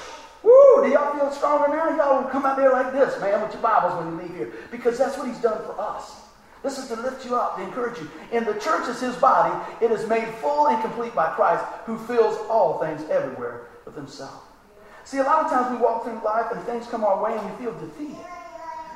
Woo! 0.42 0.84
Do 0.84 0.88
y'all 0.88 1.16
feel 1.18 1.30
stronger 1.32 1.68
now? 1.68 1.96
Y'all 1.96 2.22
will 2.22 2.30
come 2.30 2.46
out 2.46 2.56
there 2.56 2.70
like 2.70 2.92
this, 2.92 3.20
man, 3.20 3.42
with 3.42 3.52
your 3.52 3.62
Bibles 3.62 3.94
when 3.98 4.12
you 4.14 4.22
leave 4.22 4.36
here. 4.36 4.52
Because 4.70 4.96
that's 4.96 5.18
what 5.18 5.26
he's 5.26 5.38
done 5.38 5.58
for 5.64 5.78
us. 5.80 6.20
This 6.62 6.78
is 6.78 6.88
to 6.88 6.96
lift 6.96 7.24
you 7.24 7.36
up, 7.36 7.56
to 7.56 7.62
encourage 7.62 7.98
you. 7.98 8.10
And 8.32 8.46
the 8.46 8.54
church 8.54 8.88
is 8.88 9.00
his 9.00 9.16
body. 9.16 9.54
It 9.80 9.90
is 9.90 10.08
made 10.08 10.26
full 10.36 10.68
and 10.68 10.80
complete 10.82 11.14
by 11.14 11.30
Christ, 11.34 11.64
who 11.84 11.98
fills 11.98 12.36
all 12.48 12.78
things 12.80 13.02
everywhere 13.10 13.68
with 13.84 13.94
himself. 13.94 14.42
See, 15.04 15.18
a 15.18 15.22
lot 15.22 15.44
of 15.44 15.50
times 15.50 15.70
we 15.70 15.78
walk 15.84 16.04
through 16.04 16.20
life 16.24 16.46
and 16.52 16.60
things 16.62 16.86
come 16.86 17.04
our 17.04 17.22
way 17.22 17.36
and 17.38 17.50
we 17.50 17.64
feel 17.64 17.78
defeated. 17.78 18.16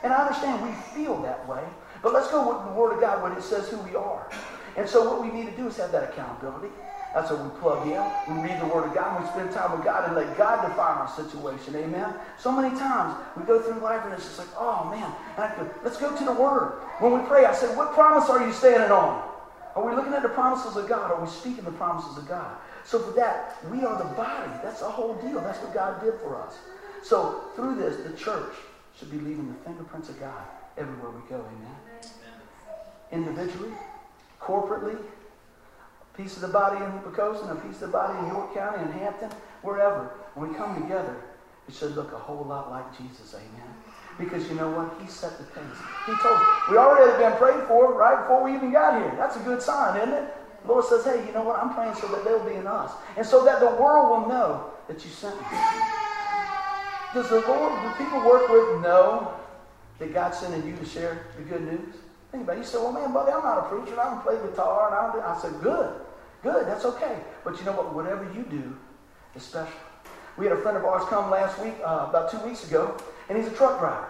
And 0.03 0.13
I 0.13 0.27
understand 0.27 0.63
we 0.63 0.73
feel 0.95 1.21
that 1.23 1.47
way, 1.47 1.63
but 2.03 2.13
let's 2.13 2.31
go 2.31 2.49
with 2.49 2.67
the 2.67 2.73
Word 2.73 2.95
of 2.95 3.01
God 3.01 3.23
when 3.23 3.33
it 3.33 3.43
says 3.43 3.69
who 3.69 3.79
we 3.79 3.95
are. 3.97 4.31
And 4.77 4.89
so 4.89 5.05
what 5.05 5.21
we 5.21 5.31
need 5.31 5.51
to 5.51 5.57
do 5.57 5.69
is 5.69 5.77
have 5.77 5.93
that 5.93 6.11
accountability. 6.11 6.73
That's 7.13 7.29
what 7.31 7.43
we 7.43 7.51
plug 7.61 7.87
in. 7.89 8.35
We 8.35 8.49
read 8.49 8.61
the 8.61 8.67
Word 8.67 8.87
of 8.87 8.95
God 8.95 9.21
we 9.21 9.29
spend 9.29 9.51
time 9.51 9.73
with 9.73 9.85
God 9.85 10.07
and 10.07 10.17
let 10.17 10.39
God 10.39 10.63
define 10.63 10.99
our 10.99 11.09
situation. 11.09 11.75
Amen. 11.75 12.15
So 12.39 12.53
many 12.53 12.75
times 12.79 13.17
we 13.37 13.43
go 13.45 13.61
through 13.61 13.81
life 13.81 14.03
and 14.05 14.15
it's 14.15 14.25
just 14.25 14.39
like, 14.39 14.49
oh 14.57 14.89
man, 14.89 15.13
go, 15.37 15.71
let's 15.83 15.97
go 15.97 16.17
to 16.17 16.25
the 16.25 16.33
Word. 16.33 16.81
When 17.01 17.13
we 17.13 17.27
pray, 17.27 17.45
I 17.47 17.53
say, 17.53 17.75
what 17.77 17.93
promise 17.95 18.31
are 18.31 18.47
you 18.47 18.53
standing 18.53 18.93
on? 18.93 19.29
Are 19.75 19.87
we 19.87 19.95
looking 19.95 20.15
at 20.15 20.23
the 20.23 20.29
promises 20.29 20.77
of 20.77 20.89
God? 20.89 21.11
Are 21.11 21.21
we 21.21 21.29
speaking 21.29 21.65
the 21.65 21.73
promises 21.73 22.17
of 22.17 22.29
God? 22.29 22.57
So 22.85 22.99
for 22.99 23.13
that, 23.13 23.57
we 23.71 23.85
are 23.85 23.99
the 23.99 24.15
body. 24.15 24.51
That's 24.63 24.81
the 24.81 24.87
whole 24.87 25.15
deal. 25.15 25.41
That's 25.41 25.59
what 25.59 25.75
God 25.75 26.03
did 26.03 26.15
for 26.21 26.41
us. 26.41 26.59
So 27.03 27.45
through 27.55 27.77
this, 27.77 27.97
the 28.09 28.17
church 28.17 28.53
should 28.99 29.11
be 29.11 29.19
leaving 29.19 29.49
the 29.49 29.59
fingerprints 29.65 30.09
of 30.09 30.21
God 30.21 30.45
everywhere 30.77 31.11
we 31.11 31.29
go. 31.29 31.37
Amen. 31.37 31.77
Individually, 33.13 33.73
corporately, 34.41 34.97
a 34.97 36.17
piece 36.17 36.37
of 36.37 36.43
the 36.43 36.49
body 36.49 36.77
in 36.85 36.91
Poquoson, 37.01 37.51
a 37.51 37.55
piece 37.57 37.83
of 37.83 37.93
the 37.93 37.99
body 37.99 38.19
in 38.19 38.27
York 38.27 38.55
County, 38.55 38.83
in 38.83 38.93
Hampton, 38.93 39.31
wherever. 39.63 40.13
When 40.35 40.51
we 40.51 40.57
come 40.57 40.81
together, 40.81 41.17
it 41.69 41.75
should 41.75 41.97
look 41.97 42.13
a 42.13 42.19
whole 42.19 42.45
lot 42.45 42.71
like 42.71 42.97
Jesus. 42.97 43.35
Amen. 43.35 43.75
Because 44.19 44.49
you 44.49 44.55
know 44.55 44.71
what? 44.71 45.01
He 45.01 45.09
set 45.09 45.39
the 45.39 45.45
pace. 45.45 45.79
He 46.07 46.13
told 46.23 46.37
us. 46.37 46.47
We 46.71 46.77
already 46.77 47.11
had 47.11 47.19
been 47.19 47.39
prayed 47.39 47.67
for 47.67 47.95
right 47.95 48.21
before 48.23 48.45
we 48.45 48.55
even 48.55 48.71
got 48.71 49.01
here. 49.01 49.15
That's 49.17 49.37
a 49.37 49.41
good 49.41 49.63
sign, 49.63 49.97
isn't 50.01 50.13
it? 50.13 50.35
The 50.63 50.69
Lord 50.69 50.85
says, 50.85 51.05
hey, 51.05 51.25
you 51.27 51.33
know 51.33 51.43
what? 51.43 51.59
I'm 51.63 51.75
praying 51.75 51.95
so 51.95 52.07
that 52.09 52.25
they'll 52.25 52.45
be 52.45 52.55
in 52.55 52.67
us. 52.67 52.93
And 53.17 53.25
so 53.25 53.45
that 53.45 53.61
the 53.61 53.71
world 53.81 54.11
will 54.11 54.29
know 54.29 54.73
that 54.89 55.03
you 55.05 55.11
sent 55.11 55.37
me. 55.37 55.47
Does 57.13 57.29
the 57.29 57.41
Lord, 57.41 57.83
do 57.83 58.05
people 58.05 58.21
work 58.21 58.49
with 58.49 58.83
know 58.83 59.35
that 59.99 60.15
God's 60.15 60.39
sending 60.39 60.65
you 60.67 60.77
to 60.77 60.85
share 60.85 61.27
the 61.37 61.43
good 61.43 61.63
news? 61.63 61.95
It. 62.33 62.57
You 62.57 62.65
say, 62.65 62.79
well, 62.79 62.93
man, 62.93 63.13
buddy, 63.13 63.33
I'm 63.33 63.43
not 63.43 63.59
a 63.59 63.63
preacher. 63.63 63.99
I 64.01 64.11
don't 64.11 64.23
play 64.23 64.37
guitar. 64.49 64.87
And 64.87 64.95
I, 64.95 65.03
don't 65.03 65.17
do. 65.17 65.21
I 65.21 65.41
said, 65.41 65.61
good. 65.61 66.01
Good. 66.45 66.69
That's 66.69 66.85
okay. 66.85 67.19
But 67.45 67.59
you 67.59 67.65
know 67.65 67.73
what? 67.73 67.93
Whatever 67.93 68.25
you 68.33 68.45
do 68.45 68.77
is 69.35 69.43
special. 69.43 69.75
We 70.39 70.47
had 70.47 70.57
a 70.57 70.61
friend 70.63 70.77
of 70.77 70.85
ours 70.85 71.03
come 71.09 71.31
last 71.31 71.61
week, 71.61 71.75
uh, 71.85 72.07
about 72.09 72.31
two 72.31 72.39
weeks 72.39 72.67
ago, 72.69 72.97
and 73.29 73.37
he's 73.37 73.49
a 73.49 73.57
truck 73.57 73.81
driver. 73.81 74.09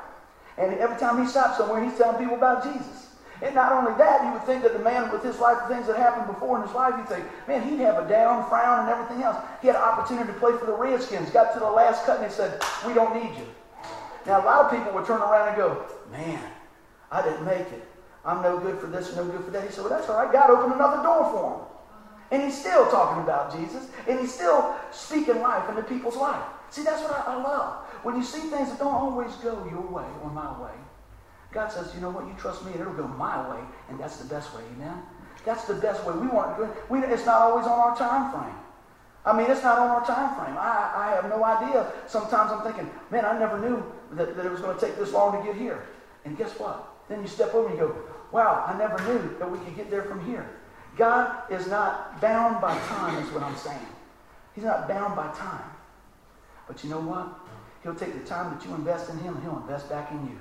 And 0.58 0.74
every 0.74 0.98
time 0.98 1.22
he 1.22 1.28
stops 1.28 1.56
somewhere, 1.56 1.82
he's 1.82 1.96
telling 1.96 2.18
people 2.18 2.36
about 2.36 2.62
Jesus. 2.62 3.09
And 3.42 3.54
not 3.54 3.72
only 3.72 3.96
that, 3.96 4.24
you 4.24 4.32
would 4.32 4.44
think 4.44 4.62
that 4.62 4.74
the 4.74 4.84
man 4.84 5.10
with 5.10 5.22
his 5.22 5.38
life, 5.38 5.56
the 5.66 5.74
things 5.74 5.86
that 5.86 5.96
happened 5.96 6.26
before 6.26 6.60
in 6.60 6.66
his 6.66 6.74
life, 6.74 6.94
you'd 6.96 7.08
think, 7.08 7.24
man, 7.48 7.66
he'd 7.66 7.80
have 7.80 8.04
a 8.04 8.08
down, 8.08 8.46
frown, 8.48 8.80
and 8.80 8.88
everything 8.90 9.22
else. 9.22 9.36
He 9.62 9.68
had 9.68 9.76
an 9.76 9.82
opportunity 9.82 10.30
to 10.30 10.38
play 10.38 10.52
for 10.58 10.66
the 10.66 10.74
Redskins, 10.74 11.30
got 11.30 11.54
to 11.54 11.58
the 11.58 11.70
last 11.70 12.04
cut, 12.04 12.20
and 12.20 12.26
he 12.26 12.32
said, 12.32 12.62
we 12.86 12.92
don't 12.92 13.14
need 13.14 13.36
you. 13.38 13.46
Now, 14.26 14.42
a 14.42 14.44
lot 14.44 14.66
of 14.66 14.70
people 14.70 14.92
would 14.92 15.06
turn 15.06 15.22
around 15.22 15.48
and 15.48 15.56
go, 15.56 15.86
man, 16.12 16.42
I 17.10 17.22
didn't 17.22 17.46
make 17.46 17.72
it. 17.72 17.88
I'm 18.24 18.42
no 18.42 18.58
good 18.58 18.78
for 18.78 18.86
this 18.86 19.16
no 19.16 19.24
good 19.24 19.42
for 19.42 19.50
that. 19.50 19.64
He 19.64 19.72
said, 19.72 19.84
well, 19.84 19.96
that's 19.96 20.10
all 20.10 20.22
right. 20.22 20.30
God 20.30 20.50
opened 20.50 20.74
another 20.74 21.02
door 21.02 21.24
for 21.32 21.56
him. 21.56 21.66
And 22.30 22.42
he's 22.42 22.60
still 22.60 22.88
talking 22.90 23.22
about 23.22 23.56
Jesus, 23.56 23.88
and 24.06 24.20
he's 24.20 24.32
still 24.32 24.76
speaking 24.92 25.40
life 25.40 25.68
into 25.68 25.82
people's 25.82 26.16
life. 26.16 26.42
See, 26.68 26.82
that's 26.82 27.02
what 27.02 27.26
I, 27.26 27.32
I 27.32 27.42
love. 27.42 27.86
When 28.04 28.16
you 28.16 28.22
see 28.22 28.40
things 28.40 28.70
that 28.70 28.78
don't 28.78 28.94
always 28.94 29.34
go 29.36 29.66
your 29.70 29.80
way 29.80 30.06
or 30.22 30.30
my 30.30 30.62
way, 30.62 30.70
God 31.52 31.72
says, 31.72 31.92
you 31.94 32.00
know 32.00 32.10
what, 32.10 32.26
you 32.26 32.34
trust 32.38 32.64
me 32.64 32.72
and 32.72 32.80
it'll 32.80 32.92
go 32.92 33.08
my 33.08 33.50
way, 33.50 33.60
and 33.88 33.98
that's 33.98 34.18
the 34.18 34.28
best 34.32 34.54
way, 34.54 34.62
amen? 34.76 35.02
That's 35.44 35.64
the 35.64 35.74
best 35.74 36.04
way. 36.04 36.14
We 36.14 36.28
want 36.28 36.58
we, 36.90 37.00
it's 37.00 37.26
not 37.26 37.40
always 37.40 37.66
on 37.66 37.78
our 37.78 37.96
time 37.96 38.30
frame. 38.30 38.54
I 39.24 39.36
mean, 39.36 39.50
it's 39.50 39.62
not 39.62 39.78
on 39.78 39.88
our 39.88 40.04
time 40.04 40.34
frame. 40.36 40.56
I, 40.56 40.92
I 40.94 41.14
have 41.14 41.28
no 41.28 41.44
idea. 41.44 41.92
Sometimes 42.06 42.52
I'm 42.52 42.62
thinking, 42.62 42.90
man, 43.10 43.24
I 43.24 43.38
never 43.38 43.58
knew 43.58 43.82
that, 44.12 44.36
that 44.36 44.46
it 44.46 44.50
was 44.50 44.60
going 44.60 44.78
to 44.78 44.86
take 44.86 44.96
this 44.96 45.12
long 45.12 45.38
to 45.38 45.46
get 45.46 45.60
here. 45.60 45.86
And 46.24 46.38
guess 46.38 46.52
what? 46.58 46.86
Then 47.08 47.20
you 47.20 47.28
step 47.28 47.54
over 47.54 47.68
and 47.68 47.78
you 47.78 47.86
go, 47.86 47.96
wow, 48.32 48.64
I 48.66 48.78
never 48.78 48.98
knew 49.04 49.36
that 49.38 49.50
we 49.50 49.58
could 49.58 49.76
get 49.76 49.90
there 49.90 50.04
from 50.04 50.24
here. 50.24 50.48
God 50.96 51.50
is 51.50 51.66
not 51.66 52.20
bound 52.20 52.60
by 52.60 52.78
time, 52.78 53.22
is 53.22 53.30
what 53.32 53.42
I'm 53.42 53.56
saying. 53.56 53.86
He's 54.54 54.64
not 54.64 54.88
bound 54.88 55.16
by 55.16 55.28
time. 55.32 55.70
But 56.66 56.82
you 56.82 56.90
know 56.90 57.00
what? 57.00 57.28
He'll 57.82 57.94
take 57.94 58.12
the 58.12 58.26
time 58.26 58.54
that 58.54 58.64
you 58.64 58.74
invest 58.74 59.10
in 59.10 59.18
him 59.18 59.34
and 59.34 59.42
he'll 59.42 59.58
invest 59.58 59.88
back 59.88 60.10
in 60.12 60.26
you. 60.26 60.38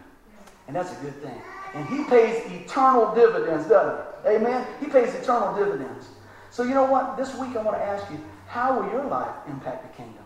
And 0.70 0.76
that's 0.76 0.92
a 0.92 1.02
good 1.02 1.20
thing. 1.24 1.42
And 1.74 1.84
he 1.88 2.04
pays 2.04 2.46
eternal 2.52 3.16
dividends, 3.16 3.68
doesn't 3.68 4.06
he? 4.22 4.38
Amen? 4.38 4.68
He 4.80 4.86
pays 4.86 5.16
eternal 5.16 5.56
dividends. 5.58 6.10
So 6.52 6.62
you 6.62 6.76
know 6.76 6.86
what? 6.86 7.18
This 7.18 7.36
week 7.38 7.58
I 7.58 7.64
want 7.64 7.76
to 7.76 7.84
ask 7.84 8.06
you, 8.12 8.24
how 8.46 8.80
will 8.80 8.88
your 8.92 9.04
life 9.06 9.34
impact 9.48 9.90
the 9.90 9.98
kingdom? 9.98 10.24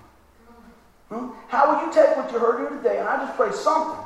Hmm? 1.07 1.29
How 1.47 1.71
will 1.71 1.87
you 1.87 1.93
take 1.93 2.17
what 2.17 2.29
you 2.29 2.39
heard 2.39 2.59
here 2.59 2.77
today? 2.77 2.99
And 2.99 3.07
I 3.07 3.23
just 3.23 3.37
pray 3.37 3.53
something 3.53 4.03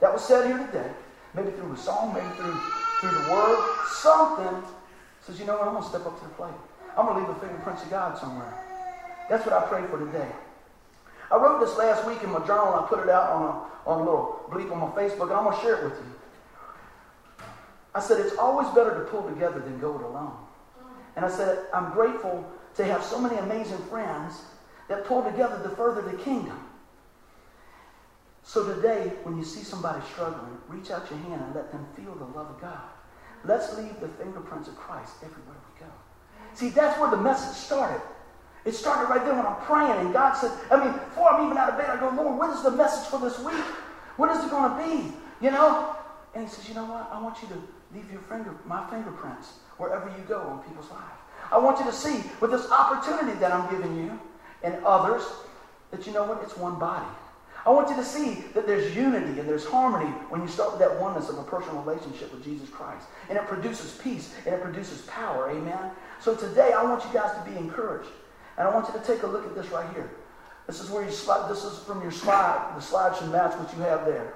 that 0.00 0.12
was 0.12 0.22
said 0.22 0.44
here 0.44 0.58
today, 0.58 0.90
maybe 1.32 1.50
through 1.52 1.72
a 1.72 1.78
song, 1.78 2.12
maybe 2.12 2.28
through, 2.36 2.60
through 3.00 3.16
the 3.16 3.32
word, 3.32 3.76
something 3.88 4.62
says, 5.22 5.40
you 5.40 5.46
know 5.46 5.56
what? 5.56 5.66
I'm 5.66 5.72
going 5.72 5.84
to 5.84 5.88
step 5.88 6.04
up 6.04 6.20
to 6.20 6.28
the 6.28 6.34
plate. 6.34 6.52
I'm 6.98 7.06
going 7.06 7.24
to 7.24 7.24
leave 7.24 7.40
the 7.40 7.40
fingerprints 7.40 7.84
of 7.84 7.88
God 7.88 8.18
somewhere. 8.18 8.52
That's 9.30 9.46
what 9.46 9.54
I 9.54 9.64
pray 9.64 9.86
for 9.88 9.98
today. 9.98 10.28
I 11.30 11.36
wrote 11.36 11.60
this 11.60 11.76
last 11.76 12.06
week 12.06 12.22
in 12.22 12.30
my 12.30 12.44
journal 12.46 12.74
I 12.74 12.86
put 12.88 13.00
it 13.00 13.08
out 13.08 13.30
on 13.30 13.42
a, 13.42 13.90
on 13.90 14.00
a 14.00 14.04
little 14.04 14.44
bleep 14.50 14.72
on 14.72 14.78
my 14.78 14.90
Facebook 14.90 15.30
and 15.30 15.32
I'm 15.32 15.44
going 15.44 15.56
to 15.56 15.62
share 15.62 15.76
it 15.76 15.84
with 15.84 15.94
you. 15.94 16.14
I 17.94 18.00
said, 18.00 18.20
it's 18.20 18.36
always 18.36 18.68
better 18.68 18.94
to 18.94 19.10
pull 19.10 19.28
together 19.28 19.58
than 19.60 19.80
go 19.80 19.96
it 19.96 20.02
alone. 20.02 20.36
And 21.16 21.24
I 21.24 21.30
said, 21.30 21.66
I'm 21.74 21.92
grateful 21.92 22.48
to 22.76 22.84
have 22.84 23.02
so 23.02 23.18
many 23.18 23.36
amazing 23.36 23.78
friends 23.88 24.42
that 24.88 25.04
pull 25.04 25.22
together 25.22 25.60
to 25.62 25.68
further 25.70 26.02
the 26.02 26.16
kingdom. 26.18 26.58
So 28.42 28.74
today, 28.74 29.12
when 29.24 29.36
you 29.36 29.44
see 29.44 29.62
somebody 29.62 30.00
struggling, 30.12 30.56
reach 30.68 30.90
out 30.90 31.08
your 31.10 31.18
hand 31.20 31.42
and 31.42 31.54
let 31.54 31.70
them 31.72 31.86
feel 31.94 32.14
the 32.14 32.24
love 32.36 32.50
of 32.50 32.60
God. 32.60 32.80
Let's 33.44 33.76
leave 33.76 33.98
the 34.00 34.08
fingerprints 34.08 34.68
of 34.68 34.76
Christ 34.76 35.14
everywhere 35.22 35.56
we 35.74 35.80
go. 35.84 35.92
See, 36.54 36.68
that's 36.70 36.98
where 37.00 37.10
the 37.10 37.16
message 37.16 37.56
started. 37.56 38.02
It 38.64 38.74
started 38.74 39.08
right 39.08 39.24
there 39.24 39.34
when 39.34 39.46
I'm 39.46 39.60
praying, 39.62 40.04
and 40.04 40.12
God 40.12 40.34
said, 40.34 40.52
I 40.70 40.84
mean, 40.84 40.92
before 40.92 41.32
I'm 41.32 41.46
even 41.46 41.56
out 41.56 41.70
of 41.70 41.78
bed, 41.78 41.88
I 41.88 41.98
go, 41.98 42.10
Lord, 42.14 42.38
what 42.38 42.50
is 42.50 42.62
the 42.62 42.70
message 42.70 43.08
for 43.08 43.18
this 43.18 43.38
week? 43.38 43.64
What 44.16 44.30
is 44.36 44.44
it 44.44 44.50
going 44.50 44.70
to 44.70 44.76
be? 44.84 45.14
You 45.40 45.50
know? 45.50 45.96
And 46.34 46.44
he 46.44 46.50
says, 46.50 46.68
you 46.68 46.74
know 46.74 46.84
what? 46.84 47.08
I 47.10 47.20
want 47.20 47.40
you 47.42 47.48
to 47.48 47.62
leave 47.94 48.10
your 48.12 48.20
finger, 48.22 48.54
my 48.66 48.88
fingerprints 48.90 49.54
wherever 49.78 50.08
you 50.10 50.22
go 50.28 50.40
in 50.52 50.68
people's 50.68 50.90
lives. 50.90 51.20
I 51.50 51.58
want 51.58 51.78
you 51.78 51.86
to 51.86 51.92
see 51.92 52.22
with 52.40 52.50
this 52.50 52.70
opportunity 52.70 53.36
that 53.38 53.50
I'm 53.50 53.68
giving 53.70 53.96
you 53.96 54.20
and 54.62 54.74
others 54.84 55.22
that 55.90 56.06
you 56.06 56.12
know 56.12 56.24
what? 56.24 56.42
It's 56.42 56.56
one 56.56 56.78
body. 56.78 57.06
I 57.66 57.70
want 57.70 57.90
you 57.90 57.96
to 57.96 58.04
see 58.04 58.44
that 58.54 58.66
there's 58.66 58.94
unity 58.96 59.38
and 59.38 59.48
there's 59.48 59.66
harmony 59.66 60.10
when 60.28 60.40
you 60.40 60.48
start 60.48 60.70
with 60.70 60.80
that 60.80 60.98
oneness 60.98 61.28
of 61.28 61.38
a 61.38 61.42
personal 61.42 61.82
relationship 61.82 62.32
with 62.32 62.42
Jesus 62.44 62.68
Christ. 62.70 63.06
And 63.28 63.36
it 63.36 63.46
produces 63.46 63.98
peace 64.02 64.34
and 64.46 64.54
it 64.54 64.62
produces 64.62 65.02
power. 65.02 65.50
Amen? 65.50 65.90
So 66.20 66.34
today 66.34 66.72
I 66.72 66.84
want 66.84 67.04
you 67.04 67.12
guys 67.12 67.36
to 67.36 67.50
be 67.50 67.56
encouraged. 67.56 68.08
And 68.60 68.68
I 68.68 68.74
want 68.74 68.92
you 68.92 69.00
to 69.00 69.06
take 69.06 69.22
a 69.22 69.26
look 69.26 69.46
at 69.46 69.54
this 69.54 69.68
right 69.68 69.90
here. 69.94 70.10
This 70.66 70.82
is 70.82 70.90
where 70.90 71.02
you 71.02 71.10
slide, 71.10 71.50
this 71.50 71.64
is 71.64 71.78
from 71.78 72.02
your 72.02 72.10
slide. 72.10 72.74
The 72.76 72.82
slide 72.82 73.16
should 73.16 73.30
match 73.30 73.56
what 73.58 73.74
you 73.74 73.82
have 73.84 74.04
there. 74.04 74.34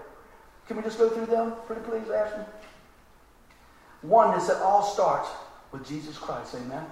Can 0.67 0.79
we 0.79 0.83
just 0.83 0.97
go 0.97 1.11
through 1.11 1.27
them 1.27 1.53
pretty 1.67 1.83
please, 1.83 2.09
Ashton? 2.09 2.47
Oneness 4.03 4.47
that 4.47 4.63
all 4.63 4.83
starts 4.83 5.29
with 5.73 5.87
Jesus 5.87 6.17
Christ. 6.17 6.55
Amen? 6.55 6.87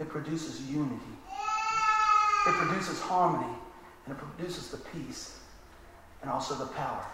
It 0.00 0.08
produces 0.08 0.60
unity. 0.62 1.14
It 2.48 2.54
produces 2.54 3.00
harmony 3.00 3.54
and 4.06 4.16
it 4.16 4.18
produces 4.18 4.72
the 4.72 4.78
peace 4.78 5.38
and 6.20 6.28
also 6.28 6.56
the 6.56 6.66
power. 6.66 7.06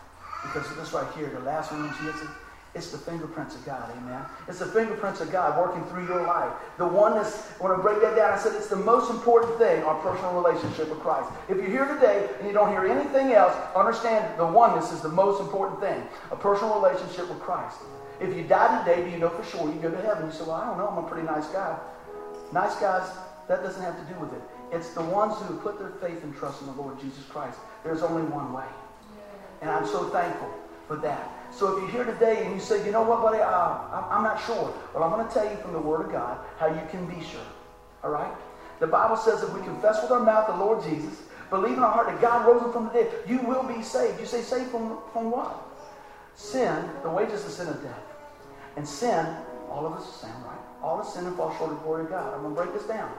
Because 0.45 0.75
this 0.77 0.95
right 0.95 1.13
here, 1.15 1.29
the 1.29 1.41
last 1.41 1.73
one 1.73 1.83
when 1.83 1.95
she 1.99 2.07
it, 2.07 2.31
it's 2.75 2.91
the 2.91 2.97
fingerprints 2.97 3.55
of 3.55 3.67
God, 3.67 3.91
amen. 3.99 4.25
It's 4.49 4.61
the 4.61 4.67
fingerprints 4.67 5.21
of 5.21 5.31
God 5.31 5.59
working 5.59 5.85
through 5.91 6.07
your 6.07 6.27
life. 6.27 6.53
The 6.79 6.87
oneness, 6.87 7.49
when 7.59 7.71
I 7.71 7.77
break 7.77 8.01
that 8.01 8.17
down, 8.17 8.33
I 8.33 8.39
said 8.39 8.55
it's 8.55 8.69
the 8.69 8.77
most 8.77 9.11
important 9.11 9.59
thing, 9.59 9.83
our 9.83 10.01
personal 10.01 10.33
relationship 10.33 10.89
with 10.89 11.01
Christ. 11.01 11.31
If 11.51 11.59
you're 11.59 11.69
here 11.69 11.87
today 11.87 12.31
and 12.39 12.49
you 12.49 12.55
don't 12.55 12.71
hear 12.71 12.87
anything 12.87 13.33
else, 13.33 13.55
understand 13.77 14.39
the 14.39 14.47
oneness 14.47 14.91
is 14.91 15.03
the 15.03 15.11
most 15.11 15.43
important 15.43 15.81
thing, 15.81 16.03
a 16.31 16.37
personal 16.37 16.81
relationship 16.81 17.29
with 17.29 17.41
Christ. 17.41 17.77
If 18.21 18.35
you 18.35 18.43
die 18.43 18.83
today, 18.85 19.05
do 19.05 19.11
you 19.11 19.19
know 19.19 19.29
for 19.29 19.45
sure 19.45 19.69
you 19.69 19.79
go 19.81 19.91
to 19.91 20.01
heaven? 20.01 20.27
You 20.27 20.33
say, 20.33 20.45
well, 20.45 20.53
I 20.53 20.65
don't 20.65 20.79
know, 20.79 20.89
I'm 20.89 21.05
a 21.05 21.09
pretty 21.09 21.27
nice 21.27 21.49
guy. 21.49 21.79
Nice 22.53 22.77
guys, 22.77 23.07
that 23.49 23.63
doesn't 23.63 23.83
have 23.83 23.99
to 23.99 24.15
do 24.15 24.19
with 24.19 24.33
it. 24.33 24.41
It's 24.71 24.95
the 24.95 25.03
ones 25.03 25.37
who 25.47 25.59
put 25.59 25.79
their 25.79 25.91
faith 26.01 26.23
and 26.23 26.35
trust 26.35 26.63
in 26.63 26.69
the 26.69 26.81
Lord 26.81 26.99
Jesus 26.99 27.25
Christ. 27.27 27.59
There's 27.85 28.03
only 28.03 28.23
one 28.23 28.55
way. 28.55 28.65
And 29.61 29.71
I'm 29.71 29.87
so 29.87 30.09
thankful 30.09 30.51
for 30.89 30.97
that. 30.97 31.31
So 31.53 31.77
if 31.77 31.83
you're 31.83 32.05
here 32.05 32.13
today 32.13 32.45
and 32.45 32.55
you 32.55 32.61
say, 32.61 32.85
you 32.85 32.93
know 32.93 33.03
what, 33.03 33.23
buddy, 33.23 33.39
uh, 33.39 34.09
I'm 34.11 34.23
not 34.23 34.43
sure. 34.45 34.75
Well, 34.95 35.05
I'm 35.05 35.11
going 35.11 35.27
to 35.27 35.33
tell 35.33 35.49
you 35.49 35.57
from 35.59 35.73
the 35.73 35.79
Word 35.79 36.07
of 36.07 36.13
God 36.13 36.39
how 36.59 36.69
you 36.69 36.81
can 36.91 37.07
be 37.07 37.23
sure. 37.25 37.45
All 38.03 38.11
right? 38.11 38.33
The 38.81 38.87
Bible 38.87 39.17
says 39.17 39.43
if 39.43 39.53
we 39.53 39.61
confess 39.61 40.03
with 40.03 40.11
our 40.11 40.21
mouth 40.21 40.47
the 40.47 40.57
Lord 40.57 40.83
Jesus, 40.83 41.23
believe 41.51 41.77
in 41.77 41.83
our 41.83 41.93
heart 41.93 42.07
that 42.09 42.21
God 42.21 42.47
rose 42.47 42.63
him 42.63 42.73
from 42.73 42.87
the 42.87 42.93
dead, 42.93 43.13
you 43.27 43.39
will 43.41 43.63
be 43.63 43.83
saved. 43.83 44.19
You 44.19 44.27
say, 44.27 44.41
saved 44.41 44.71
from, 44.71 44.99
from 45.13 45.31
what? 45.31 45.63
Sin, 46.35 46.89
the 47.03 47.11
wages 47.11 47.45
of 47.45 47.53
sin 47.53 47.69
is 47.69 47.77
death. 47.83 48.01
And 48.77 48.89
sin, 48.89 49.27
all 49.71 49.87
of 49.87 49.93
us 49.93 50.21
sin, 50.21 50.31
right? 50.47 50.59
All 50.83 50.99
of 50.99 51.07
sin 51.07 51.27
and 51.27 51.37
fall 51.37 51.55
short 51.57 51.71
of 51.71 51.77
the 51.79 51.83
glory 51.85 52.05
of 52.05 52.11
God. 52.11 52.35
I'm 52.35 52.43
going 52.43 52.57
to 52.57 52.63
break 52.63 52.73
this 52.75 52.89
down. 52.89 53.13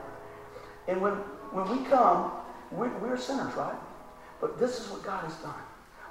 And 0.88 1.00
when 1.00 1.14
when 1.54 1.70
we 1.70 1.84
come, 1.88 2.32
we're, 2.72 2.92
we're 2.98 3.16
sinners, 3.16 3.54
right? 3.54 3.78
But 4.40 4.58
this 4.58 4.80
is 4.80 4.90
what 4.90 5.04
God 5.04 5.22
has 5.22 5.36
done. 5.36 5.54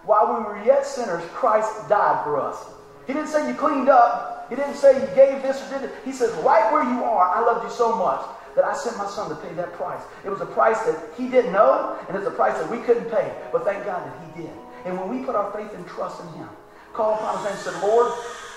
While 0.05 0.37
we 0.37 0.43
were 0.43 0.63
yet 0.65 0.85
sinners, 0.85 1.23
Christ 1.31 1.87
died 1.87 2.23
for 2.23 2.39
us. 2.39 2.65
He 3.07 3.13
didn't 3.13 3.29
say 3.29 3.47
you 3.47 3.55
cleaned 3.55 3.89
up. 3.89 4.47
He 4.49 4.55
didn't 4.55 4.75
say 4.75 4.99
you 4.99 5.07
gave 5.15 5.41
this 5.41 5.61
or 5.65 5.79
did 5.79 5.89
it. 5.89 5.95
He 6.03 6.11
says, 6.11 6.31
right 6.43 6.71
where 6.71 6.83
you 6.83 7.03
are, 7.03 7.29
I 7.29 7.39
loved 7.39 7.63
you 7.63 7.71
so 7.71 7.95
much 7.95 8.21
that 8.55 8.65
I 8.65 8.75
sent 8.75 8.97
my 8.97 9.07
son 9.07 9.29
to 9.29 9.35
pay 9.35 9.53
that 9.53 9.73
price. 9.73 10.01
It 10.23 10.29
was 10.29 10.41
a 10.41 10.45
price 10.45 10.79
that 10.83 11.09
he 11.17 11.27
didn't 11.27 11.53
know, 11.53 11.97
and 12.07 12.17
it's 12.17 12.27
a 12.27 12.31
price 12.31 12.57
that 12.59 12.69
we 12.69 12.77
couldn't 12.79 13.09
pay. 13.09 13.33
But 13.51 13.63
thank 13.63 13.85
God 13.85 14.05
that 14.05 14.35
he 14.35 14.43
did. 14.43 14.51
And 14.85 14.99
when 14.99 15.09
we 15.09 15.25
put 15.25 15.35
our 15.35 15.51
faith 15.51 15.73
and 15.73 15.87
trust 15.87 16.21
in 16.21 16.27
him, 16.33 16.49
call 16.93 17.15
upon 17.15 17.37
his 17.37 17.45
name 17.45 17.53
and 17.53 17.61
said, 17.61 17.81
Lord, 17.81 18.11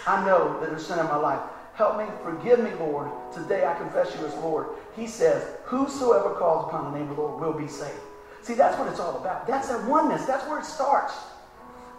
I 0.07 0.25
know 0.27 0.61
that 0.61 0.71
there's 0.71 0.87
sin 0.87 0.99
in 0.99 1.07
my 1.07 1.17
life. 1.17 1.41
Help 1.75 1.99
me, 1.99 2.05
forgive 2.23 2.61
me, 2.61 2.71
Lord. 2.81 3.11
Today 3.33 3.67
I 3.67 3.75
confess 3.75 4.15
you 4.19 4.27
as 4.27 4.35
Lord. 4.37 4.67
He 4.97 5.07
says, 5.07 5.47
Whosoever 5.65 6.35
calls 6.35 6.69
upon 6.69 6.93
the 6.93 6.99
name 6.99 7.11
of 7.11 7.17
the 7.17 7.23
Lord 7.23 7.41
will 7.41 7.53
be 7.53 7.69
saved. 7.69 8.01
See, 8.43 8.55
that's 8.55 8.79
what 8.79 8.89
it's 8.89 9.01
all 9.01 9.19
about. 9.19 9.47
That's 9.47 9.69
that 9.69 9.85
oneness. 9.87 10.25
That's 10.25 10.47
where 10.49 10.59
it 10.59 10.65
starts. 10.65 11.15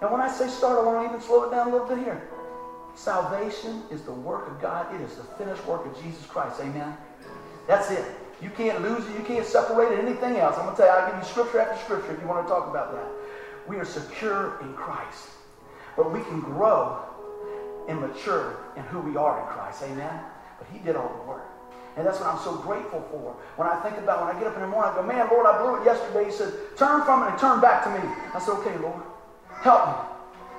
And 0.01 0.11
when 0.11 0.21
I 0.21 0.29
say 0.29 0.47
start, 0.47 0.79
I 0.79 0.83
want 0.83 1.07
to 1.07 1.09
even 1.09 1.25
slow 1.25 1.45
it 1.45 1.51
down 1.51 1.69
a 1.69 1.71
little 1.71 1.87
bit 1.87 1.97
here. 1.99 2.29
Salvation 2.95 3.83
is 3.91 4.01
the 4.01 4.11
work 4.11 4.47
of 4.47 4.61
God. 4.61 4.93
It 4.93 5.01
is 5.01 5.15
the 5.15 5.23
finished 5.23 5.65
work 5.65 5.85
of 5.85 6.01
Jesus 6.03 6.25
Christ. 6.25 6.59
Amen. 6.59 6.95
That's 7.67 7.91
it. 7.91 8.05
You 8.41 8.49
can't 8.51 8.81
lose 8.81 9.05
it. 9.07 9.17
You 9.17 9.25
can't 9.25 9.45
separate 9.45 9.91
it. 9.91 9.99
Anything 10.03 10.37
else. 10.37 10.57
I'm 10.57 10.65
going 10.65 10.75
to 10.75 10.81
tell 10.81 10.87
you, 10.87 10.93
I'll 10.93 11.11
give 11.11 11.19
you 11.19 11.25
scripture 11.25 11.59
after 11.59 11.83
scripture 11.83 12.13
if 12.13 12.21
you 12.21 12.27
want 12.27 12.45
to 12.45 12.49
talk 12.51 12.69
about 12.69 12.93
that. 12.93 13.07
We 13.67 13.77
are 13.77 13.85
secure 13.85 14.59
in 14.61 14.73
Christ. 14.73 15.29
But 15.95 16.13
we 16.13 16.21
can 16.21 16.41
grow 16.41 16.99
and 17.87 17.99
mature 17.99 18.57
in 18.75 18.83
who 18.83 18.99
we 18.99 19.17
are 19.17 19.41
in 19.41 19.47
Christ. 19.47 19.83
Amen? 19.83 20.19
But 20.59 20.67
he 20.71 20.79
did 20.79 20.95
all 20.95 21.09
the 21.09 21.27
work. 21.27 21.45
And 21.97 22.05
that's 22.05 22.19
what 22.19 22.29
I'm 22.29 22.39
so 22.39 22.55
grateful 22.57 23.01
for. 23.09 23.35
When 23.55 23.67
I 23.67 23.75
think 23.81 23.97
about 23.97 24.25
when 24.25 24.35
I 24.35 24.37
get 24.37 24.47
up 24.47 24.55
in 24.55 24.61
the 24.61 24.67
morning, 24.67 24.93
I 24.93 24.95
go, 24.95 25.01
man, 25.01 25.27
Lord, 25.31 25.47
I 25.47 25.61
blew 25.61 25.81
it 25.81 25.85
yesterday. 25.85 26.25
He 26.25 26.31
said, 26.31 26.53
turn 26.77 27.03
from 27.03 27.23
it 27.23 27.31
and 27.31 27.39
turn 27.39 27.59
back 27.59 27.83
to 27.85 27.89
me. 27.89 28.01
I 28.33 28.39
said, 28.39 28.53
okay, 28.61 28.77
Lord, 28.77 29.01
help 29.67 29.83
me. 29.91 29.95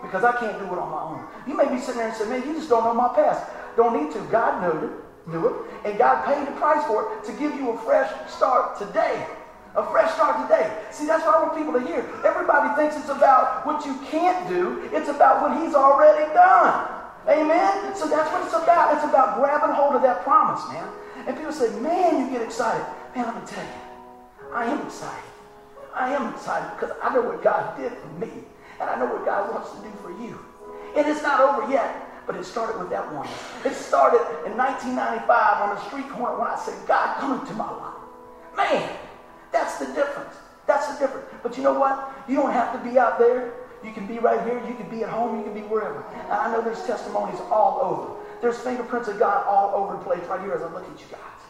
Because 0.04 0.22
I 0.22 0.32
can't 0.36 0.58
do 0.60 0.66
it 0.68 0.78
on 0.78 0.90
my 0.92 1.02
own. 1.10 1.24
You 1.48 1.56
may 1.56 1.66
be 1.66 1.80
sitting 1.80 1.98
there 1.98 2.08
and 2.12 2.16
say, 2.16 2.28
man, 2.28 2.46
you 2.46 2.54
just 2.54 2.68
don't 2.68 2.84
know 2.84 2.94
my 2.94 3.08
past. 3.16 3.48
Don't 3.74 3.96
need 3.96 4.12
to. 4.12 4.20
God 4.30 4.60
knew 4.62 4.76
it, 4.86 4.92
knew 5.26 5.42
it. 5.48 5.56
And 5.84 5.98
God 5.98 6.24
paid 6.28 6.46
the 6.46 6.52
price 6.60 6.84
for 6.86 7.16
it 7.16 7.24
to 7.24 7.32
give 7.32 7.54
you 7.56 7.70
a 7.70 7.78
fresh 7.78 8.10
start 8.30 8.78
today. 8.78 9.26
A 9.74 9.84
fresh 9.90 10.12
start 10.12 10.48
today. 10.48 10.70
See, 10.92 11.06
that's 11.06 11.24
what 11.24 11.36
I 11.36 11.42
want 11.42 11.56
people 11.56 11.72
to 11.74 11.82
hear. 11.84 12.04
Everybody 12.24 12.74
thinks 12.76 12.96
it's 12.96 13.10
about 13.10 13.66
what 13.66 13.84
you 13.86 13.98
can't 14.06 14.48
do. 14.48 14.88
It's 14.92 15.08
about 15.08 15.42
what 15.42 15.60
he's 15.60 15.74
already 15.74 16.32
done. 16.32 16.88
Amen? 17.28 17.94
So 17.94 18.08
that's 18.08 18.30
what 18.32 18.44
it's 18.44 18.54
about. 18.54 18.94
It's 18.94 19.04
about 19.04 19.38
grabbing 19.38 19.74
hold 19.74 19.94
of 19.94 20.02
that 20.02 20.22
promise, 20.22 20.62
man. 20.72 20.88
And 21.26 21.36
people 21.36 21.52
say, 21.52 21.68
man, 21.80 22.24
you 22.24 22.30
get 22.30 22.42
excited. 22.42 22.86
Man, 23.14 23.26
let 23.26 23.34
me 23.34 23.42
tell 23.46 23.64
you, 23.64 24.52
I 24.54 24.64
am 24.64 24.86
excited. 24.86 25.30
I 25.94 26.14
am 26.14 26.32
excited 26.32 26.70
because 26.78 26.96
I 27.02 27.14
know 27.14 27.22
what 27.22 27.42
God 27.42 27.76
did 27.76 27.92
for 27.92 28.08
me. 28.18 28.30
And 28.80 28.88
I 28.88 28.98
know 28.98 29.06
what 29.06 29.24
God 29.24 29.52
wants 29.52 29.72
to 29.72 29.78
do 29.82 29.92
for 30.02 30.10
you. 30.22 30.38
And 30.96 31.06
it's 31.06 31.22
not 31.22 31.40
over 31.40 31.70
yet. 31.70 32.08
But 32.28 32.36
it 32.36 32.44
started 32.44 32.78
with 32.78 32.90
that 32.90 33.10
one. 33.14 33.26
It 33.64 33.74
started 33.74 34.20
in 34.44 34.54
1995 34.54 35.62
on 35.62 35.74
the 35.74 35.80
street 35.88 36.08
corner 36.10 36.38
when 36.38 36.46
I 36.46 36.60
said, 36.60 36.76
God, 36.86 37.16
come 37.16 37.40
into 37.40 37.54
my 37.54 37.70
life. 37.72 38.04
Man, 38.54 38.96
that's 39.50 39.78
the 39.78 39.86
difference. 39.86 40.36
That's 40.66 40.92
the 40.92 41.06
difference. 41.06 41.26
But 41.42 41.56
you 41.56 41.62
know 41.62 41.72
what? 41.72 42.12
You 42.28 42.36
don't 42.36 42.52
have 42.52 42.76
to 42.76 42.86
be 42.86 42.98
out 42.98 43.18
there. 43.18 43.54
You 43.82 43.92
can 43.92 44.06
be 44.06 44.18
right 44.18 44.44
here. 44.44 44.60
You 44.68 44.74
can 44.74 44.90
be 44.90 45.04
at 45.04 45.08
home. 45.08 45.38
You 45.38 45.44
can 45.44 45.54
be 45.54 45.62
wherever. 45.62 46.04
And 46.24 46.32
I 46.32 46.52
know 46.52 46.60
there's 46.60 46.84
testimonies 46.84 47.40
all 47.50 47.80
over. 47.80 48.20
There's 48.42 48.58
fingerprints 48.58 49.08
of 49.08 49.18
God 49.18 49.46
all 49.46 49.74
over 49.74 49.96
the 49.96 50.04
place 50.04 50.22
right 50.28 50.40
here 50.42 50.52
as 50.52 50.60
I 50.60 50.70
look 50.70 50.84
at 50.84 51.00
you 51.00 51.06
guys. 51.10 51.40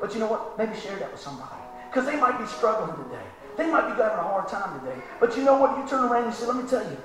But 0.00 0.14
you 0.14 0.20
know 0.20 0.28
what? 0.28 0.56
Maybe 0.56 0.78
share 0.80 0.96
that 0.96 1.12
with 1.12 1.20
somebody. 1.20 1.60
Because 1.90 2.06
they 2.06 2.16
might 2.16 2.38
be 2.38 2.46
struggling 2.46 2.96
today. 3.04 3.26
They 3.56 3.70
might 3.70 3.94
be 3.94 4.02
having 4.02 4.18
a 4.18 4.22
hard 4.22 4.48
time 4.48 4.80
today. 4.80 4.96
But 5.20 5.36
you 5.36 5.44
know 5.44 5.58
what? 5.58 5.76
You 5.78 5.86
turn 5.88 6.04
around 6.04 6.24
and 6.24 6.32
you 6.32 6.38
say, 6.38 6.46
let 6.46 6.56
me 6.56 6.68
tell 6.68 6.82
you. 6.82 6.96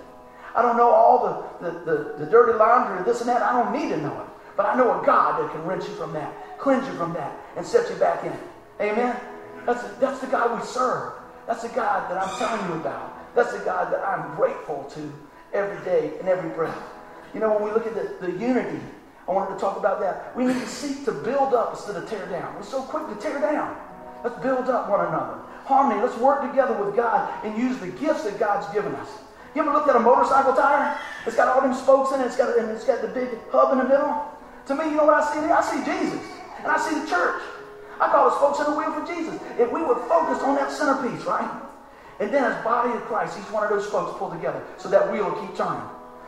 I 0.55 0.61
don't 0.61 0.77
know 0.77 0.89
all 0.89 1.53
the, 1.59 1.69
the, 1.69 1.79
the, 1.79 2.25
the 2.25 2.25
dirty 2.31 2.57
laundry, 2.57 3.03
this 3.03 3.21
and 3.21 3.29
that. 3.29 3.41
I 3.41 3.51
don't 3.51 3.73
need 3.73 3.89
to 3.89 3.97
know 3.97 4.21
it. 4.21 4.27
But 4.55 4.65
I 4.65 4.75
know 4.75 5.01
a 5.01 5.05
God 5.05 5.43
that 5.43 5.51
can 5.51 5.63
rinse 5.65 5.87
you 5.87 5.93
from 5.95 6.13
that, 6.13 6.57
cleanse 6.57 6.87
you 6.87 6.93
from 6.93 7.13
that, 7.13 7.39
and 7.55 7.65
set 7.65 7.89
you 7.89 7.95
back 7.97 8.23
in. 8.23 8.33
Amen? 8.81 9.15
That's, 9.65 9.83
that's 9.99 10.19
the 10.19 10.27
God 10.27 10.59
we 10.59 10.65
serve. 10.65 11.13
That's 11.45 11.61
the 11.61 11.69
God 11.69 12.09
that 12.09 12.17
I'm 12.17 12.37
telling 12.39 12.67
you 12.69 12.81
about. 12.81 13.35
That's 13.35 13.53
the 13.53 13.59
God 13.59 13.93
that 13.93 14.03
I'm 14.03 14.35
grateful 14.35 14.89
to 14.95 15.13
every 15.53 15.83
day 15.85 16.13
and 16.19 16.27
every 16.27 16.49
breath. 16.49 16.77
You 17.33 17.39
know, 17.39 17.53
when 17.53 17.63
we 17.63 17.71
look 17.71 17.85
at 17.85 17.93
the, 17.93 18.25
the 18.25 18.31
unity, 18.39 18.79
I 19.27 19.31
wanted 19.31 19.53
to 19.53 19.59
talk 19.59 19.77
about 19.77 19.99
that. 19.99 20.35
We 20.35 20.45
need 20.45 20.59
to 20.59 20.67
seek 20.67 21.05
to 21.05 21.11
build 21.11 21.53
up 21.53 21.73
instead 21.73 21.97
of 21.97 22.09
tear 22.09 22.25
down. 22.27 22.55
We're 22.55 22.63
so 22.63 22.81
quick 22.81 23.07
to 23.07 23.21
tear 23.21 23.39
down. 23.39 23.77
Let's 24.23 24.41
build 24.41 24.69
up 24.69 24.89
one 24.89 25.05
another. 25.05 25.39
Harmony. 25.67 26.01
Let's 26.01 26.17
work 26.17 26.47
together 26.47 26.71
with 26.81 26.95
God 26.95 27.27
and 27.43 27.57
use 27.57 27.77
the 27.79 27.87
gifts 27.87 28.23
that 28.23 28.39
God's 28.39 28.71
given 28.73 28.95
us. 28.95 29.09
You 29.53 29.61
ever 29.61 29.73
looked 29.73 29.89
at 29.89 29.97
a 29.97 29.99
motorcycle 29.99 30.53
tire? 30.53 30.97
It's 31.25 31.35
got 31.35 31.49
all 31.49 31.59
them 31.59 31.73
spokes 31.73 32.15
in 32.15 32.21
it. 32.21 32.25
It's 32.25 32.37
got, 32.37 32.57
and 32.57 32.71
it's 32.71 32.85
got 32.85 33.01
the 33.01 33.09
big 33.09 33.27
hub 33.51 33.73
in 33.73 33.79
the 33.79 33.83
middle. 33.83 34.15
To 34.67 34.75
me, 34.75 34.85
you 34.85 34.95
know 34.95 35.03
what 35.03 35.19
I 35.19 35.33
see 35.33 35.41
there? 35.41 35.51
I 35.51 35.61
see 35.61 35.83
Jesus. 35.83 36.23
And 36.59 36.67
I 36.67 36.79
see 36.79 36.95
the 36.99 37.07
church. 37.07 37.43
I 37.99 38.07
call 38.07 38.29
the 38.29 38.35
spokes 38.37 38.59
in 38.59 38.71
the 38.71 38.77
wheel 38.79 38.93
for 38.93 39.03
Jesus. 39.05 39.35
If 39.59 39.71
we 39.71 39.83
would 39.83 39.97
focus 40.07 40.41
on 40.43 40.55
that 40.55 40.71
centerpiece, 40.71 41.25
right? 41.25 41.49
And 42.19 42.33
then 42.33 42.43
as 42.43 42.63
body 42.63 42.93
of 42.95 43.01
Christ, 43.03 43.37
each 43.37 43.51
one 43.51 43.63
of 43.63 43.69
those 43.69 43.87
folks 43.87 44.17
pull 44.17 44.31
together 44.31 44.63
so 44.77 44.87
that 44.89 45.11
wheel 45.11 45.29
will 45.29 45.41
keep 45.45 45.55
turning. 45.55 45.83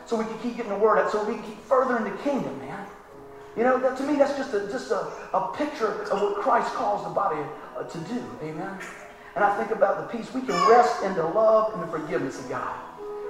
So 0.06 0.16
we 0.16 0.24
can 0.24 0.38
keep 0.40 0.56
getting 0.56 0.72
the 0.72 0.78
word 0.78 0.98
out, 0.98 1.10
so 1.10 1.24
we 1.24 1.34
can 1.34 1.44
keep 1.44 1.60
further 1.64 1.96
in 1.96 2.04
the 2.04 2.16
kingdom, 2.22 2.58
man. 2.58 2.86
You 3.56 3.64
know, 3.64 3.78
that, 3.80 3.96
to 3.98 4.02
me, 4.04 4.16
that's 4.16 4.36
just 4.36 4.54
a, 4.54 4.68
just 4.70 4.90
a, 4.90 5.10
a 5.34 5.52
picture 5.56 6.02
of 6.10 6.20
what 6.20 6.42
Christ 6.42 6.72
calls 6.74 7.04
the 7.04 7.10
body 7.10 7.40
uh, 7.76 7.84
to 7.84 7.98
do. 7.98 8.22
Amen. 8.42 8.78
And 9.34 9.44
I 9.44 9.56
think 9.56 9.70
about 9.70 10.10
the 10.10 10.18
peace. 10.18 10.32
We 10.34 10.40
can 10.40 10.56
rest 10.68 11.02
in 11.02 11.14
the 11.14 11.24
love 11.24 11.72
and 11.74 11.82
the 11.82 11.86
forgiveness 11.86 12.40
of 12.40 12.48
God. 12.48 12.76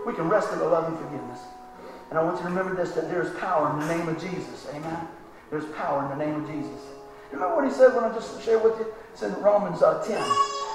We 0.06 0.14
can 0.14 0.28
rest 0.28 0.52
in 0.52 0.58
the 0.58 0.64
love 0.64 0.88
and 0.88 0.98
forgiveness. 0.98 1.40
And 2.10 2.18
I 2.18 2.22
want 2.24 2.36
you 2.36 2.42
to 2.42 2.48
remember 2.48 2.74
this, 2.74 2.92
that 2.92 3.08
there 3.10 3.22
is 3.22 3.30
power 3.38 3.70
in 3.72 3.86
the 3.86 3.96
name 3.96 4.08
of 4.08 4.20
Jesus. 4.20 4.66
Amen. 4.74 5.08
There's 5.50 5.66
power 5.76 6.10
in 6.10 6.18
the 6.18 6.24
name 6.24 6.42
of 6.42 6.50
Jesus. 6.50 6.80
You 7.30 7.38
remember 7.38 7.56
what 7.56 7.64
he 7.64 7.70
said 7.70 7.94
when 7.94 8.04
I 8.04 8.12
just 8.12 8.42
shared 8.42 8.64
with 8.64 8.78
you? 8.78 8.86
It's 9.12 9.22
in 9.22 9.34
Romans 9.34 9.82
uh, 9.82 10.02
10. 10.02 10.20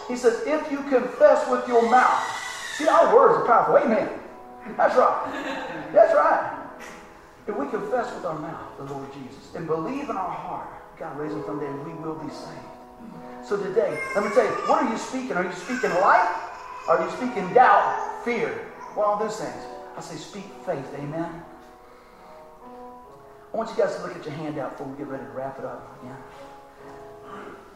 He 0.07 0.15
says, 0.15 0.41
if 0.45 0.71
you 0.71 0.77
confess 0.83 1.49
with 1.49 1.67
your 1.67 1.89
mouth. 1.89 2.23
See, 2.77 2.87
our 2.87 3.15
words 3.15 3.39
are 3.39 3.45
powerful. 3.45 3.77
Amen. 3.77 4.09
That's 4.77 4.95
right. 4.95 5.91
That's 5.93 6.13
right. 6.13 6.61
If 7.47 7.55
we 7.55 7.67
confess 7.67 8.13
with 8.13 8.25
our 8.25 8.37
mouth 8.39 8.77
the 8.77 8.85
Lord 8.85 9.07
Jesus 9.13 9.53
and 9.55 9.67
believe 9.67 10.09
in 10.09 10.17
our 10.17 10.31
heart, 10.31 10.67
God 10.97 11.17
raised 11.17 11.35
him 11.35 11.43
from 11.43 11.59
the 11.59 11.65
dead, 11.65 11.85
we 11.85 11.93
will 11.93 12.15
be 12.15 12.29
saved. 12.29 12.74
So 13.45 13.61
today, 13.61 13.95
let 14.15 14.23
me 14.23 14.31
tell 14.31 14.43
you, 14.43 14.51
what 14.67 14.83
are 14.83 14.91
you 14.91 14.97
speaking? 14.97 15.33
Are 15.33 15.43
you 15.43 15.51
speaking 15.51 15.91
life? 16.01 16.35
Are 16.87 17.05
you 17.05 17.11
speaking 17.11 17.53
doubt, 17.53 18.23
fear? 18.25 18.71
Well, 18.97 19.05
all 19.05 19.19
those 19.19 19.39
things. 19.39 19.63
I 19.95 20.01
say 20.01 20.15
speak 20.15 20.45
faith. 20.65 20.87
Amen. 20.97 21.43
I 23.53 23.57
want 23.57 23.69
you 23.69 23.75
guys 23.77 23.95
to 23.97 24.01
look 24.01 24.15
at 24.15 24.25
your 24.25 24.33
handout 24.33 24.71
before 24.71 24.87
we 24.87 24.97
get 24.97 25.05
ready 25.05 25.25
to 25.25 25.29
wrap 25.29 25.59
it 25.59 25.65
up 25.65 25.95
again. 26.01 26.17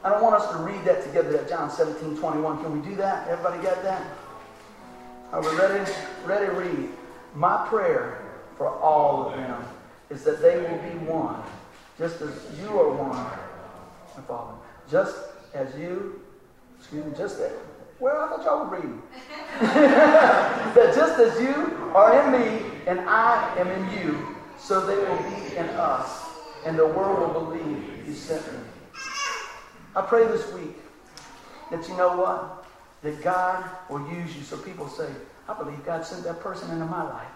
I 0.03 0.09
don't 0.09 0.23
want 0.23 0.41
us 0.41 0.49
to 0.51 0.57
read 0.57 0.83
that 0.85 1.03
together, 1.03 1.31
that 1.33 1.47
John 1.47 1.69
17, 1.69 2.17
21. 2.17 2.63
Can 2.63 2.81
we 2.81 2.89
do 2.89 2.95
that? 2.95 3.27
Everybody 3.27 3.61
got 3.61 3.83
that? 3.83 4.07
Are 5.31 5.41
we 5.41 5.55
ready? 5.55 5.91
Ready 6.25 6.47
to 6.47 6.51
read. 6.53 6.89
My 7.35 7.67
prayer 7.67 8.25
for 8.57 8.69
all 8.79 9.27
of 9.27 9.35
them 9.35 9.63
is 10.09 10.23
that 10.23 10.41
they 10.41 10.57
will 10.57 10.79
be 10.79 10.97
one, 11.05 11.43
just 11.99 12.21
as 12.21 12.33
you 12.59 12.69
are 12.69 12.91
one, 12.91 14.25
Father. 14.25 14.53
Just 14.89 15.15
as 15.53 15.75
you, 15.77 16.21
excuse 16.77 17.05
me, 17.05 17.11
just 17.17 17.37
that. 17.39 17.51
Well, 17.99 18.21
I 18.21 18.27
thought 18.29 18.45
y'all 18.45 18.65
were 18.65 18.75
reading. 18.77 19.01
that 19.61 20.93
just 20.95 21.19
as 21.19 21.41
you 21.41 21.91
are 21.93 22.23
in 22.23 22.41
me 22.41 22.71
and 22.87 23.01
I 23.01 23.55
am 23.57 23.67
in 23.67 23.99
you, 23.99 24.35
so 24.57 24.85
they 24.85 24.95
will 24.95 25.17
be 25.29 25.55
in 25.57 25.65
us, 25.69 26.25
and 26.65 26.77
the 26.77 26.87
world 26.87 27.33
will 27.33 27.45
believe 27.45 28.07
you 28.07 28.13
sent 28.13 28.45
me. 28.53 28.59
I 29.95 30.01
pray 30.01 30.25
this 30.27 30.51
week 30.53 30.77
that 31.71 31.87
you 31.87 31.97
know 31.97 32.15
what? 32.15 32.65
That 33.01 33.21
God 33.21 33.63
will 33.89 34.07
use 34.13 34.35
you 34.35 34.43
so 34.43 34.57
people 34.57 34.87
say, 34.87 35.09
I 35.47 35.53
believe 35.53 35.83
God 35.85 36.05
sent 36.05 36.23
that 36.23 36.39
person 36.41 36.69
into 36.71 36.85
my 36.85 37.03
life. 37.03 37.27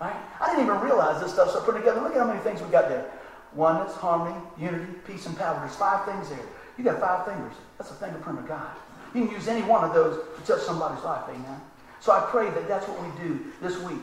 Right? 0.00 0.16
I 0.40 0.50
didn't 0.50 0.66
even 0.66 0.80
realize 0.80 1.22
this 1.22 1.32
stuff, 1.32 1.50
so 1.50 1.60
put 1.60 1.76
together. 1.76 2.00
Look 2.00 2.12
at 2.12 2.18
how 2.18 2.26
many 2.26 2.40
things 2.40 2.60
we 2.60 2.68
got 2.70 2.88
there. 2.88 3.10
Oneness, 3.54 3.94
harmony, 3.94 4.36
unity, 4.58 4.92
peace, 5.06 5.26
and 5.26 5.36
power. 5.36 5.58
There's 5.60 5.76
five 5.76 6.04
things 6.06 6.28
there. 6.28 6.46
You 6.78 6.84
got 6.84 7.00
five 7.00 7.26
fingers. 7.26 7.54
That's 7.78 7.90
a 7.90 7.94
fingerprint 7.94 8.38
of 8.38 8.48
God. 8.48 8.70
You 9.14 9.26
can 9.26 9.34
use 9.34 9.48
any 9.48 9.62
one 9.62 9.84
of 9.84 9.94
those 9.94 10.16
to 10.38 10.46
touch 10.46 10.62
somebody's 10.62 11.04
life, 11.04 11.24
amen? 11.28 11.60
So 12.00 12.12
I 12.12 12.20
pray 12.30 12.50
that 12.50 12.66
that's 12.66 12.88
what 12.88 13.00
we 13.00 13.08
do 13.22 13.44
this 13.60 13.78
week. 13.82 14.02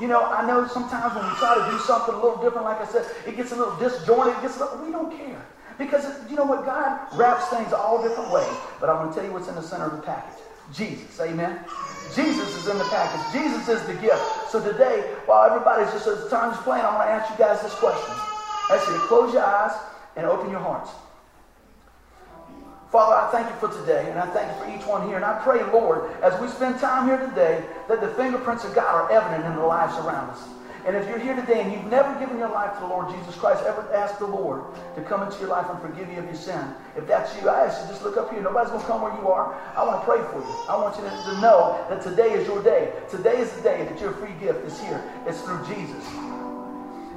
You 0.00 0.08
know, 0.08 0.24
I 0.24 0.46
know 0.46 0.66
sometimes 0.66 1.14
when 1.14 1.24
we 1.24 1.34
try 1.36 1.54
to 1.54 1.70
do 1.70 1.78
something 1.78 2.14
a 2.14 2.20
little 2.20 2.42
different, 2.42 2.64
like 2.64 2.80
I 2.80 2.86
said, 2.86 3.06
it 3.26 3.36
gets 3.36 3.52
a 3.52 3.56
little 3.56 3.76
disjointed. 3.76 4.36
It 4.36 4.42
gets 4.42 4.58
little, 4.58 4.84
we 4.84 4.90
don't 4.90 5.16
care. 5.16 5.44
Because 5.78 6.04
you 6.30 6.36
know 6.36 6.44
what? 6.44 6.64
God 6.64 6.98
wraps 7.12 7.48
things 7.48 7.72
all 7.72 8.02
different 8.02 8.32
ways. 8.32 8.56
But 8.80 8.88
I'm 8.88 8.96
going 8.96 9.10
to 9.10 9.14
tell 9.14 9.24
you 9.24 9.32
what's 9.32 9.48
in 9.48 9.54
the 9.54 9.62
center 9.62 9.84
of 9.84 9.92
the 9.92 10.02
package. 10.02 10.40
Jesus, 10.72 11.20
amen? 11.20 11.60
Jesus 12.14 12.48
is 12.56 12.66
in 12.68 12.78
the 12.78 12.84
package. 12.84 13.40
Jesus 13.40 13.68
is 13.68 13.86
the 13.86 13.94
gift. 13.94 14.50
So 14.50 14.60
today, 14.60 15.14
while 15.26 15.44
everybody's 15.44 15.92
just, 15.92 16.06
as 16.06 16.28
time's 16.30 16.56
playing, 16.64 16.84
I 16.84 16.94
want 16.94 17.06
to 17.06 17.12
ask 17.12 17.30
you 17.30 17.36
guys 17.36 17.60
this 17.62 17.74
question. 17.74 18.14
I 18.70 18.76
ask 18.76 18.88
you 18.88 18.94
to 18.94 19.00
close 19.06 19.32
your 19.34 19.44
eyes 19.44 19.76
and 20.16 20.26
open 20.26 20.50
your 20.50 20.60
hearts. 20.60 20.90
Father, 22.90 23.16
I 23.16 23.30
thank 23.32 23.48
you 23.50 23.56
for 23.56 23.68
today, 23.80 24.08
and 24.10 24.18
I 24.18 24.26
thank 24.26 24.46
you 24.46 24.64
for 24.64 24.70
each 24.70 24.86
one 24.86 25.06
here. 25.08 25.16
And 25.16 25.24
I 25.24 25.40
pray, 25.42 25.62
Lord, 25.72 26.10
as 26.22 26.40
we 26.40 26.48
spend 26.48 26.78
time 26.78 27.08
here 27.08 27.18
today, 27.18 27.64
that 27.88 28.00
the 28.00 28.08
fingerprints 28.14 28.64
of 28.64 28.74
God 28.74 28.94
are 28.94 29.10
evident 29.10 29.44
in 29.44 29.56
the 29.56 29.66
lives 29.66 29.96
around 29.96 30.30
us. 30.30 30.48
And 30.86 30.94
if 30.94 31.08
you're 31.08 31.18
here 31.18 31.34
today 31.34 31.62
and 31.62 31.72
you've 31.72 31.90
never 31.90 32.16
given 32.20 32.38
your 32.38 32.48
life 32.48 32.74
to 32.74 32.80
the 32.80 32.86
Lord 32.86 33.12
Jesus 33.12 33.34
Christ, 33.34 33.64
ever 33.66 33.92
ask 33.92 34.20
the 34.20 34.26
Lord 34.26 34.62
to 34.94 35.02
come 35.02 35.20
into 35.24 35.36
your 35.40 35.48
life 35.48 35.66
and 35.68 35.80
forgive 35.80 36.08
you 36.12 36.20
of 36.20 36.26
your 36.26 36.36
sin. 36.36 36.62
If 36.96 37.08
that's 37.08 37.34
you, 37.42 37.48
I 37.48 37.66
ask 37.66 37.82
you 37.82 37.88
just 37.88 38.04
look 38.04 38.16
up 38.16 38.30
here. 38.30 38.40
Nobody's 38.40 38.70
going 38.70 38.82
to 38.82 38.86
come 38.86 39.02
where 39.02 39.12
you 39.20 39.26
are. 39.26 39.52
I 39.74 39.82
want 39.84 40.00
to 40.00 40.04
pray 40.06 40.22
for 40.30 40.38
you. 40.38 40.54
I 40.68 40.76
want 40.76 40.94
you 40.94 41.02
to, 41.02 41.10
to 41.10 41.40
know 41.40 41.84
that 41.90 42.02
today 42.02 42.34
is 42.34 42.46
your 42.46 42.62
day. 42.62 42.92
Today 43.10 43.38
is 43.38 43.50
the 43.54 43.62
day 43.62 43.84
that 43.84 44.00
your 44.00 44.12
free 44.12 44.30
gift 44.38 44.64
is 44.64 44.80
here. 44.80 45.02
It's 45.26 45.40
through 45.42 45.66
Jesus. 45.66 46.06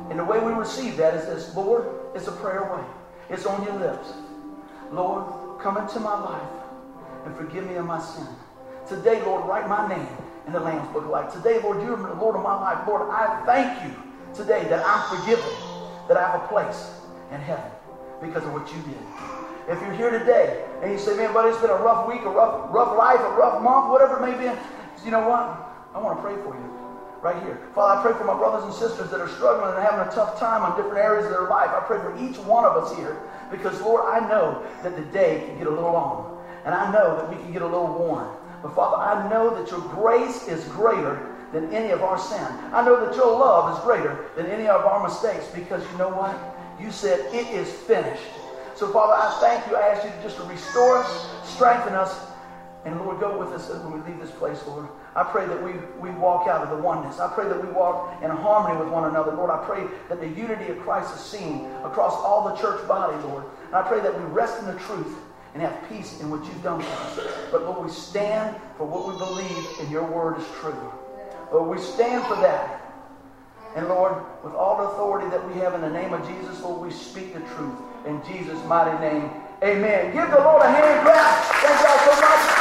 And 0.10 0.18
the 0.18 0.26
way 0.26 0.40
we 0.40 0.52
receive 0.52 0.98
that 0.98 1.14
is 1.14 1.28
this, 1.28 1.56
Lord, 1.56 1.86
it's 2.16 2.26
a 2.26 2.32
prayer 2.32 2.74
way. 2.76 2.84
It's 3.30 3.46
on 3.46 3.64
your 3.64 3.76
lips. 3.76 4.14
Lord, 4.92 5.32
come 5.62 5.78
into 5.78 6.00
my 6.00 6.18
life 6.20 6.50
and 7.26 7.36
forgive 7.36 7.68
me 7.68 7.76
of 7.76 7.86
my 7.86 8.00
sin. 8.00 8.28
Today, 8.88 9.22
Lord, 9.24 9.46
write 9.46 9.68
my 9.68 9.88
name 9.88 10.08
in 10.48 10.54
the 10.54 10.60
Lamb's 10.60 10.88
Book 10.94 11.04
of 11.04 11.10
Life. 11.10 11.34
Today, 11.34 11.62
Lord, 11.62 11.84
you're 11.84 11.98
the 11.98 12.14
Lord 12.14 12.36
of 12.36 12.44
my 12.44 12.60
life. 12.60 12.88
Lord, 12.88 13.10
I 13.10 13.44
thank 13.46 13.84
you 13.84 13.96
today 14.34 14.64
that 14.70 14.84
I'm 14.86 15.18
forgiven, 15.18 15.52
that 16.08 16.18
I 16.18 16.32
have 16.32 16.44
a 16.44 16.48
place 16.48 16.96
in 17.32 17.42
heaven 17.42 17.70
because 18.22 18.44
of 18.46 18.54
what 18.54 18.74
you 18.74 18.82
did. 18.84 18.98
If 19.68 19.82
you're 19.82 19.94
here 19.94 20.10
today 20.10 20.64
and 20.82 20.92
you 20.92 20.98
say, 20.98 21.16
man, 21.16 21.34
buddy, 21.34 21.50
it's 21.50 21.60
been 21.60 21.70
a 21.70 21.76
rough 21.76 22.08
week, 22.08 22.22
a 22.22 22.30
rough, 22.30 22.74
rough 22.74 22.98
life, 22.98 23.20
a 23.20 23.32
rough 23.32 23.62
month, 23.62 23.92
whatever 23.92 24.18
it 24.18 24.22
may 24.22 24.38
be, 24.38 24.52
you 25.06 25.12
know 25.12 25.28
what? 25.28 25.44
I 25.94 26.00
want 26.00 26.18
to 26.18 26.24
pray 26.24 26.36
for 26.36 26.56
you 26.56 26.79
right 27.22 27.42
here. 27.44 27.60
Father, 27.76 28.00
I 28.00 28.02
pray 28.02 28.18
for 28.18 28.26
my 28.26 28.38
brothers 28.38 28.64
and 28.64 28.74
sisters 28.74 29.10
that 29.12 29.20
are 29.20 29.28
struggling 29.28 29.76
and 29.76 29.84
having 29.84 30.08
a 30.08 30.12
tough 30.12 30.40
time 30.40 30.64
on 30.64 30.76
different 30.78 30.98
areas 30.98 31.26
of 31.26 31.32
their 31.32 31.48
life. 31.48 31.70
I 31.70 31.82
pray 31.82 32.00
for 32.00 32.16
each 32.18 32.38
one 32.38 32.66
of 32.66 32.76
us 32.78 32.96
here 32.96 33.18
because, 33.52 33.82
Lord, 33.82 34.06
I 34.06 34.28
know 34.28 34.64
that 34.84 34.96
the 34.96 35.04
day 35.12 35.44
can 35.46 35.58
get 35.58 35.68
a 35.68 35.70
little 35.70 35.92
long. 35.92 36.38
And 36.66 36.76
I 36.76 36.92
know 36.92 37.16
that 37.18 37.30
we 37.30 37.36
can 37.38 37.52
get 37.52 37.62
a 37.62 37.66
little 37.68 37.88
worn. 37.88 38.28
But 38.62 38.76
Father, 38.76 38.98
I 38.98 39.30
know 39.30 39.56
that 39.56 39.72
your 39.72 39.82
grace 39.82 40.48
is 40.48 40.64
greater 40.66 41.36
than 41.54 41.74
any 41.74 41.92
of 41.92 42.04
our 42.04 42.18
sin. 42.18 42.46
I 42.74 42.84
know 42.84 43.04
that 43.06 43.16
your 43.16 43.32
love 43.32 43.78
is 43.78 43.84
greater 43.84 44.26
than 44.36 44.46
any 44.48 44.68
of 44.68 44.86
our 44.86 45.02
mistakes 45.02 45.48
because 45.56 45.84
you 45.92 45.98
know 45.98 46.10
what? 46.10 46.38
You 46.80 46.92
said 46.92 47.20
it 47.34 47.48
is 47.48 47.72
finished. 47.72 48.24
So 48.76 48.92
Father, 48.92 49.14
I 49.14 49.38
thank 49.40 49.70
you. 49.70 49.76
I 49.76 49.88
ask 49.90 50.04
you 50.04 50.12
just 50.22 50.38
to 50.38 50.44
restore 50.44 50.98
us, 50.98 51.30
strengthen 51.44 51.94
us, 51.94 52.30
and 52.86 53.00
Lord, 53.02 53.20
go 53.20 53.38
with 53.38 53.50
us 53.50 53.70
when 53.70 53.92
we 53.92 54.10
leave 54.10 54.20
this 54.20 54.32
place, 54.32 54.62
Lord. 54.66 54.88
I 55.20 55.24
pray 55.26 55.46
that 55.48 55.62
we, 55.62 55.74
we 56.00 56.12
walk 56.18 56.48
out 56.48 56.62
of 56.62 56.70
the 56.70 56.82
oneness. 56.82 57.20
I 57.20 57.28
pray 57.34 57.46
that 57.50 57.62
we 57.62 57.70
walk 57.74 58.24
in 58.24 58.30
harmony 58.30 58.80
with 58.80 58.88
one 58.88 59.04
another. 59.04 59.34
Lord, 59.34 59.52
I 59.52 59.62
pray 59.66 59.84
that 60.08 60.22
the 60.22 60.30
unity 60.30 60.72
of 60.72 60.80
Christ 60.80 61.14
is 61.14 61.20
seen 61.20 61.66
across 61.84 62.14
all 62.14 62.48
the 62.48 62.56
church 62.56 62.88
body, 62.88 63.22
Lord. 63.28 63.44
And 63.66 63.76
I 63.76 63.82
pray 63.82 64.00
that 64.00 64.18
we 64.18 64.24
rest 64.28 64.62
in 64.62 64.68
the 64.68 64.80
truth 64.80 65.14
and 65.54 65.62
have 65.62 65.78
peace 65.90 66.22
in 66.22 66.30
what 66.30 66.40
you've 66.46 66.64
done 66.64 66.82
for 66.82 66.92
us. 66.92 67.20
But 67.52 67.64
Lord, 67.64 67.86
we 67.86 67.92
stand 67.92 68.56
for 68.78 68.88
what 68.88 69.12
we 69.12 69.18
believe 69.18 69.68
and 69.82 69.92
your 69.92 70.06
word 70.06 70.40
is 70.40 70.46
true. 70.62 70.94
Lord, 71.52 71.78
we 71.78 71.84
stand 71.84 72.26
for 72.26 72.36
that. 72.36 72.80
And 73.76 73.90
Lord, 73.90 74.24
with 74.42 74.54
all 74.54 74.78
the 74.78 74.84
authority 74.84 75.30
that 75.32 75.46
we 75.50 75.60
have 75.60 75.74
in 75.74 75.82
the 75.82 75.90
name 75.90 76.14
of 76.14 76.26
Jesus, 76.26 76.62
Lord, 76.62 76.82
we 76.82 76.94
speak 76.94 77.34
the 77.34 77.42
truth 77.42 77.76
in 78.06 78.22
Jesus' 78.24 78.64
mighty 78.68 78.98
name. 79.04 79.30
Amen. 79.64 80.16
Give 80.16 80.32
the 80.32 80.40
Lord 80.40 80.64
a 80.64 80.72
hand 80.72 81.02
clap. 81.06 81.44
Thank 81.60 81.82
y'all 81.84 82.16
so 82.16 82.22
much. 82.22 82.59